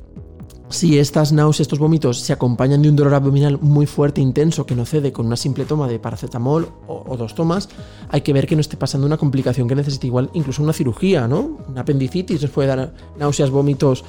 si 0.68 0.98
estas 0.98 1.32
náuseas, 1.32 1.62
estos 1.62 1.78
vómitos 1.78 2.20
se 2.20 2.34
acompañan 2.34 2.82
de 2.82 2.90
un 2.90 2.96
dolor 2.96 3.14
abdominal 3.14 3.58
muy 3.62 3.86
fuerte, 3.86 4.20
intenso, 4.20 4.66
que 4.66 4.74
no 4.74 4.84
cede 4.84 5.10
con 5.10 5.24
una 5.24 5.36
simple 5.36 5.64
toma 5.64 5.88
de 5.88 5.98
paracetamol 5.98 6.68
o, 6.86 7.02
o 7.08 7.16
dos 7.16 7.34
tomas, 7.34 7.70
hay 8.10 8.20
que 8.20 8.34
ver 8.34 8.46
que 8.46 8.54
no 8.56 8.60
esté 8.60 8.76
pasando 8.76 9.06
una 9.06 9.16
complicación 9.16 9.66
que 9.68 9.74
necesite 9.74 10.06
igual 10.06 10.28
incluso 10.34 10.62
una 10.62 10.74
cirugía, 10.74 11.26
¿no? 11.26 11.56
Una 11.66 11.80
apendicitis 11.80 12.42
nos 12.42 12.50
puede 12.50 12.68
dar 12.68 12.92
náuseas, 13.18 13.48
vómitos, 13.48 14.04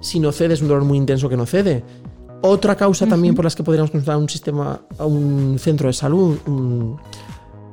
si 0.00 0.20
no 0.20 0.30
cede, 0.30 0.54
es 0.54 0.62
un 0.62 0.68
dolor 0.68 0.84
muy 0.84 0.96
intenso 0.98 1.28
que 1.28 1.36
no 1.36 1.44
cede. 1.46 1.82
Otra 2.42 2.76
causa 2.76 3.06
también 3.08 3.34
por 3.34 3.44
las 3.44 3.56
que 3.56 3.64
podríamos 3.64 3.90
consultar 3.90 4.14
a 4.14 4.18
un 4.18 4.28
sistema, 4.28 4.82
a 4.98 5.06
un 5.06 5.56
centro 5.58 5.88
de 5.88 5.94
salud, 5.94 6.38
un- 6.46 6.96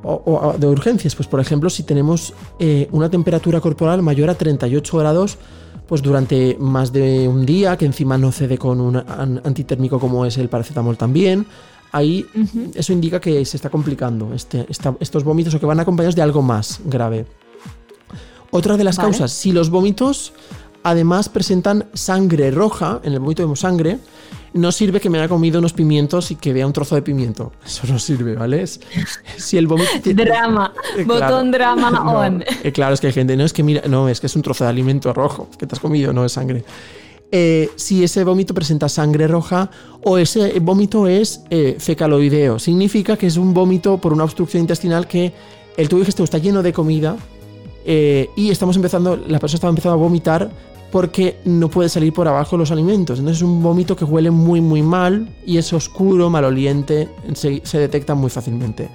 o, 0.04 0.22
o 0.26 0.58
de 0.58 0.68
urgencias, 0.68 1.16
pues 1.16 1.28
por 1.28 1.40
ejemplo, 1.40 1.70
si 1.70 1.84
tenemos 1.84 2.34
eh, 2.60 2.88
una 2.92 3.10
temperatura 3.10 3.60
corporal 3.62 4.02
mayor 4.02 4.30
a 4.30 4.36
38 4.36 4.98
grados, 4.98 5.38
pues 5.88 6.02
durante 6.02 6.56
más 6.60 6.92
de 6.94 7.28
un 7.28 7.46
día, 7.46 7.78
que 7.78 7.86
encima 7.86 8.18
no 8.18 8.32
cede 8.32 8.58
con 8.58 8.80
un 8.80 8.96
an- 8.98 9.42
antitérmico 9.44 10.00
como 10.00 10.26
es 10.26 10.38
el 10.38 10.48
paracetamol 10.50 10.98
también, 10.98 11.46
ahí 11.92 12.26
eso 12.74 12.94
indica 12.94 13.20
que 13.20 13.44
se 13.46 13.58
está 13.58 13.70
complicando 13.70 14.34
este, 14.34 14.66
esta- 14.70 14.96
estos 15.02 15.24
vómitos 15.26 15.54
o 15.54 15.60
que 15.60 15.66
van 15.66 15.80
acompañados 15.82 16.16
de 16.16 16.22
algo 16.22 16.42
más 16.42 16.80
grave. 16.86 17.26
Otra 18.54 18.76
de 18.76 18.84
las 18.84 18.98
Vale. 18.98 19.10
causas, 19.12 19.32
si 19.32 19.52
los 19.54 19.70
vómitos 19.70 20.34
además 20.84 21.30
presentan 21.30 21.86
sangre 21.94 22.52
roja, 22.52 23.00
en 23.04 23.14
el 23.14 23.20
vómito 23.20 23.44
vemos 23.44 23.60
sangre, 23.62 24.00
no 24.54 24.72
sirve 24.74 25.00
que 25.00 25.10
me 25.10 25.18
haya 25.18 25.30
comido 25.30 25.60
unos 25.60 25.72
pimientos 25.74 26.30
y 26.32 26.36
que 26.36 26.52
vea 26.52 26.68
un 26.68 26.74
trozo 26.74 26.96
de 26.96 27.02
pimiento. 27.02 27.54
Eso 27.66 27.88
no 27.88 27.98
sirve, 28.00 28.36
¿vale? 28.36 28.62
Es- 28.64 28.80
si 29.38 29.58
el 29.58 29.68
vómito 29.68 29.90
Drama. 30.06 30.74
Eh, 30.98 31.06
claro. 31.06 31.36
Botón 31.36 31.52
drama 31.52 31.90
No, 31.90 32.12
on. 32.20 32.44
eh, 32.64 32.72
claro, 32.74 32.94
es 32.94 33.00
que 33.00 33.08
hay 33.08 33.14
gente, 33.14 33.38
no 33.38 33.46
es 33.46 33.54
que 33.54 33.64
mira, 33.64 33.84
no, 33.88 34.10
es 34.10 34.20
que 34.20 34.28
es 34.28 34.36
un 34.36 34.42
trozo 34.42 34.66
de 34.66 34.70
alimento 34.70 35.14
rojo 35.14 35.48
que 35.58 35.66
te 35.66 35.74
has 35.76 35.80
comido, 35.80 36.12
no 36.12 36.26
es 36.26 36.34
sangre. 36.34 36.66
Eh, 37.32 37.70
si 37.78 38.04
ese 38.04 38.26
vómito 38.26 38.54
presenta 38.54 38.90
sangre 38.90 39.26
roja 39.26 39.70
o 40.04 40.18
ese 40.18 40.60
vómito 40.60 41.08
es 41.08 41.42
fecaloideo, 41.78 42.60
significa 42.60 43.16
que 43.16 43.28
es 43.28 43.38
un 43.38 43.54
vómito 43.54 43.98
por 44.00 44.12
una 44.12 44.26
obstrucción 44.26 44.62
intestinal 44.62 45.08
que 45.08 45.32
el 45.78 45.88
tubo 45.88 46.00
digestivo 46.02 46.26
está 46.26 46.40
lleno 46.40 46.62
de 46.62 46.74
comida 46.74 47.16
eh, 47.86 48.30
y 48.36 48.50
estamos 48.52 48.76
empezando, 48.76 49.16
la 49.16 49.40
persona 49.40 49.56
está 49.56 49.68
empezando 49.70 49.94
a 49.94 49.96
vomitar 49.96 50.52
porque 50.92 51.40
no 51.46 51.70
puede 51.70 51.90
salir 51.90 52.12
por 52.14 52.28
abajo 52.28 52.58
los 52.58 52.72
alimentos. 52.72 53.20
Entonces 53.20 53.38
es 53.42 53.44
un 53.48 53.62
vómito 53.64 53.96
que 53.96 54.04
huele 54.06 54.30
muy 54.32 54.62
muy 54.62 54.82
mal 54.82 55.30
y 55.46 55.58
es 55.58 55.72
oscuro, 55.74 56.30
maloliente, 56.30 57.10
se, 57.34 57.62
se 57.66 57.78
detecta 57.80 58.14
muy 58.16 58.30
fácilmente. 58.30 58.90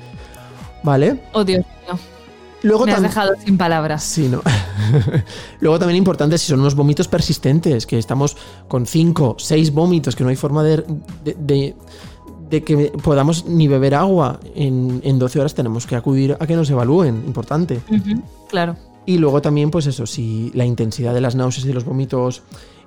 ¿Vale? 0.83 1.23
Oh, 1.33 1.43
Dios 1.45 1.65
mío. 1.87 1.99
Luego 2.63 2.87
Me 2.87 2.93
has 2.93 3.03
dejado 3.03 3.33
sin 3.45 3.57
palabras. 3.59 4.03
Sí, 4.03 4.29
¿no? 4.29 4.41
Luego 5.61 5.79
también 5.79 5.99
importante 5.99 6.39
si 6.39 6.47
son 6.49 6.61
unos 6.61 6.75
vómitos 6.75 7.07
persistentes, 7.09 7.87
que 7.87 7.99
estamos 7.99 8.37
con 8.69 8.87
5, 8.87 9.37
6 9.39 9.73
vómitos, 9.73 10.17
que 10.17 10.25
no 10.25 10.31
hay 10.31 10.37
forma 10.37 10.63
de, 10.65 10.85
de- 11.25 11.37
de- 11.39 11.77
de 12.51 12.63
que 12.63 12.93
podamos 13.03 13.47
ni 13.47 13.67
beber 13.67 13.95
agua 13.97 14.39
en, 14.55 15.01
en 15.03 15.19
12 15.19 15.41
horas, 15.41 15.55
tenemos 15.55 15.85
que 15.87 15.97
acudir 15.97 16.37
a 16.39 16.47
que 16.47 16.55
nos 16.55 16.71
evalúen, 16.71 17.25
importante. 17.27 17.81
Claro. 18.49 18.77
Y 19.07 19.19
luego 19.19 19.41
también, 19.41 19.71
pues 19.71 19.87
eso, 19.87 20.05
si 20.05 20.51
la 20.55 20.65
intensidad 20.65 21.15
de 21.15 21.21
las 21.21 21.37
náuseas 21.37 21.65
y 21.67 21.73
los 21.73 21.85
vómitos 21.85 22.43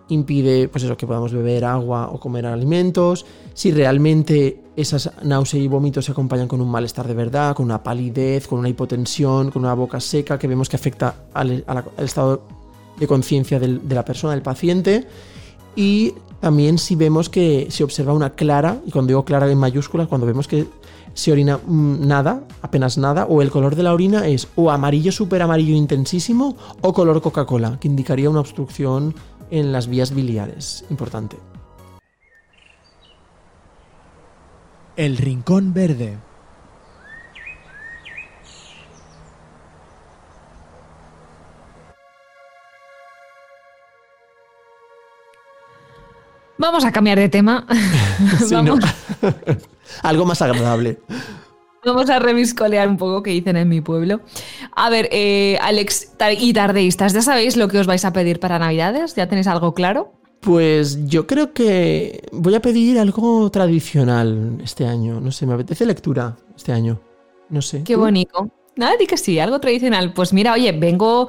impide, 0.10 0.68
pues 0.68 0.84
eso, 0.84 0.98
que 0.98 1.08
podamos 1.08 1.32
beber 1.32 1.64
agua 1.64 2.10
o 2.12 2.20
comer 2.20 2.46
alimentos, 2.46 3.26
si 3.54 3.72
realmente 3.72 4.60
esas 4.76 5.12
náuseas 5.24 5.64
y 5.64 5.68
vómitos 5.68 6.06
se 6.06 6.12
acompañan 6.12 6.48
con 6.48 6.62
un 6.62 6.70
malestar 6.70 7.08
de 7.08 7.14
verdad, 7.14 7.56
con 7.56 7.66
una 7.66 7.82
palidez, 7.84 8.48
con 8.48 8.60
una 8.60 8.70
hipotensión, 8.70 9.52
con 9.52 9.64
una 9.64 9.74
boca 9.74 10.00
seca, 10.00 10.38
que 10.38 10.48
vemos 10.48 10.68
que 10.68 10.76
afecta 10.76 11.16
al, 11.34 11.64
al 11.68 11.86
estado 12.00 12.42
de 12.98 13.08
conciencia 13.08 13.60
de 13.60 13.96
la 13.96 14.04
persona, 14.04 14.34
del 14.34 14.42
paciente, 14.42 15.08
y 15.76 16.14
también 16.40 16.78
si 16.78 16.96
vemos 16.96 17.30
que 17.30 17.68
se 17.70 17.84
observa 17.84 18.14
una 18.14 18.32
clara, 18.32 18.82
y 18.86 18.92
cuando 18.92 19.10
digo 19.10 19.26
clara 19.26 19.50
en 19.50 19.58
mayúsculas, 19.58 20.08
cuando 20.08 20.28
vemos 20.28 20.48
que 20.48 20.66
se 21.20 21.34
orina 21.34 21.58
mm, 21.58 22.08
nada, 22.08 22.44
apenas 22.62 22.98
nada, 22.98 23.26
o 23.26 23.42
el 23.42 23.52
color 23.52 23.76
de 23.76 23.84
la 23.84 23.94
orina 23.94 24.26
es 24.28 24.48
o 24.56 24.72
amarillo 24.72 25.12
súper 25.12 25.42
amarillo 25.42 25.76
intensísimo 25.76 26.56
o 26.82 26.94
color 26.94 27.22
Coca-Cola, 27.22 27.78
que 27.80 27.90
indicaría 27.90 28.30
una 28.30 28.40
obstrucción 28.40 29.14
en 29.52 29.74
las 29.74 29.88
vías 29.88 30.16
biliares. 30.16 30.86
Importante. 30.90 31.38
El 34.96 35.18
Rincón 35.18 35.74
Verde. 35.74 36.18
Vamos 46.60 46.84
a 46.84 46.92
cambiar 46.92 47.18
de 47.18 47.30
tema. 47.30 47.66
Vamos, 48.52 48.80
Algo 50.04 50.26
más 50.26 50.42
agradable. 50.42 51.00
vamos 51.84 52.10
a 52.10 52.20
reviscolear 52.20 52.88
un 52.88 52.98
poco 52.98 53.24
que 53.24 53.32
dicen 53.32 53.56
en 53.56 53.68
mi 53.70 53.82
pueblo. 53.82 54.20
A 54.76 54.90
ver, 54.90 55.08
eh, 55.12 55.58
Alex 55.62 56.12
y 56.38 56.54
tardeístas, 56.54 57.14
¿ya 57.14 57.22
sabéis 57.22 57.56
lo 57.58 57.70
que 57.70 57.80
os 57.80 57.88
vais 57.88 58.04
a 58.06 58.14
pedir 58.14 58.40
para 58.40 58.60
Navidades? 58.60 59.16
¿Ya 59.16 59.28
tenéis 59.28 59.48
algo 59.48 59.74
claro? 59.74 60.14
Pues 60.42 61.06
yo 61.08 61.28
creo 61.28 61.54
que 61.54 62.24
voy 62.32 62.56
a 62.56 62.62
pedir 62.62 63.00
algo 63.00 63.50
tradicional 63.50 64.58
este 64.64 64.86
año. 64.86 65.20
No 65.20 65.32
sé, 65.32 65.46
me 65.46 65.54
apetece 65.54 65.86
lectura 65.86 66.38
este 66.56 66.72
año. 66.72 67.02
No 67.50 67.62
sé. 67.62 67.84
Qué 67.84 67.96
¿tú? 67.96 68.02
bonito. 68.02 68.50
Nada, 68.80 68.94
di 68.98 69.06
que 69.06 69.18
sí, 69.18 69.38
algo 69.40 69.60
tradicional. 69.60 70.14
Pues 70.14 70.32
mira, 70.32 70.54
oye, 70.54 70.72
vengo, 70.72 71.28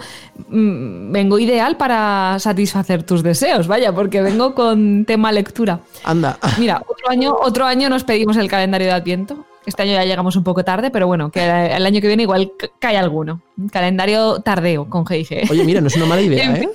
mm, 0.48 1.10
vengo 1.10 1.38
ideal 1.38 1.76
para 1.76 2.36
satisfacer 2.38 3.02
tus 3.02 3.22
deseos, 3.24 3.66
vaya, 3.66 3.92
porque 3.92 4.22
vengo 4.22 4.54
con 4.54 5.04
tema 5.04 5.32
lectura. 5.32 5.80
Anda. 6.04 6.38
Mira, 6.58 6.80
otro 6.86 7.10
año, 7.10 7.34
otro 7.42 7.66
año 7.66 7.88
nos 7.88 8.04
pedimos 8.04 8.36
el 8.36 8.48
calendario 8.48 8.86
de 8.86 8.92
Adviento. 8.92 9.44
Este 9.66 9.82
año 9.82 9.92
ya 9.92 10.04
llegamos 10.04 10.36
un 10.36 10.44
poco 10.44 10.64
tarde, 10.64 10.90
pero 10.90 11.06
bueno, 11.06 11.30
que 11.30 11.44
el 11.44 11.84
año 11.84 12.00
que 12.00 12.06
viene 12.06 12.22
igual 12.22 12.52
ca- 12.56 12.68
cae 12.78 12.96
alguno. 12.96 13.40
Calendario 13.72 14.40
tardeo 14.40 14.88
con 14.88 15.04
GIG. 15.04 15.50
Oye, 15.50 15.64
mira, 15.64 15.80
no 15.80 15.88
es 15.88 15.96
una 15.96 16.06
mala 16.06 16.22
idea, 16.22 16.54
¿eh? 16.56 16.68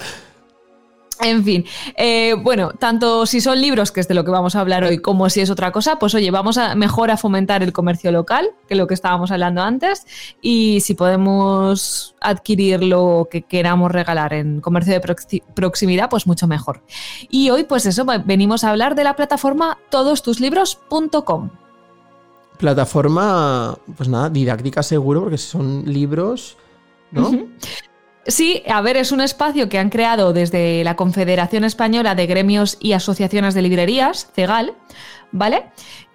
En 1.22 1.44
fin, 1.46 1.64
eh, 1.96 2.34
bueno, 2.34 2.72
tanto 2.78 3.26
si 3.26 3.40
son 3.40 3.62
libros, 3.62 3.92
que 3.94 4.02
es 4.02 4.08
de 4.08 4.14
lo 4.14 4.26
que 4.26 4.32
vamos 4.32 4.56
a 4.56 4.60
hablar 4.60 4.84
hoy, 4.84 4.98
como 4.98 5.30
si 5.30 5.40
es 5.40 5.50
otra 5.50 5.72
cosa, 5.72 5.98
pues 5.98 6.14
oye, 6.14 6.30
vamos 6.30 6.58
a 6.58 6.76
mejor 6.76 7.10
a 7.10 7.16
fomentar 7.16 7.64
el 7.64 7.72
comercio 7.72 8.12
local, 8.12 8.50
que 8.68 8.76
lo 8.76 8.86
que 8.86 8.94
estábamos 8.96 9.32
hablando 9.32 9.62
antes, 9.62 10.06
y 10.42 10.82
si 10.82 10.94
podemos 10.94 12.16
adquirir 12.20 12.84
lo 12.84 13.30
que 13.32 13.44
queramos 13.44 13.92
regalar 13.94 14.34
en 14.34 14.60
comercio 14.60 14.92
de 14.94 15.02
proxi- 15.02 15.42
proximidad, 15.54 16.10
pues 16.10 16.28
mucho 16.28 16.48
mejor. 16.48 16.82
Y 17.30 17.50
hoy, 17.50 17.64
pues 17.64 17.86
eso, 17.86 18.06
venimos 18.26 18.66
a 18.66 18.72
hablar 18.72 18.94
de 18.96 19.06
la 19.06 19.16
plataforma 19.16 19.78
todostuslibros.com. 19.90 21.50
Plataforma, 22.58 23.78
pues 23.98 24.10
nada, 24.10 24.30
didáctica 24.30 24.82
seguro, 24.84 25.22
porque 25.22 25.38
son 25.38 25.84
libros, 25.86 26.58
¿no? 27.12 27.32
Sí, 28.28 28.64
a 28.68 28.82
ver, 28.82 28.98
es 28.98 29.12
un 29.12 29.22
espacio 29.22 29.70
que 29.70 29.78
han 29.78 29.90
creado 29.90 30.34
desde 30.34 30.84
la 30.84 30.96
Confederación 30.96 31.64
Española 31.64 32.16
de 32.16 32.26
Gremios 32.26 32.78
y 32.80 32.94
Asociaciones 32.94 33.54
de 33.54 33.62
Librerías, 33.62 34.32
CEGAL, 34.34 34.74
¿vale? 35.32 35.66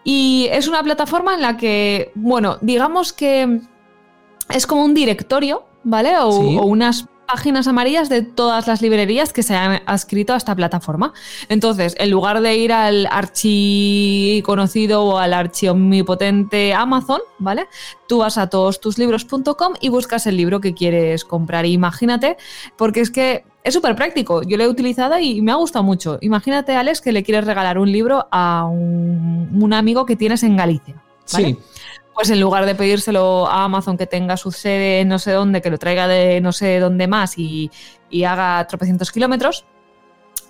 Y 0.03 0.49
es 0.51 0.67
una 0.67 0.83
plataforma 0.83 1.35
en 1.35 1.43
la 1.43 1.57
que, 1.57 2.11
bueno, 2.17 2.59
digamos 2.63 3.13
que 3.13 3.61
es 4.49 4.67
como 4.67 4.85
un 4.85 4.95
directorio, 4.95 5.65
¿vale? 5.85 6.17
O, 6.19 6.33
Sí. 6.33 6.57
o 6.59 6.65
unas 6.65 7.07
páginas 7.31 7.69
amarillas 7.69 8.09
de 8.09 8.23
todas 8.23 8.67
las 8.67 8.83
librerías 8.83 9.33
que 9.33 9.45
se 9.45 9.55
han 9.55 9.83
adscrito 9.87 10.33
a 10.33 10.37
esta 10.37 10.57
plataforma. 10.57 11.13
Entonces, 11.49 11.95
en 11.99 12.11
lugar 12.11 12.41
de 12.41 12.57
ir 12.57 12.73
al 12.73 13.07
archi 13.07 14.43
conocido 14.45 15.05
o 15.05 15.19
al 15.19 15.33
archi 15.33 15.69
omnipotente 15.69 16.75
Amazon, 16.75 17.21
¿vale? 17.39 17.69
Tú 18.09 18.19
vas 18.19 18.37
a 18.37 18.49
todostuslibros.com 18.49 19.75
y 19.81 19.91
buscas 19.91 20.27
el 20.27 20.37
libro 20.37 20.61
que 20.61 20.75
quieres 20.75 21.25
comprar. 21.25 21.67
Imagínate, 21.67 22.37
porque 22.77 23.01
es 23.01 23.13
que 23.13 23.45
es 23.63 23.75
súper 23.75 23.95
práctico. 23.95 24.43
Yo 24.43 24.57
lo 24.57 24.65
he 24.65 24.69
utilizado 24.69 25.17
y 25.19 25.41
me 25.41 25.53
ha 25.53 25.57
gustado 25.57 25.85
mucho. 25.85 26.19
Imagínate, 26.23 26.75
Alex, 26.75 27.01
que 27.01 27.13
le 27.13 27.23
quieres 27.23 27.45
regalar 27.45 27.79
un 27.79 27.93
libro 27.93 28.27
a 28.33 28.65
un, 28.65 29.73
amigo 29.73 30.05
que 30.05 30.17
tienes 30.17 30.43
en 30.43 30.57
Galicia. 30.57 31.01
Sí. 31.27 31.57
Pues 32.21 32.29
en 32.29 32.39
lugar 32.39 32.67
de 32.67 32.75
pedírselo 32.75 33.47
a 33.47 33.65
Amazon 33.65 33.97
que 33.97 34.07
tenga 34.07 34.37
su 34.37 34.53
sede 34.53 35.01
en 35.01 35.09
no 35.09 35.19
sé 35.19 35.33
dónde, 35.33 35.63
que 35.63 35.71
lo 35.71 35.79
traiga 35.79 36.07
de 36.07 36.43
no 36.43 36.53
sé 36.53 36.79
dónde 36.79 37.09
más 37.09 37.39
y, 37.39 37.71
y 38.11 38.25
haga 38.25 38.67
tropecientos 38.67 39.11
kilómetros, 39.11 39.65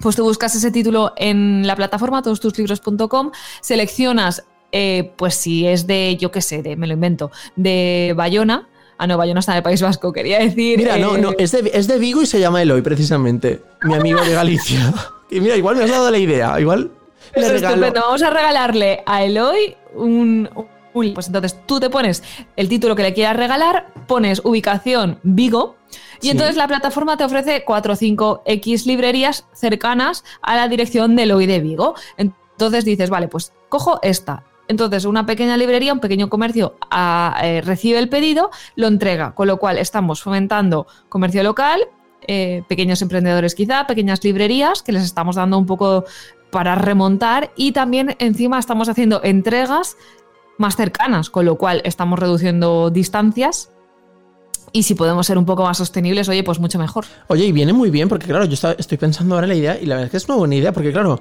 pues 0.01 0.17
tú 0.17 0.25
buscas 0.25 0.53
ese 0.57 0.73
título 0.73 1.13
en 1.17 1.65
la 1.65 1.77
plataforma 1.77 2.23
todostuslibros.com, 2.23 3.31
seleccionas, 3.61 4.43
eh, 4.73 5.13
pues 5.17 5.37
si 5.37 5.65
es 5.65 5.87
de, 5.87 6.17
yo 6.17 6.33
qué 6.33 6.41
sé, 6.43 6.61
de, 6.61 6.75
me 6.75 6.89
lo 6.89 6.95
invento, 6.95 7.31
de 7.55 8.15
Bayona. 8.17 8.69
Ah, 8.99 9.07
no, 9.07 9.17
Bayona 9.17 9.39
está 9.39 9.53
en 9.53 9.59
el 9.59 9.63
País 9.63 9.81
Vasco, 9.81 10.13
quería 10.13 10.41
decir. 10.41 10.77
Mira, 10.77 10.97
no, 10.99 11.15
eh, 11.15 11.21
no, 11.21 11.31
es 11.39 11.53
de, 11.53 11.71
es 11.73 11.87
de 11.87 12.01
Vigo 12.01 12.21
y 12.21 12.27
se 12.27 12.41
llama 12.41 12.63
Eloy, 12.63 12.83
precisamente. 12.83 13.63
Mi 13.85 13.95
amigo 13.95 14.21
de 14.23 14.33
Galicia. 14.33 14.93
Y 15.31 15.39
mira, 15.39 15.55
igual 15.57 15.77
me 15.77 15.85
has 15.85 15.91
dado 15.91 16.11
la 16.11 16.19
idea. 16.19 16.59
Igual 16.59 16.91
le 17.37 17.49
regalo. 17.49 17.77
estupendo. 17.77 18.01
Vamos 18.01 18.23
a 18.23 18.31
regalarle 18.31 19.05
a 19.07 19.23
Eloy 19.23 19.77
un- 19.95 20.51
Pues 20.93 21.29
entonces 21.29 21.57
tú 21.67 21.79
te 21.81 21.89
pones 21.91 22.23
el 22.57 22.69
título 22.69 22.97
que 22.97 23.03
le 23.03 23.15
quieras 23.15 23.37
regalar, 23.37 23.93
pones 24.07 24.41
ubicación 24.45 25.21
Vigo. 25.23 25.77
Y 26.21 26.27
Sí. 26.27 26.31
entonces 26.31 26.57
la 26.57 26.69
plataforma 26.69 27.17
te 27.17 27.25
ofrece 27.25 27.65
4 27.65 27.93
o 27.93 27.97
5 27.97 28.43
X 28.45 28.87
librerías 28.87 29.47
cercanas 29.53 30.25
a 30.43 30.57
la 30.57 30.69
dirección 30.69 31.17
de 31.17 31.25
Eloy 31.25 31.47
de 31.47 31.61
Vigo. 31.61 31.95
Entonces 32.17 32.85
dices, 32.85 33.09
vale, 33.11 33.29
pues 33.29 33.53
cojo 33.69 33.99
esta. 34.03 34.45
Entonces, 34.69 35.05
una 35.05 35.27
pequeña 35.27 35.57
librería, 35.57 35.93
un 35.93 35.99
pequeño 35.99 36.29
comercio 36.29 36.77
ah, 36.93 37.37
eh, 37.43 37.61
recibe 37.61 37.99
el 37.99 38.09
pedido, 38.09 38.51
lo 38.77 38.87
entrega, 38.87 39.35
con 39.35 39.49
lo 39.49 39.57
cual 39.57 39.79
estamos 39.79 40.23
fomentando 40.23 40.87
comercio 41.09 41.43
local, 41.43 41.89
eh, 42.29 42.63
pequeños 42.69 43.03
emprendedores 43.03 43.57
quizá, 43.57 43.89
pequeñas 43.89 44.23
librerías 44.23 44.83
que 44.83 44.93
les 44.93 45.03
estamos 45.03 45.35
dando 45.35 45.59
un 45.59 45.67
poco 45.67 46.05
para 46.53 46.77
remontar 46.77 47.51
y 47.57 47.73
también 47.73 48.15
encima 48.21 48.59
estamos 48.61 48.89
haciendo 48.89 49.21
entregas 49.25 49.97
más 50.61 50.77
cercanas, 50.77 51.31
con 51.31 51.45
lo 51.45 51.57
cual 51.57 51.83
estamos 51.85 52.19
reduciendo 52.19 52.91
distancias 52.91 53.71
y 54.73 54.85
si 54.85 54.95
podemos 54.95 55.27
ser 55.27 55.39
un 55.39 55.47
poco 55.47 55.65
más 55.65 55.79
sostenibles, 55.79 56.29
oye, 56.29 56.45
pues 56.45 56.61
mucho 56.61 56.79
mejor. 56.79 57.05
Oye, 57.27 57.47
y 57.47 57.53
viene 57.53 57.73
muy 57.73 57.91
bien, 57.91 58.09
porque 58.09 58.27
claro, 58.27 58.45
yo 58.45 58.71
estoy 58.79 58.99
pensando 58.99 59.35
ahora 59.35 59.47
en 59.47 59.51
la 59.51 59.57
idea 59.57 59.79
y 59.81 59.87
la 59.87 59.97
verdad 59.97 60.07
es 60.07 60.11
que 60.13 60.17
es 60.19 60.29
una 60.29 60.37
buena 60.37 60.55
idea, 60.55 60.73
porque 60.73 60.93
claro, 60.93 61.21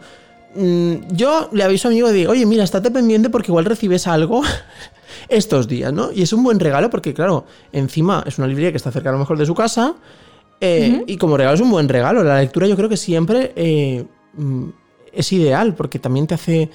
mm, 0.55 0.93
yo 1.11 1.49
le 1.51 1.63
aviso 1.63 1.87
a 1.87 1.91
mi 1.91 1.97
amigo 1.97 2.11
de, 2.11 2.27
oye, 2.27 2.45
mira, 2.45 2.63
estate 2.63 2.91
pendiente 2.91 3.29
porque 3.29 3.51
igual 3.51 3.65
recibes 3.65 4.05
algo 4.05 4.43
estos 5.29 5.67
días, 5.67 5.91
¿no? 5.91 6.11
Y 6.11 6.21
es 6.21 6.33
un 6.33 6.43
buen 6.43 6.59
regalo 6.59 6.89
porque, 6.89 7.13
claro, 7.13 7.45
encima 7.71 8.23
es 8.27 8.37
una 8.37 8.47
librería 8.47 8.71
que 8.71 8.77
está 8.77 8.91
cerca 8.91 9.09
a 9.09 9.13
lo 9.13 9.19
mejor 9.19 9.37
de 9.37 9.45
su 9.45 9.55
casa 9.55 9.95
eh, 10.61 11.03
y 11.07 11.17
como 11.17 11.37
regalo 11.37 11.55
es 11.55 11.61
un 11.61 11.71
buen 11.71 11.89
regalo. 11.89 12.23
La 12.23 12.39
lectura 12.39 12.67
yo 12.67 12.75
creo 12.75 12.89
que 12.89 12.97
siempre 12.97 13.53
eh, 13.55 14.05
mm, 14.33 14.69
es 15.13 15.31
ideal 15.31 15.73
porque 15.75 15.99
también 15.99 16.27
te 16.27 16.35
hace, 16.35 16.69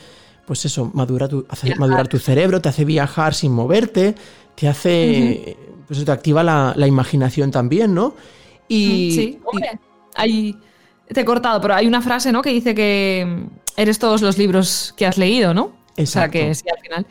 pues 0.46 0.64
eso, 0.64 0.90
madura 0.94 1.28
tu, 1.28 1.44
hace 1.48 1.66
Viajar. 1.66 1.80
madurar 1.80 2.08
tu 2.08 2.18
cerebro, 2.18 2.60
te 2.60 2.68
hace 2.68 2.84
viajar 2.84 3.34
sin 3.34 3.52
moverte, 3.52 4.14
te 4.54 4.68
hace, 4.68 5.56
pues 5.86 5.98
eso 5.98 6.06
te 6.06 6.12
activa 6.12 6.42
la, 6.42 6.72
la 6.76 6.86
imaginación 6.86 7.50
también, 7.50 7.94
¿no? 7.94 8.14
Y, 8.68 9.12
sí, 9.14 9.20
y- 9.20 9.38
hombre, 9.44 9.78
hay- 10.14 10.56
te 11.12 11.20
he 11.20 11.24
cortado, 11.24 11.60
pero 11.60 11.74
hay 11.74 11.86
una 11.86 12.00
frase, 12.02 12.32
¿no? 12.32 12.40
Que 12.42 12.50
dice 12.50 12.74
que 12.74 13.26
mm, 13.26 13.80
eres 13.80 13.98
todos 13.98 14.22
los 14.22 14.38
libros 14.38 14.94
que 14.96 15.06
has 15.06 15.18
leído, 15.18 15.52
¿no? 15.54 15.64
O 15.64 15.72
sea 15.96 16.24
Exacto. 16.24 16.32
que 16.32 16.54
sí, 16.54 16.64
al 16.74 16.80
final 16.82 17.06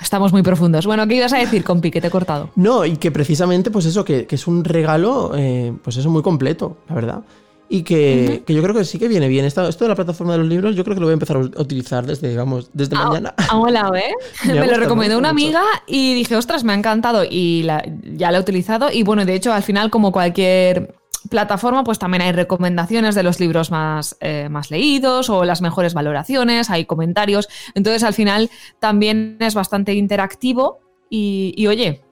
estamos 0.00 0.32
muy 0.32 0.42
profundos. 0.42 0.84
Bueno, 0.86 1.06
¿qué 1.06 1.14
ibas 1.16 1.32
a 1.32 1.38
decir, 1.38 1.62
compi? 1.64 1.90
Que 1.90 2.00
te 2.00 2.08
he 2.08 2.10
cortado. 2.10 2.50
No, 2.56 2.84
y 2.84 2.96
que 2.96 3.10
precisamente, 3.10 3.70
pues 3.70 3.84
eso, 3.86 4.04
que, 4.04 4.26
que 4.26 4.34
es 4.34 4.46
un 4.46 4.64
regalo, 4.64 5.32
eh, 5.36 5.72
pues 5.82 5.96
eso, 5.96 6.10
muy 6.10 6.22
completo, 6.22 6.78
la 6.88 6.94
verdad. 6.94 7.22
Y 7.68 7.82
que, 7.82 8.44
que 8.46 8.54
yo 8.54 8.62
creo 8.62 8.74
que 8.74 8.84
sí 8.84 8.96
que 8.98 9.08
viene 9.08 9.26
bien. 9.26 9.44
Esto, 9.44 9.66
esto 9.66 9.84
de 9.84 9.88
la 9.88 9.96
plataforma 9.96 10.34
de 10.34 10.38
los 10.38 10.46
libros, 10.48 10.76
yo 10.76 10.84
creo 10.84 10.94
que 10.94 11.00
lo 11.00 11.06
voy 11.06 11.12
a 11.12 11.14
empezar 11.14 11.36
a 11.36 11.40
utilizar 11.40 12.06
desde, 12.06 12.36
vamos, 12.36 12.70
desde 12.72 12.94
Ah, 12.96 13.06
mañana. 13.08 13.34
Ha 13.50 13.56
molado, 13.56 13.94
¿eh? 13.96 14.12
Me 14.46 14.54
Me, 14.60 14.66
lo 14.68 14.76
recomendó 14.76 15.14
me 15.16 15.18
una 15.18 15.32
mucho. 15.32 15.46
amiga 15.46 15.62
y 15.86 16.14
dije, 16.14 16.36
ostras, 16.36 16.62
me 16.62 16.72
ha 16.72 16.76
encantado 16.76 17.24
y 17.28 17.64
la- 17.64 17.84
ya 18.04 18.30
la 18.30 18.38
he 18.38 18.40
utilizado. 18.40 18.90
Y 18.92 19.02
bueno, 19.02 19.24
de 19.24 19.34
hecho, 19.34 19.52
al 19.52 19.64
final, 19.64 19.90
como 19.90 20.12
cualquier 20.12 20.94
plataforma, 21.28 21.82
pues 21.82 21.98
también 21.98 22.22
hay 22.22 22.30
recomendaciones 22.30 23.16
de 23.16 23.24
los 23.24 23.40
libros 23.40 23.72
más, 23.72 24.16
eh, 24.20 24.48
más 24.48 24.70
leídos 24.70 25.28
o 25.28 25.44
las 25.44 25.60
mejores 25.60 25.92
valoraciones, 25.92 26.70
hay 26.70 26.84
comentarios. 26.84 27.48
Entonces, 27.74 28.04
al 28.04 28.14
final, 28.14 28.48
también 28.78 29.38
es 29.40 29.54
bastante 29.54 29.92
interactivo 29.94 30.78
y, 31.10 31.52
y, 31.56 31.66
oye, 31.66 32.02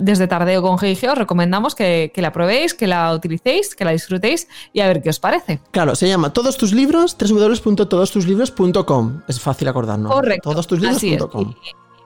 desde 0.00 0.26
Tardeo 0.26 0.62
con 0.62 0.78
GIG 0.78 1.08
os 1.10 1.18
recomendamos 1.18 1.74
que, 1.74 2.10
que 2.14 2.22
la 2.22 2.32
probéis, 2.32 2.74
que 2.74 2.86
la 2.86 3.14
utilicéis, 3.14 3.74
que 3.74 3.84
la 3.84 3.92
disfrutéis 3.92 4.48
y 4.72 4.80
a 4.80 4.86
ver 4.86 5.02
qué 5.02 5.10
os 5.10 5.18
parece. 5.18 5.60
Claro, 5.70 5.94
se 5.94 6.08
llama 6.08 6.32
Todos 6.32 6.56
tus 6.56 6.72
libros, 6.72 7.16
www.todostuslibros.com. 7.18 9.22
Es 9.28 9.40
fácil 9.40 9.68
acordarnos. 9.68 10.12
Correcto. 10.12 10.50
Así 10.50 11.12
es. 11.12 11.18
Todostuslibros.com. 11.18 11.54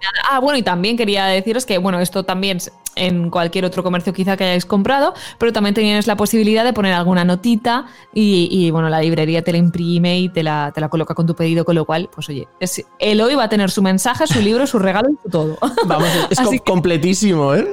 Nada. 0.03 0.29
Ah, 0.31 0.39
bueno, 0.41 0.59
y 0.59 0.63
también 0.63 0.97
quería 0.97 1.27
deciros 1.27 1.67
que, 1.67 1.79
bueno, 1.79 2.01
esto 2.01 2.25
también 2.25 2.59
en 2.97 3.31
cualquier 3.31 3.65
otro 3.65 3.83
comercio 3.83 4.13
quizá 4.13 4.37
que 4.37 4.45
hayáis 4.45 4.65
comprado, 4.67 5.15
pero 5.39 5.53
también 5.53 5.75
tenéis 5.75 6.07
la 6.07 6.17
posibilidad 6.17 6.65
de 6.65 6.73
poner 6.73 6.93
alguna 6.93 7.25
notita 7.25 7.87
y, 8.13 8.49
y, 8.51 8.71
bueno, 8.71 8.89
la 8.89 9.01
librería 9.01 9.43
te 9.43 9.53
la 9.53 9.59
imprime 9.59 10.19
y 10.19 10.29
te 10.29 10.43
la, 10.43 10.73
te 10.75 10.81
la 10.81 10.89
coloca 10.89 11.15
con 11.15 11.27
tu 11.27 11.35
pedido, 11.37 11.65
con 11.65 11.75
lo 11.77 11.85
cual, 11.85 12.09
pues 12.15 12.29
oye, 12.29 12.49
es, 12.59 12.85
Eloy 12.99 13.35
va 13.37 13.45
a 13.45 13.49
tener 13.49 13.71
su 13.71 13.83
mensaje, 13.83 14.27
su 14.27 14.41
libro, 14.41 14.67
su 14.67 14.79
regalo 14.79 15.09
y 15.11 15.17
su 15.23 15.29
todo. 15.31 15.59
Vamos, 15.87 16.09
es 16.31 16.39
Así 16.39 16.45
com- 16.45 16.59
que- 16.59 16.61
completísimo, 16.73 17.55
¿eh? 17.55 17.67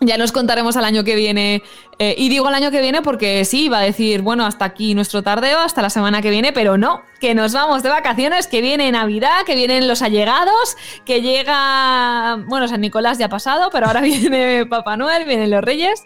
Ya 0.00 0.16
nos 0.16 0.30
contaremos 0.30 0.76
al 0.76 0.84
año 0.84 1.02
que 1.02 1.16
viene. 1.16 1.62
eh, 1.98 2.14
y 2.16 2.28
digo 2.28 2.46
al 2.46 2.54
año 2.54 2.70
que 2.70 2.80
viene 2.80 3.02
porque 3.02 3.44
sí, 3.44 3.68
va 3.68 3.78
a 3.78 3.82
decir, 3.82 4.22
bueno, 4.22 4.46
hasta 4.46 4.64
aquí 4.64 4.94
nuestro 4.94 5.22
tardeo, 5.22 5.58
hasta 5.58 5.82
la 5.82 5.90
semana 5.90 6.22
que 6.22 6.30
viene, 6.30 6.52
pero 6.52 6.78
no, 6.78 7.02
que 7.20 7.34
nos 7.34 7.52
vamos 7.52 7.82
de 7.82 7.88
vacaciones, 7.88 8.46
que 8.46 8.60
viene 8.60 8.92
Navidad, 8.92 9.44
que 9.44 9.56
vienen 9.56 9.88
los 9.88 10.00
allegados, 10.02 10.76
que 11.04 11.20
llega, 11.20 12.36
bueno, 12.46 12.68
San 12.68 12.80
Nicolás 12.80 13.18
ya 13.18 13.26
ha 13.26 13.28
pasado, 13.28 13.70
pero 13.72 13.86
ahora 13.86 14.00
viene 14.02 14.66
Papá 14.66 14.96
Noel, 14.96 15.24
vienen 15.24 15.50
los 15.50 15.62
Reyes. 15.62 16.04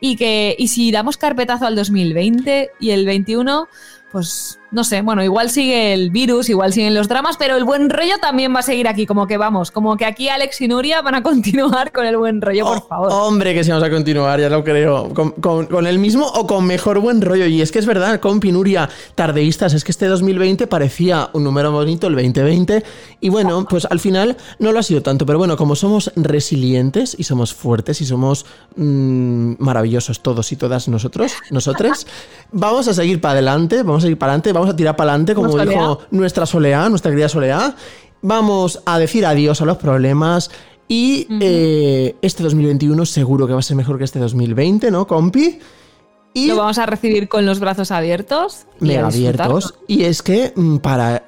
Y 0.00 0.16
que 0.16 0.56
y 0.58 0.68
si 0.68 0.90
damos 0.90 1.16
carpetazo 1.16 1.66
al 1.66 1.76
2020 1.76 2.70
y 2.80 2.90
el 2.90 3.06
21, 3.06 3.68
pues 4.10 4.58
no 4.72 4.84
sé, 4.84 5.02
bueno, 5.02 5.22
igual 5.22 5.50
sigue 5.50 5.92
el 5.94 6.10
virus, 6.10 6.48
igual 6.48 6.72
siguen 6.72 6.94
los 6.94 7.06
dramas, 7.08 7.36
pero 7.38 7.56
el 7.56 7.64
buen 7.64 7.90
rollo 7.90 8.18
también 8.20 8.54
va 8.54 8.60
a 8.60 8.62
seguir 8.62 8.88
aquí, 8.88 9.06
como 9.06 9.26
que 9.26 9.36
vamos, 9.36 9.70
como 9.70 9.96
que 9.96 10.04
aquí 10.06 10.28
Alex 10.28 10.60
y 10.62 10.68
Nuria 10.68 11.02
van 11.02 11.14
a 11.14 11.22
continuar 11.32 11.92
con 11.92 12.06
el 12.06 12.16
buen 12.16 12.40
rollo, 12.40 12.64
por 12.64 12.78
Oh, 12.78 12.86
favor. 12.88 13.12
Hombre, 13.12 13.54
que 13.54 13.62
sí 13.64 13.70
vamos 13.70 13.84
a 13.86 13.90
continuar, 13.90 14.40
ya 14.40 14.48
lo 14.48 14.64
creo. 14.64 15.12
Con, 15.14 15.30
con- 15.32 15.66
con 15.66 15.86
el 15.86 15.98
mismo 15.98 16.26
o 16.26 16.46
con 16.46 16.66
mejor 16.66 16.98
buen 17.00 17.20
rollo. 17.20 17.46
Y 17.46 17.60
es 17.62 17.70
que 17.70 17.78
es 17.78 17.86
verdad, 17.86 18.18
compi 18.20 18.50
Nuria, 18.50 18.88
tardeístas, 19.14 19.74
es 19.74 19.84
que 19.84 19.92
este 19.92 20.06
2020 20.06 20.66
parecía 20.66 21.28
un 21.34 21.44
número 21.44 21.70
bonito, 21.70 22.06
el 22.08 22.14
2020. 22.14 22.82
Y 23.20 23.28
bueno, 23.28 23.66
pues 23.68 23.84
al 23.86 24.00
final 24.00 24.36
no 24.58 24.72
lo 24.72 24.78
ha 24.78 24.82
sido 24.82 25.02
tanto. 25.02 25.26
Pero 25.26 25.38
bueno, 25.38 25.56
como 25.56 25.76
somos 25.76 26.10
resilientes 26.16 27.14
y 27.18 27.24
somos 27.24 27.52
fuertes 27.54 28.00
y 28.00 28.06
somos 28.06 28.46
mm, 28.76 29.54
maravillosos 29.58 30.20
todos 30.20 30.50
y 30.52 30.56
todas 30.56 30.88
nosotros, 30.88 31.32
nosotros, 31.50 32.06
vamos 32.52 32.88
a 32.88 32.94
seguir 32.94 33.20
para 33.20 33.32
adelante, 33.34 33.82
vamos 33.82 33.98
a 33.98 34.06
seguir 34.06 34.18
para 34.18 34.32
adelante, 34.32 34.52
vamos 34.52 34.61
a 34.70 34.76
tirar 34.76 34.96
para 34.96 35.10
adelante, 35.12 35.34
como 35.34 35.48
Vamos, 35.52 35.68
dijo 35.68 35.98
nuestra 36.10 36.46
Soleá, 36.46 36.88
nuestra 36.88 37.10
querida 37.10 37.28
Soleá. 37.28 37.74
Vamos 38.22 38.80
a 38.86 38.98
decir 38.98 39.26
adiós 39.26 39.60
a 39.60 39.64
los 39.64 39.76
problemas. 39.78 40.50
Y 40.88 41.26
eh, 41.40 42.16
este 42.22 42.42
2021 42.42 43.06
seguro 43.06 43.46
que 43.46 43.52
va 43.54 43.60
a 43.60 43.62
ser 43.62 43.76
mejor 43.76 43.96
que 43.98 44.04
este 44.04 44.18
2020, 44.18 44.90
¿no, 44.90 45.06
compi? 45.06 45.58
Y 46.34 46.46
Lo 46.48 46.56
vamos 46.56 46.78
a 46.78 46.86
recibir 46.86 47.28
con 47.28 47.46
los 47.46 47.60
brazos 47.60 47.90
abiertos. 47.90 48.66
y 48.80 48.86
mega 48.86 49.06
abiertos. 49.06 49.74
Y 49.86 50.04
es 50.04 50.22
que 50.22 50.52
mm, 50.54 50.76
para. 50.78 51.24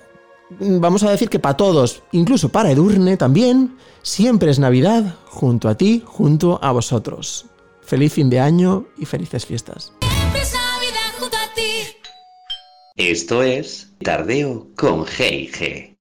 mm, 0.60 0.80
Vamos 0.80 1.02
a 1.02 1.10
decir 1.10 1.28
que 1.30 1.38
para 1.38 1.56
todos, 1.56 2.02
incluso 2.12 2.48
para 2.50 2.70
Edurne 2.70 3.16
también, 3.16 3.76
siempre 4.02 4.50
es 4.50 4.58
Navidad 4.58 5.14
junto 5.26 5.68
a 5.68 5.76
ti, 5.76 6.02
junto 6.04 6.58
a 6.62 6.72
vosotros. 6.72 7.46
Feliz 7.82 8.12
fin 8.14 8.30
de 8.30 8.40
año 8.40 8.86
y 8.98 9.04
felices 9.06 9.44
fiestas. 9.46 9.92
Siempre 10.00 10.40
es 10.42 10.52
Navidad 10.52 11.10
junto 11.18 11.36
a 11.36 11.54
ti. 11.54 11.72
Esto 12.96 13.42
es 13.42 13.92
Tardeo 13.98 14.68
con 14.76 15.04
G&G. 15.04 15.93